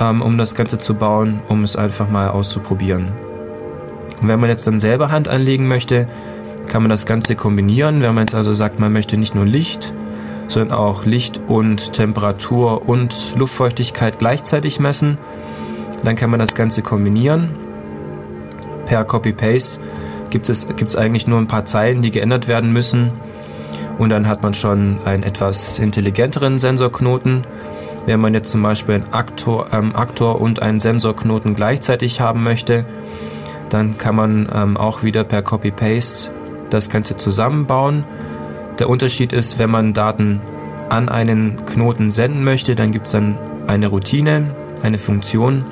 [0.00, 3.12] ähm, um das Ganze zu bauen, um es einfach mal auszuprobieren.
[4.20, 6.08] Und wenn man jetzt dann selber Hand anlegen möchte,
[6.66, 8.00] kann man das Ganze kombinieren.
[8.00, 9.92] Wenn man jetzt also sagt, man möchte nicht nur Licht,
[10.48, 15.18] sondern auch Licht und Temperatur und Luftfeuchtigkeit gleichzeitig messen,
[16.04, 17.50] dann kann man das Ganze kombinieren.
[18.86, 19.80] Per Copy-Paste
[20.30, 23.12] gibt es gibt's eigentlich nur ein paar Zeilen, die geändert werden müssen.
[23.98, 27.46] Und dann hat man schon einen etwas intelligenteren Sensorknoten.
[28.06, 32.84] Wenn man jetzt zum Beispiel einen Aktor, ähm, Aktor und einen Sensorknoten gleichzeitig haben möchte,
[33.70, 36.30] dann kann man ähm, auch wieder per Copy-Paste
[36.70, 38.04] das Ganze zusammenbauen.
[38.78, 40.42] Der Unterschied ist, wenn man Daten
[40.90, 45.64] an einen Knoten senden möchte, dann gibt es dann eine Routine, eine Funktion,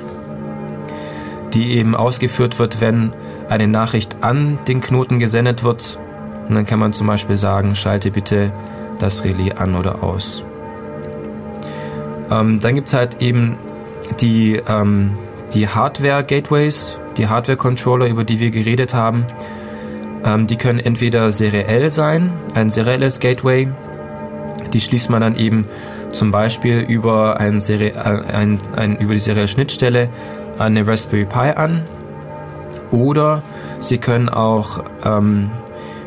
[1.53, 3.13] die eben ausgeführt wird, wenn
[3.49, 5.99] eine Nachricht an den Knoten gesendet wird.
[6.47, 8.51] Und dann kann man zum Beispiel sagen, schalte bitte
[8.99, 10.43] das Relais an oder aus.
[12.31, 13.57] Ähm, dann gibt es halt eben
[14.19, 15.11] die, ähm,
[15.53, 19.25] die Hardware-Gateways, die Hardware-Controller, über die wir geredet haben.
[20.23, 23.67] Ähm, die können entweder seriell sein, ein serielles Gateway.
[24.71, 25.67] Die schließt man dann eben
[26.11, 30.09] zum Beispiel über, ein Seri äh, ein, ein, über die serielle Schnittstelle
[30.57, 31.83] an eine Raspberry Pi an.
[32.91, 33.41] Oder
[33.79, 35.49] sie können auch ähm,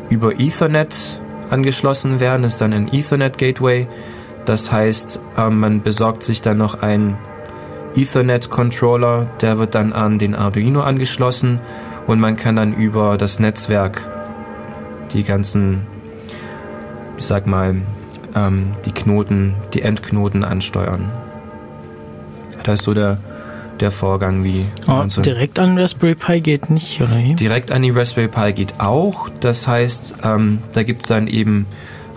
[0.09, 1.19] über Ethernet
[1.49, 2.43] angeschlossen werden.
[2.43, 3.87] Ist dann ein Ethernet Gateway.
[4.45, 7.17] Das heißt, ähm, man besorgt sich dann noch einen
[7.95, 11.59] Ethernet Controller, der wird dann an den Arduino angeschlossen
[12.05, 14.07] und man kann dann über das Netzwerk
[15.13, 15.87] die ganzen,
[17.17, 17.81] ich sag mal,
[18.35, 21.11] ähm, die Knoten, die Endknoten ansteuern.
[22.63, 23.17] Das ist so der,
[23.81, 27.17] der Vorgang, wie oh, direkt an Raspberry Pi geht nicht, oder?
[27.17, 29.29] Direkt an die Raspberry Pi geht auch.
[29.39, 31.65] Das heißt, ähm, da gibt es dann eben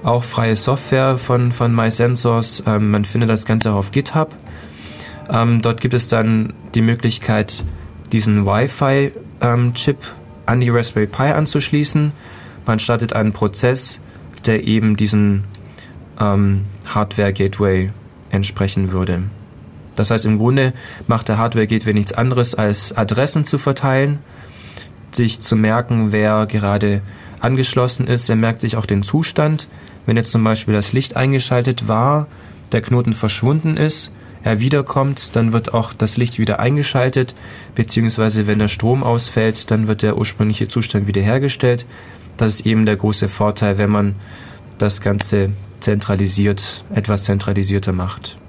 [0.03, 2.63] auch freie Software von, von MySensors.
[2.67, 4.35] Ähm, man findet das Ganze auch auf GitHub.
[5.31, 7.63] Ähm, dort gibt es dann die Möglichkeit,
[8.13, 9.99] diesen Wi-Fi ähm, Chip
[10.47, 12.13] an die Raspberry Pi anzuschließen.
[12.67, 14.01] Man startet einen Prozess,
[14.47, 15.45] der eben diesen
[16.19, 17.91] ähm, Hardware Gateway
[18.31, 19.23] entsprechen würde.
[19.97, 20.73] Das heißt, im Grunde
[21.07, 24.19] macht der Hardware Gateway nichts anderes, als Adressen zu verteilen,
[25.13, 27.03] sich zu merken, wer gerade
[27.41, 28.29] angeschlossen ist.
[28.29, 29.69] Er merkt sich auch den Zustand.
[30.07, 32.27] Wenn jetzt zum Beispiel das Licht eingeschaltet war,
[32.73, 34.13] der Knoten verschwunden ist,
[34.43, 37.35] er wiederkommt, dann wird auch das Licht wieder eingeschaltet,
[37.75, 41.85] beziehungsweise wenn der Strom ausfällt, dann wird der ursprüngliche Zustand wiederhergestellt.
[42.39, 44.15] Das ist eben der große Vorteil, wenn man
[44.79, 45.51] das Ganze
[45.81, 48.40] zentralisiert, etwas zentralisierter macht.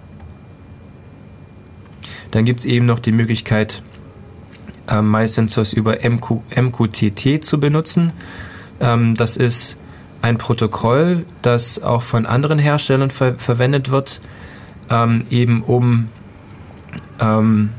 [2.31, 3.83] Dann gibt es eben noch die Möglichkeit,
[4.87, 8.13] äh, MySensors über MQ, MQTT zu benutzen.
[8.79, 9.77] Ähm, das ist
[10.21, 14.21] ein Protokoll, das auch von anderen Herstellern ver verwendet wird,
[14.89, 16.09] ähm, eben um
[17.19, 17.69] ähm,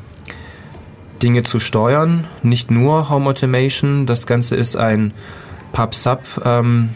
[1.23, 4.07] Dinge zu steuern, nicht nur Home Automation.
[4.07, 5.13] Das Ganze ist ein
[5.73, 6.91] PubSub ähm,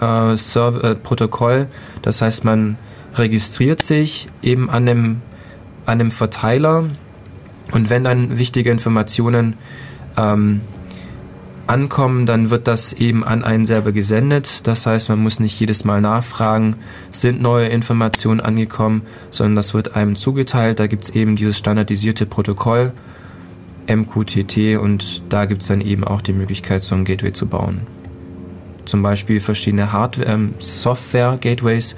[0.00, 1.66] äh, äh.
[2.02, 2.76] Das heißt, man
[3.14, 5.22] registriert sich eben an dem,
[5.86, 6.84] an dem Verteiler
[7.72, 9.56] und wenn dann wichtige Informationen
[10.16, 10.60] ähm,
[11.66, 14.66] ankommen, dann wird das eben an einen selber gesendet.
[14.66, 16.76] Das heißt, man muss nicht jedes Mal nachfragen,
[17.10, 20.80] sind neue Informationen angekommen, sondern das wird einem zugeteilt.
[20.80, 22.92] Da gibt es eben dieses standardisierte Protokoll
[23.88, 27.82] MQTT und da gibt es dann eben auch die Möglichkeit, so ein Gateway zu bauen.
[28.84, 31.96] Zum Beispiel verschiedene Hardware, ähm, Software-Gateways,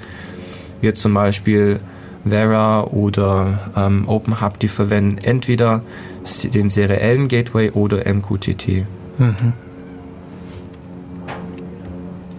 [0.81, 1.79] wie zum Beispiel
[2.27, 5.81] Vera oder ähm, OpenHub, die verwenden entweder
[6.53, 8.85] den seriellen Gateway oder MQTT.
[9.17, 9.53] Mhm.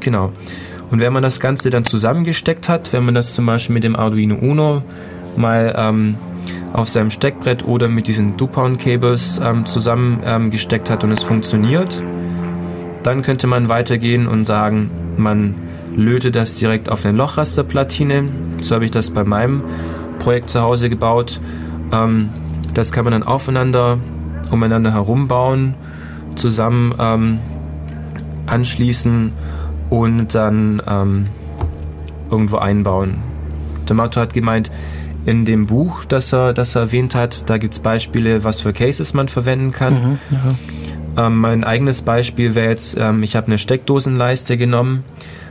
[0.01, 0.33] Genau.
[0.91, 3.97] Und wenn man das Ganze dann zusammengesteckt hat, wenn man das zum Beispiel mit dem
[3.97, 4.83] Arduino Uno
[5.37, 6.17] mal ähm,
[6.73, 12.03] auf seinem Steckbrett oder mit diesen Dupont-Cables ähm, zusammengesteckt ähm, hat und es funktioniert,
[13.03, 15.55] dann könnte man weitergehen und sagen, man
[15.97, 18.29] löte das direkt auf eine Lochrasterplatine.
[18.61, 19.65] So habe ich das bei meinem
[20.19, 21.41] Projekt zu Hause gebaut.
[21.93, 22.29] Ähm,
[22.75, 23.99] das kann man dann aufeinander,
[24.51, 25.75] umeinander herum bauen,
[26.37, 27.39] zusammen ähm,
[28.47, 29.33] anschließen
[29.91, 31.27] und dann ähm,
[32.31, 33.19] irgendwo einbauen.
[33.89, 34.71] Der Mato hat gemeint,
[35.25, 38.73] in dem Buch, das er, das er erwähnt hat, da gibt es Beispiele, was für
[38.73, 39.95] Cases man verwenden kann.
[39.95, 41.27] Mhm, ja.
[41.27, 45.05] Ähm, mein eigenes Beispiel wäre jetzt, ähm, ich habe eine Steckdosenleiste genommen,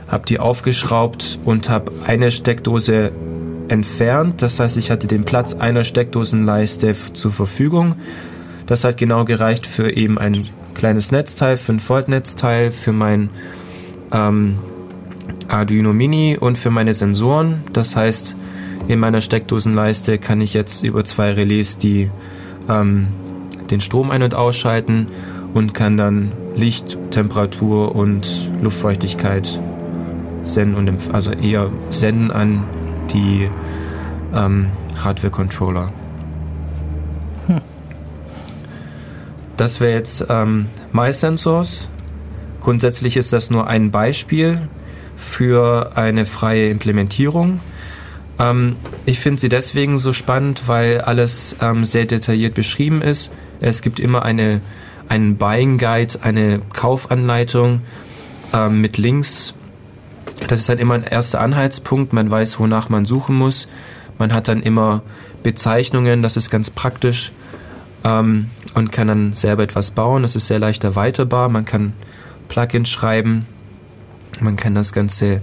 [0.08, 3.12] habe die aufgeschraubt und habe eine Steckdose
[3.68, 4.42] entfernt.
[4.42, 7.96] Das heißt, ich hatte den Platz einer Steckdosenleiste zur Verfügung.
[8.66, 13.30] Das hat genau gereicht für eben ein kleines Netzteil, für ein Volt-Netzteil, für mein
[14.12, 14.58] ähm,
[15.48, 17.62] Arduino Mini und für meine Sensoren.
[17.72, 18.36] Das heißt,
[18.88, 22.10] in meiner Steckdosenleiste kann ich jetzt über zwei Relais die
[22.68, 23.08] ähm,
[23.70, 25.08] den Strom ein- und ausschalten
[25.54, 29.60] und kann dann Licht, Temperatur und Luftfeuchtigkeit
[30.46, 32.64] senden und also eher senden an
[33.12, 33.50] die
[34.34, 34.70] ähm,
[35.02, 35.92] Hardware-Controller.
[39.56, 41.88] Das wäre jetzt ähm, MySensors.
[42.60, 44.68] Grundsätzlich ist das nur ein Beispiel
[45.16, 47.60] für eine freie Implementierung.
[48.38, 53.30] Ähm, ich finde sie deswegen so spannend, weil alles ähm, sehr detailliert beschrieben ist.
[53.60, 54.60] Es gibt immer eine,
[55.08, 57.80] einen Buying Guide, eine Kaufanleitung
[58.52, 59.54] ähm, mit Links.
[60.48, 62.12] Das ist dann immer ein erster Anhaltspunkt.
[62.12, 63.68] Man weiß, wonach man suchen muss.
[64.18, 65.02] Man hat dann immer
[65.42, 67.32] Bezeichnungen, das ist ganz praktisch
[68.04, 70.22] ähm, und kann dann selber etwas bauen.
[70.22, 71.48] Das ist sehr leicht erweiterbar.
[71.48, 71.92] Man kann
[72.48, 73.46] Plugins schreiben.
[74.40, 75.42] Man kann das Ganze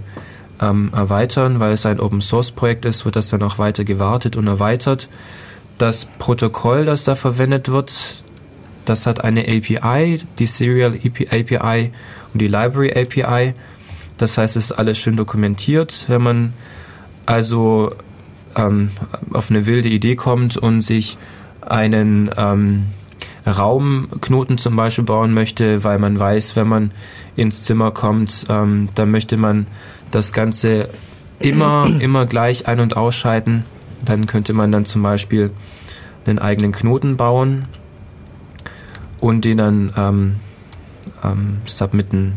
[0.60, 4.36] ähm, erweitern, weil es ein Open Source Projekt ist, wird das dann auch weiter gewartet
[4.36, 5.08] und erweitert.
[5.78, 8.22] Das Protokoll, das da verwendet wird,
[8.84, 11.90] das hat eine API, die Serial API
[12.32, 13.54] und die Library API.
[14.18, 16.04] Das heißt, es ist alles schön dokumentiert.
[16.08, 16.52] Wenn man
[17.26, 17.92] also
[18.56, 18.90] ähm,
[19.32, 21.18] auf eine wilde Idee kommt und sich
[21.60, 22.86] einen ähm,
[23.46, 26.90] Raumknoten zum Beispiel bauen möchte, weil man weiß, wenn man
[27.36, 29.66] ins Zimmer kommt, ähm, dann möchte man
[30.10, 30.88] das Ganze
[31.38, 33.64] immer, immer gleich ein- und ausschalten.
[34.04, 35.50] Dann könnte man dann zum Beispiel
[36.26, 37.66] einen eigenen Knoten bauen
[39.20, 40.36] und den dann ähm,
[41.22, 42.34] ähm, submitten.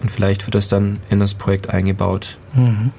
[0.00, 2.38] Und vielleicht wird das dann in das Projekt eingebaut.
[2.54, 2.92] Mhm.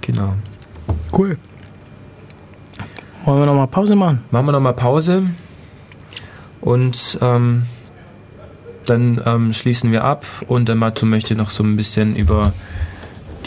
[0.00, 0.34] Genau.
[1.12, 1.36] Cool.
[3.24, 4.22] Wollen wir nochmal Pause machen?
[4.30, 5.30] Machen wir nochmal Pause
[6.60, 7.64] und ähm,
[8.84, 12.52] dann ähm, schließen wir ab und der Matto möchte noch so ein bisschen über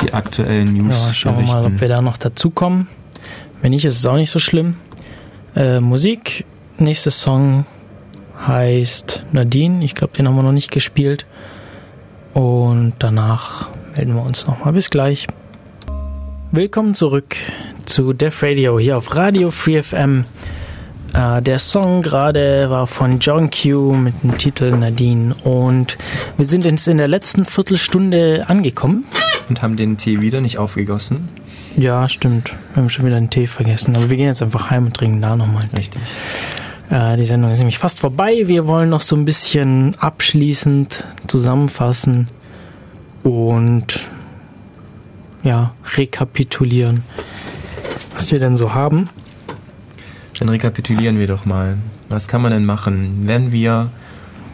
[0.02, 2.88] die aktuellen News Ja, schauen wir mal, ob wir da noch dazukommen.
[3.62, 4.76] Wenn nicht, ist es auch nicht so schlimm.
[5.56, 6.46] Äh, Musik,
[6.78, 7.66] nächster Song
[8.46, 9.84] heißt Nadine.
[9.84, 11.26] Ich glaube, den haben wir noch nicht gespielt.
[12.34, 14.74] Und danach melden wir uns nochmal.
[14.74, 15.28] Bis gleich.
[16.52, 17.36] Willkommen zurück
[17.86, 20.26] zu Def Radio hier auf Radio Free FM.
[21.14, 25.36] Äh, der Song gerade war von John Q mit dem Titel Nadine.
[25.44, 25.98] Und
[26.38, 29.06] wir sind jetzt in der letzten Viertelstunde angekommen.
[29.50, 31.30] und haben den Tee wieder nicht aufgegossen.
[31.78, 32.56] Ja, stimmt.
[32.74, 33.96] Wir haben schon wieder einen Tee vergessen.
[33.96, 35.66] Aber wir gehen jetzt einfach heim und trinken da nochmal.
[35.76, 36.02] Richtig.
[36.90, 38.44] Äh, die Sendung ist nämlich fast vorbei.
[38.46, 42.28] Wir wollen noch so ein bisschen abschließend zusammenfassen
[43.24, 44.06] und
[45.44, 47.04] ja, rekapitulieren,
[48.14, 49.10] was wir denn so haben.
[50.40, 51.78] Dann rekapitulieren wir doch mal.
[52.10, 53.22] Was kann man denn machen?
[53.24, 53.92] Wenn wir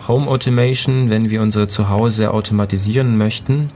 [0.07, 3.70] Home Automation, wenn wir unsere Zuhause automatisieren möchten,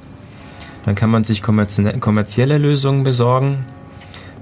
[0.86, 3.66] dann kann man sich kommerzie- kommerzielle Lösungen besorgen.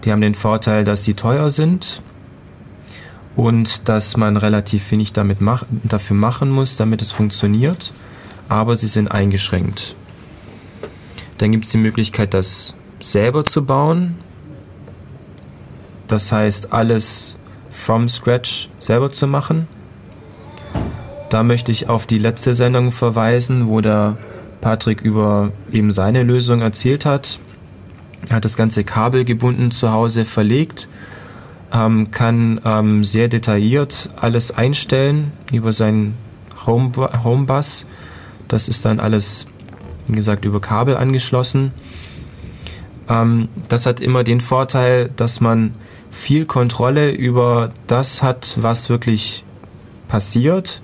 [0.03, 2.01] Die haben den Vorteil, dass sie teuer sind
[3.37, 7.93] und dass man relativ wenig damit mach dafür machen muss, damit es funktioniert,
[8.49, 9.95] aber sie sind eingeschränkt.
[11.37, 14.15] Dann gibt es die Möglichkeit, das selber zu bauen.
[16.07, 17.37] Das heißt, alles
[17.69, 19.67] from scratch selber zu machen.
[21.29, 24.17] Da möchte ich auf die letzte Sendung verweisen, wo der
[24.61, 27.37] Patrick über eben seine Lösung erzählt hat.
[28.29, 30.89] Er hat das ganze Kabel gebunden zu Hause verlegt,
[31.73, 36.15] ähm, kann ähm, sehr detailliert alles einstellen über seinen
[36.65, 36.91] Home
[37.23, 37.85] Homebus.
[38.47, 39.45] Das ist dann alles,
[40.07, 41.73] wie gesagt, über Kabel angeschlossen.
[43.09, 45.73] Ähm, das hat immer den Vorteil, dass man
[46.09, 49.43] viel Kontrolle über das hat, was wirklich
[50.07, 50.81] passiert,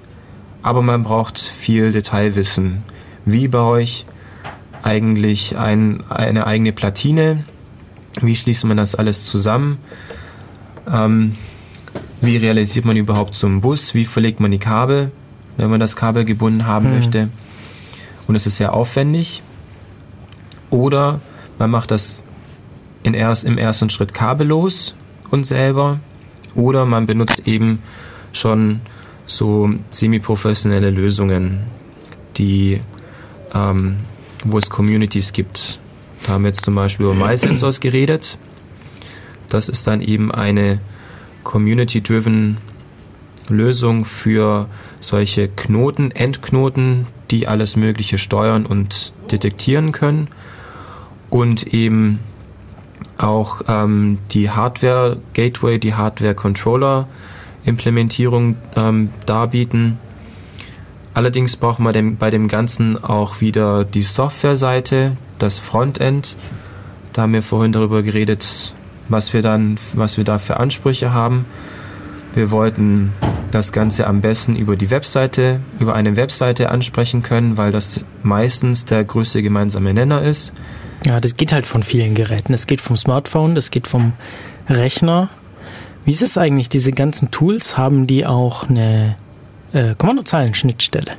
[0.62, 2.84] aber man braucht viel Detailwissen.
[3.26, 4.06] Wie baue ich
[4.84, 7.46] eigentlich ein, eine eigene Platine?
[8.22, 9.80] Wie schließt man das alles zusammen?
[10.92, 11.36] Ähm,
[12.22, 13.94] wie realisiert man überhaupt so einen Bus?
[13.94, 15.12] Wie verlegt man die Kabel,
[15.58, 16.96] wenn man das Kabel gebunden haben Hm.
[16.96, 17.30] möchte?
[18.28, 19.42] Und es ist sehr aufwendig.
[20.70, 21.20] Oder
[21.60, 22.24] man macht das
[23.04, 24.96] in erst, im ersten Schritt kabellos
[25.30, 26.00] und selber
[26.56, 27.80] oder man benutzt eben
[28.32, 28.82] schon
[29.26, 31.62] so semi-professionelle Lösungen,
[32.38, 32.82] die,
[33.54, 33.98] ähm,
[34.44, 35.80] wo es Communities gibt.
[36.26, 38.38] Da haben wir jetzt zum Beispiel über MySensors geredet.
[39.50, 40.80] Das ist dann eben eine
[41.44, 42.58] community-driven
[43.50, 44.68] Lösung für
[45.02, 50.28] solche Knoten, Endknoten, die alles Mögliche steuern und detektieren können
[51.30, 52.20] und eben
[53.18, 57.08] auch ähm, die Hardware Gateway, die Hardware Controller
[57.66, 59.98] Implementierung ähm, darbieten.
[61.14, 66.36] Allerdings braucht man dem, bei dem Ganzen auch wieder die Softwareseite, das Frontend.
[67.14, 68.74] Da haben wir vorhin darüber geredet,
[69.10, 71.46] was wir dann, was wir da für Ansprüche haben.
[72.34, 73.12] Wir wollten
[73.52, 78.86] das Ganze am besten über die Webseite, über eine Webseite ansprechen können, weil das meistens
[78.86, 80.52] der größte gemeinsame Nenner ist.
[81.06, 82.54] Ja, das geht halt von vielen Geräten.
[82.54, 84.14] Es geht vom Smartphone, das geht vom
[84.68, 85.30] Rechner.
[86.06, 86.70] Wie ist es eigentlich?
[86.70, 89.16] Diese ganzen Tools haben die auch eine
[89.74, 91.14] äh, Kommandozeilen-Schnittstelle?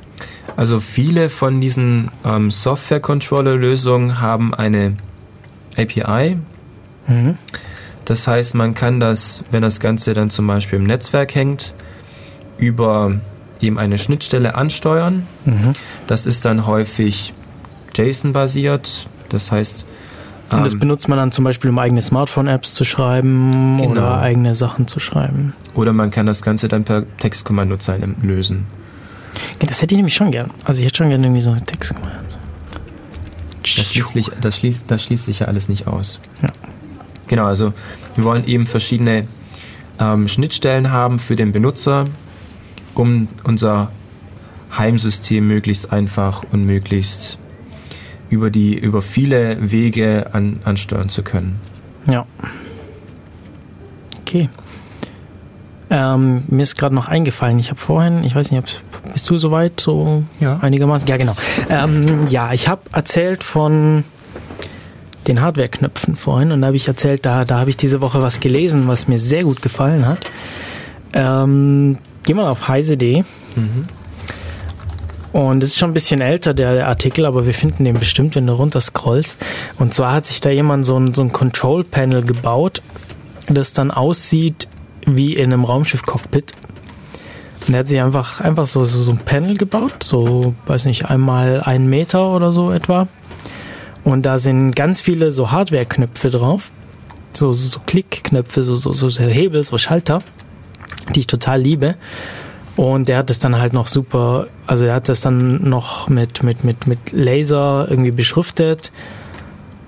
[0.57, 4.97] Also viele von diesen ähm, Software-Controller-Lösungen haben eine
[5.77, 6.37] API.
[7.07, 7.37] Mhm.
[8.05, 11.73] Das heißt, man kann das, wenn das Ganze dann zum Beispiel im Netzwerk hängt,
[12.57, 13.15] über
[13.59, 15.25] eben eine Schnittstelle ansteuern.
[15.45, 15.73] Mhm.
[16.07, 17.33] Das ist dann häufig
[17.95, 19.07] JSON-basiert.
[19.29, 19.85] Das heißt,
[20.51, 23.89] Und das ähm, benutzt man dann zum Beispiel, um eigene Smartphone-Apps zu schreiben Genau.
[23.91, 25.53] oder eigene Sachen zu schreiben.
[25.73, 28.67] oder man kann das Ganze dann per Textkommandozeilen lösen.
[29.59, 30.51] Das hätte ich nämlich schon gern.
[30.63, 32.37] Also ich hätte schon gern irgendwie so einen Text gemacht.
[33.61, 36.19] Das schließt, sich- das, schließt, das schließt sich ja alles nicht aus.
[36.43, 36.49] Ja.
[37.27, 37.73] Genau, also
[38.15, 39.27] wir wollen eben verschiedene
[39.99, 42.05] ähm, Schnittstellen haben für den Benutzer,
[42.93, 43.91] um unser
[44.77, 47.37] Heimsystem möglichst einfach und möglichst
[48.29, 51.59] über die über viele Wege an, ansteuern zu können.
[52.09, 52.25] Ja.
[54.21, 54.49] Okay.
[55.89, 58.59] Ähm, mir ist gerade noch eingefallen, ich habe vorhin, ich weiß nicht,
[59.03, 60.57] ob, bist du soweit, so Ja.
[60.61, 61.07] einigermaßen?
[61.07, 61.35] Ja, genau.
[61.69, 64.03] Ähm, ja, ich habe erzählt von
[65.27, 68.39] den Hardware-Knöpfen vorhin und da habe ich erzählt, da, da habe ich diese Woche was
[68.39, 70.31] gelesen, was mir sehr gut gefallen hat.
[71.13, 73.23] Ähm, geh mal auf heise.de
[75.35, 78.35] und es ist schon ein bisschen älter, der, der Artikel, aber wir finden den bestimmt,
[78.35, 79.43] wenn du runter scrollst.
[79.77, 82.81] Und zwar hat sich da jemand so ein, so ein Control-Panel gebaut,
[83.49, 84.69] das dann aussieht
[85.05, 86.53] wie in einem Raumschiff-Cockpit.
[87.67, 91.09] Und er hat sich einfach, einfach so, so, so ein Panel gebaut, so, weiß nicht,
[91.09, 93.09] einmal einen Meter oder so etwa.
[94.05, 96.71] Und da sind ganz viele so Hardware-Knöpfe drauf.
[97.33, 100.21] So, so, so Klickknöpfe, so, so, so Hebel, so Schalter,
[101.13, 101.95] die ich total liebe.
[102.77, 106.43] Und der hat das dann halt noch super, also er hat das dann noch mit,
[106.43, 108.91] mit, mit, mit Laser irgendwie beschriftet.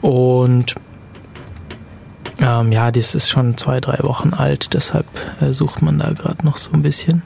[0.02, 0.76] Und
[2.42, 5.06] ähm, ja, das ist schon zwei, drei Wochen alt, deshalb
[5.42, 7.22] äh, sucht man da gerade noch so ein bisschen.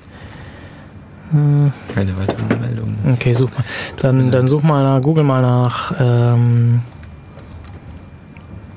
[1.34, 2.98] Äh, Keine weiteren Meldungen.
[3.14, 3.64] okay, such mal.
[3.98, 6.82] Dann, dann such mal nach, google mal nach, ähm,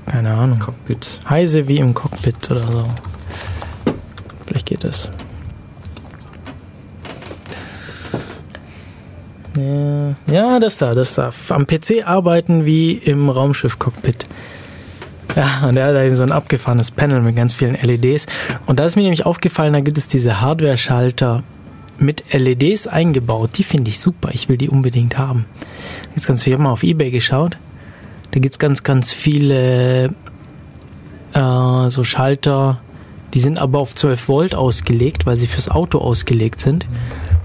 [0.06, 0.58] keine Ahnung.
[0.60, 1.18] Cockpit.
[1.28, 2.88] Heise wie im Cockpit oder so.
[4.46, 5.10] Vielleicht geht das.
[9.56, 11.30] Ja, ja, das da, das da.
[11.50, 14.24] Am PC arbeiten wie im Raumschiff-Cockpit.
[15.36, 18.26] Ja, und der hat da so ein abgefahrenes Panel mit ganz vielen LEDs.
[18.66, 21.42] Und da ist mir nämlich aufgefallen, da gibt es diese Hardware-Schalter
[22.00, 23.50] mit LEDs eingebaut.
[23.58, 24.30] Die finde ich super.
[24.32, 25.46] Ich will die unbedingt haben.
[26.14, 27.56] Jetzt ganz viel, ich habe mal auf Ebay geschaut.
[28.30, 30.14] Da gibt es ganz, ganz viele
[31.34, 32.80] äh, so Schalter,
[33.34, 36.86] die sind aber auf 12 Volt ausgelegt, weil sie fürs Auto ausgelegt sind.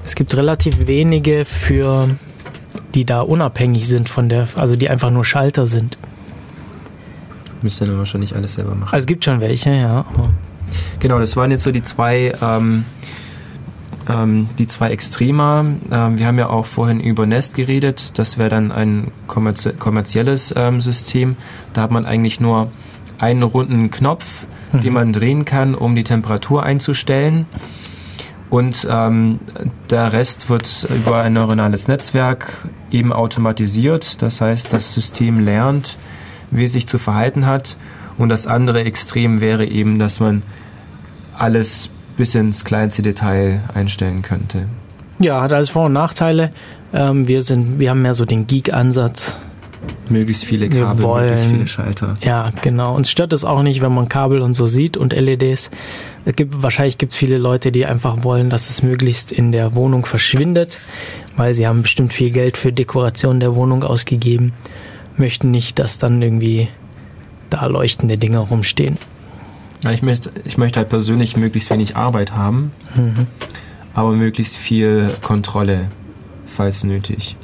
[0.05, 2.07] Es gibt relativ wenige für
[2.95, 5.97] die da unabhängig sind von der, also die einfach nur Schalter sind.
[7.61, 8.93] Müsst ihr dann wahrscheinlich alles selber machen.
[8.93, 10.05] Also es gibt schon welche, ja.
[10.99, 12.85] Genau, das waren jetzt so die zwei, ähm,
[14.09, 15.61] ähm, die zwei Extrema.
[15.91, 18.17] Ähm, wir haben ja auch vorhin über Nest geredet.
[18.17, 21.37] Das wäre dann ein kommerzie kommerzielles ähm, System.
[21.73, 22.71] Da hat man eigentlich nur
[23.19, 27.45] einen runden Knopf, den man drehen kann, um die Temperatur einzustellen.
[28.49, 29.39] Und ähm,
[29.91, 34.23] der Rest wird über ein neuronales Netzwerk eben automatisiert.
[34.23, 35.97] Das heißt, das System lernt,
[36.49, 37.77] wie es sich zu verhalten hat.
[38.17, 40.41] Und das andere Extrem wäre eben, dass man
[41.37, 44.67] alles bis ins kleinste Detail einstellen könnte.
[45.19, 46.51] ja, hat alles Vor- und Nachteile.
[46.93, 49.39] Ähm, wir sind, wir haben mehr so den Geek-Ansatz.
[50.09, 52.15] Möglichst viele Kabel, möglichst wollen- viele Schalter.
[52.21, 52.93] Ja, genau.
[52.93, 55.71] Uns stört es auch nicht, wenn man Kabel und so sieht und LEDs.
[56.25, 59.75] Es gibt, wahrscheinlich gibt es viele Leute, die einfach wollen, dass es möglichst in der
[59.75, 60.79] Wohnung verschwindet,
[61.37, 64.51] weil sie haben bestimmt viel Geld für Dekoration der Wohnung ausgegeben,
[65.15, 66.67] möchten nicht, dass dann irgendwie
[67.49, 68.97] da leuchtende Dinge rumstehen.
[69.83, 73.27] Ja, ich, möchte, ich möchte halt persönlich möglichst wenig Arbeit haben, Mhm.
[73.93, 75.89] aber möglichst viel Kontrolle,
[76.45, 77.37] falls nötig.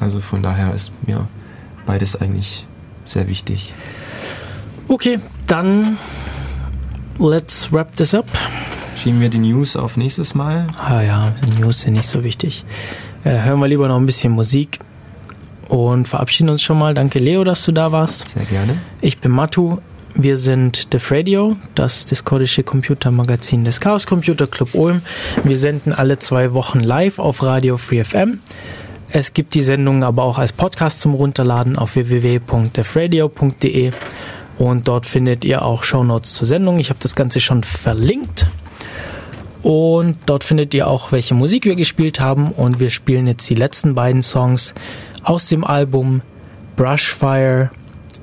[0.00, 1.28] Also von daher ist mir
[1.86, 2.66] beides eigentlich
[3.04, 3.72] sehr wichtig.
[4.88, 5.96] Okay, dann
[7.18, 8.26] let's wrap this up.
[8.96, 10.66] Schieben wir die News auf nächstes Mal.
[10.78, 12.64] Ah ja, die News sind nicht so wichtig.
[13.24, 14.80] Äh, hören wir lieber noch ein bisschen Musik
[15.68, 16.94] und verabschieden uns schon mal.
[16.94, 18.26] Danke Leo, dass du da warst.
[18.28, 18.78] Sehr gerne.
[19.00, 19.78] Ich bin Matu.
[20.18, 25.02] Wir sind Def Radio, das diskordische Computermagazin des Chaos Computer Club Ulm.
[25.44, 28.40] Wir senden alle zwei Wochen live auf Radio Free FM.
[29.10, 33.90] Es gibt die Sendungen aber auch als Podcast zum Runterladen auf www.defradio.de
[34.56, 36.78] und dort findet ihr auch Shownotes zur Sendung.
[36.78, 38.46] Ich habe das Ganze schon verlinkt.
[39.62, 42.52] Und dort findet ihr auch, welche Musik wir gespielt haben.
[42.52, 44.72] Und wir spielen jetzt die letzten beiden Songs
[45.22, 46.22] aus dem Album
[46.76, 47.70] Brushfire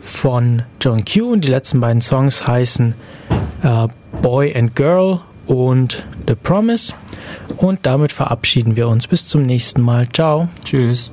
[0.04, 1.32] von John Q.
[1.32, 2.94] Und die letzten beiden Songs heißen
[3.64, 3.88] äh,
[4.22, 6.94] Boy and Girl und The Promise.
[7.58, 9.08] Und damit verabschieden wir uns.
[9.08, 10.08] Bis zum nächsten Mal.
[10.10, 10.50] Ciao.
[10.64, 11.12] Tschüss.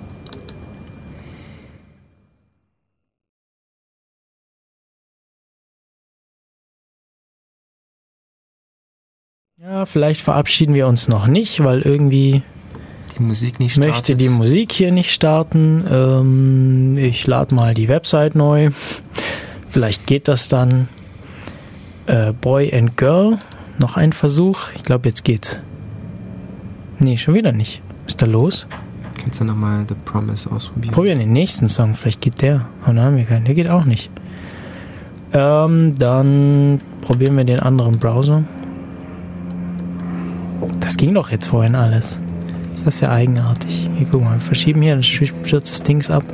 [9.56, 12.42] Ja, vielleicht verabschieden wir uns noch nicht, weil irgendwie
[13.20, 13.92] Die Musik nicht startet.
[13.92, 15.84] möchte die Musik hier nicht starten.
[15.90, 18.70] Ähm, ich lade mal die Website neu.
[19.68, 20.88] Vielleicht geht das dann.
[22.06, 23.36] Äh, Boy and Girl.
[23.78, 24.72] Noch ein Versuch.
[24.74, 25.60] Ich glaube, jetzt geht's.
[26.98, 27.82] Nee, schon wieder nicht.
[28.04, 28.66] Was ist da los?
[29.22, 30.94] Kannst du nochmal The Promise ausprobieren?
[30.94, 31.92] Probieren den nächsten Song.
[31.92, 32.68] Vielleicht geht der.
[32.86, 33.44] Dann haben wir keinen.
[33.44, 34.10] Der geht auch nicht.
[35.34, 38.44] Ähm, dann probieren wir den anderen Browser.
[40.80, 42.18] Das ging doch jetzt vorhin alles.
[42.84, 43.88] Das ist ja eigenartig.
[43.96, 46.24] Hier, guck mal, wir verschieben hier, dann stürzt das Dings ab.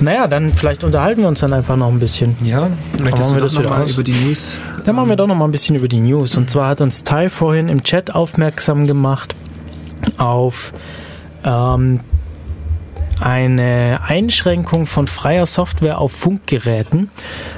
[0.00, 2.36] Naja, dann vielleicht unterhalten wir uns dann einfach noch ein bisschen.
[2.44, 2.68] Ja,
[3.02, 3.92] möchtest machen wir das doch wieder nochmal aus?
[3.94, 4.54] über die News?
[4.84, 6.36] Dann machen wir doch noch mal ein bisschen über die News.
[6.36, 9.34] Und zwar hat uns Tai vorhin im Chat aufmerksam gemacht
[10.16, 10.72] auf
[11.44, 12.00] ähm,
[13.20, 17.10] eine Einschränkung von freier Software auf Funkgeräten.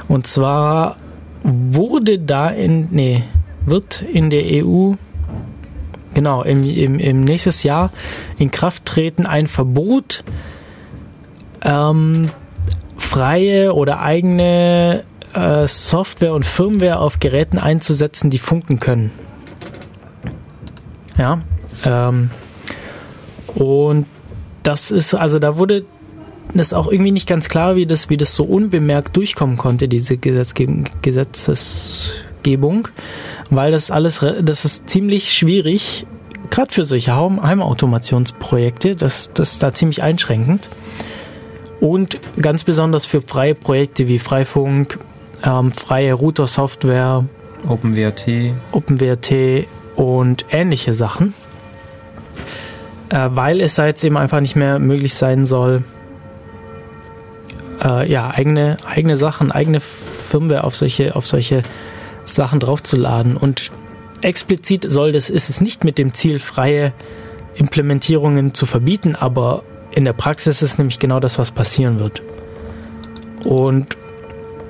[0.08, 0.96] Und zwar
[1.42, 3.24] wurde da in, nee,
[3.64, 4.94] wird in der EU,
[6.14, 7.90] genau, im, im, im nächstes Jahr
[8.38, 10.24] in Kraft treten ein Verbot,
[11.62, 12.30] ähm,
[12.96, 15.04] freie oder eigene
[15.34, 19.10] äh, Software und Firmware auf Geräten einzusetzen, die funken können.
[21.18, 21.40] Ja.
[21.84, 22.30] Ähm,
[23.54, 24.06] und
[24.62, 25.84] das ist, also da wurde
[26.54, 30.16] das auch irgendwie nicht ganz klar, wie das, wie das so unbemerkt durchkommen konnte, diese
[30.16, 30.84] Gesetzgebung,
[32.46, 32.88] Gesetzgebung,
[33.50, 36.06] weil das alles, das ist ziemlich schwierig,
[36.50, 40.68] gerade für solche Heim- Heimautomationsprojekte, das, das ist da ziemlich einschränkend.
[41.80, 44.98] Und ganz besonders für freie Projekte wie Freifunk,
[45.42, 47.24] ähm, freie Router-Software,
[47.68, 48.26] OpenWrt.
[48.72, 49.66] OpenWrt
[49.96, 51.34] und ähnliche Sachen.
[53.10, 55.84] Äh, weil es da jetzt eben einfach nicht mehr möglich sein soll,
[57.84, 61.62] äh, ja, eigene, eigene Sachen, eigene Firmware auf solche, auf solche
[62.34, 63.36] Sachen draufzuladen.
[63.36, 63.70] Und
[64.22, 66.92] explizit soll das, ist es nicht mit dem Ziel, freie
[67.54, 69.62] Implementierungen zu verbieten, aber
[69.94, 72.22] in der Praxis ist nämlich genau das, was passieren wird.
[73.44, 73.96] Und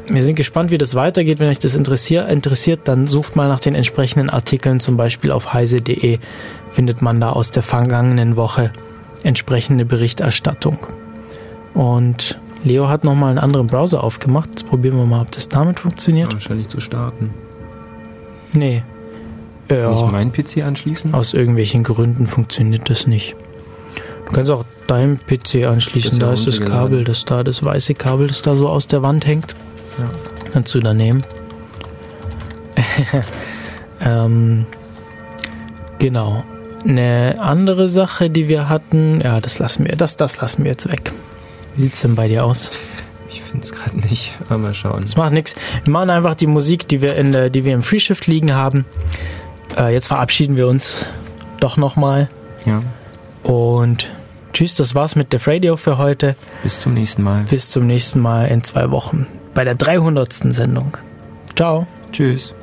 [0.09, 1.41] wir sind gespannt, wie das weitergeht.
[1.41, 2.29] Wenn euch das interessiert,
[2.85, 6.19] dann sucht mal nach den entsprechenden Artikeln, zum Beispiel auf heise.de
[6.71, 8.73] findet man da aus der vergangenen Woche
[9.25, 10.79] entsprechende Berichterstattung.
[11.75, 14.51] Und Leo hat nochmal einen anderen Browser aufgemacht.
[14.51, 16.33] Jetzt probieren wir mal, ob das damit funktioniert.
[16.33, 17.35] Wahrscheinlich zu starten.
[18.57, 18.83] Nee.
[19.69, 21.13] Kann ich Ja, meinen PC anschließen?
[21.15, 23.37] aus irgendwelchen Gründen funktioniert das nicht.
[24.27, 26.19] Du kannst auch deinem PC anschließen.
[26.19, 26.61] Da ist das.
[26.61, 29.55] Kabel, das da, das weiße Kabel, das da so aus der Wand hängt.
[29.99, 30.05] Ja.
[30.53, 31.25] Kannst du da nehmen.
[34.01, 34.67] ähm,
[35.99, 36.45] genau.
[36.85, 40.89] Eine andere Sache, die wir hatten, ja, das lassen wir, das, das lassen wir jetzt
[40.91, 41.13] weg.
[41.75, 42.71] Wie sieht's denn bei dir aus?
[43.37, 44.33] Ich finde es gerade nicht.
[44.49, 45.03] Aber mal schauen.
[45.03, 45.55] Das macht nichts.
[45.85, 48.87] Wir machen einfach die Musik, die wir in der, die wir im Freeshift liegen haben.
[49.77, 51.05] Äh, jetzt verabschieden wir uns
[51.61, 52.31] doch nochmal.
[52.65, 52.83] Ja.
[53.43, 54.11] Und
[54.53, 56.35] tschüss, das war's mit Def Radio für heute.
[56.63, 57.45] Bis zum nächsten Mal.
[57.51, 60.33] Bis zum nächsten Mal in zwei Wochen bei der 300.
[60.33, 60.97] Sendung.
[61.55, 61.87] Ciao.
[62.13, 62.56] Tschüss.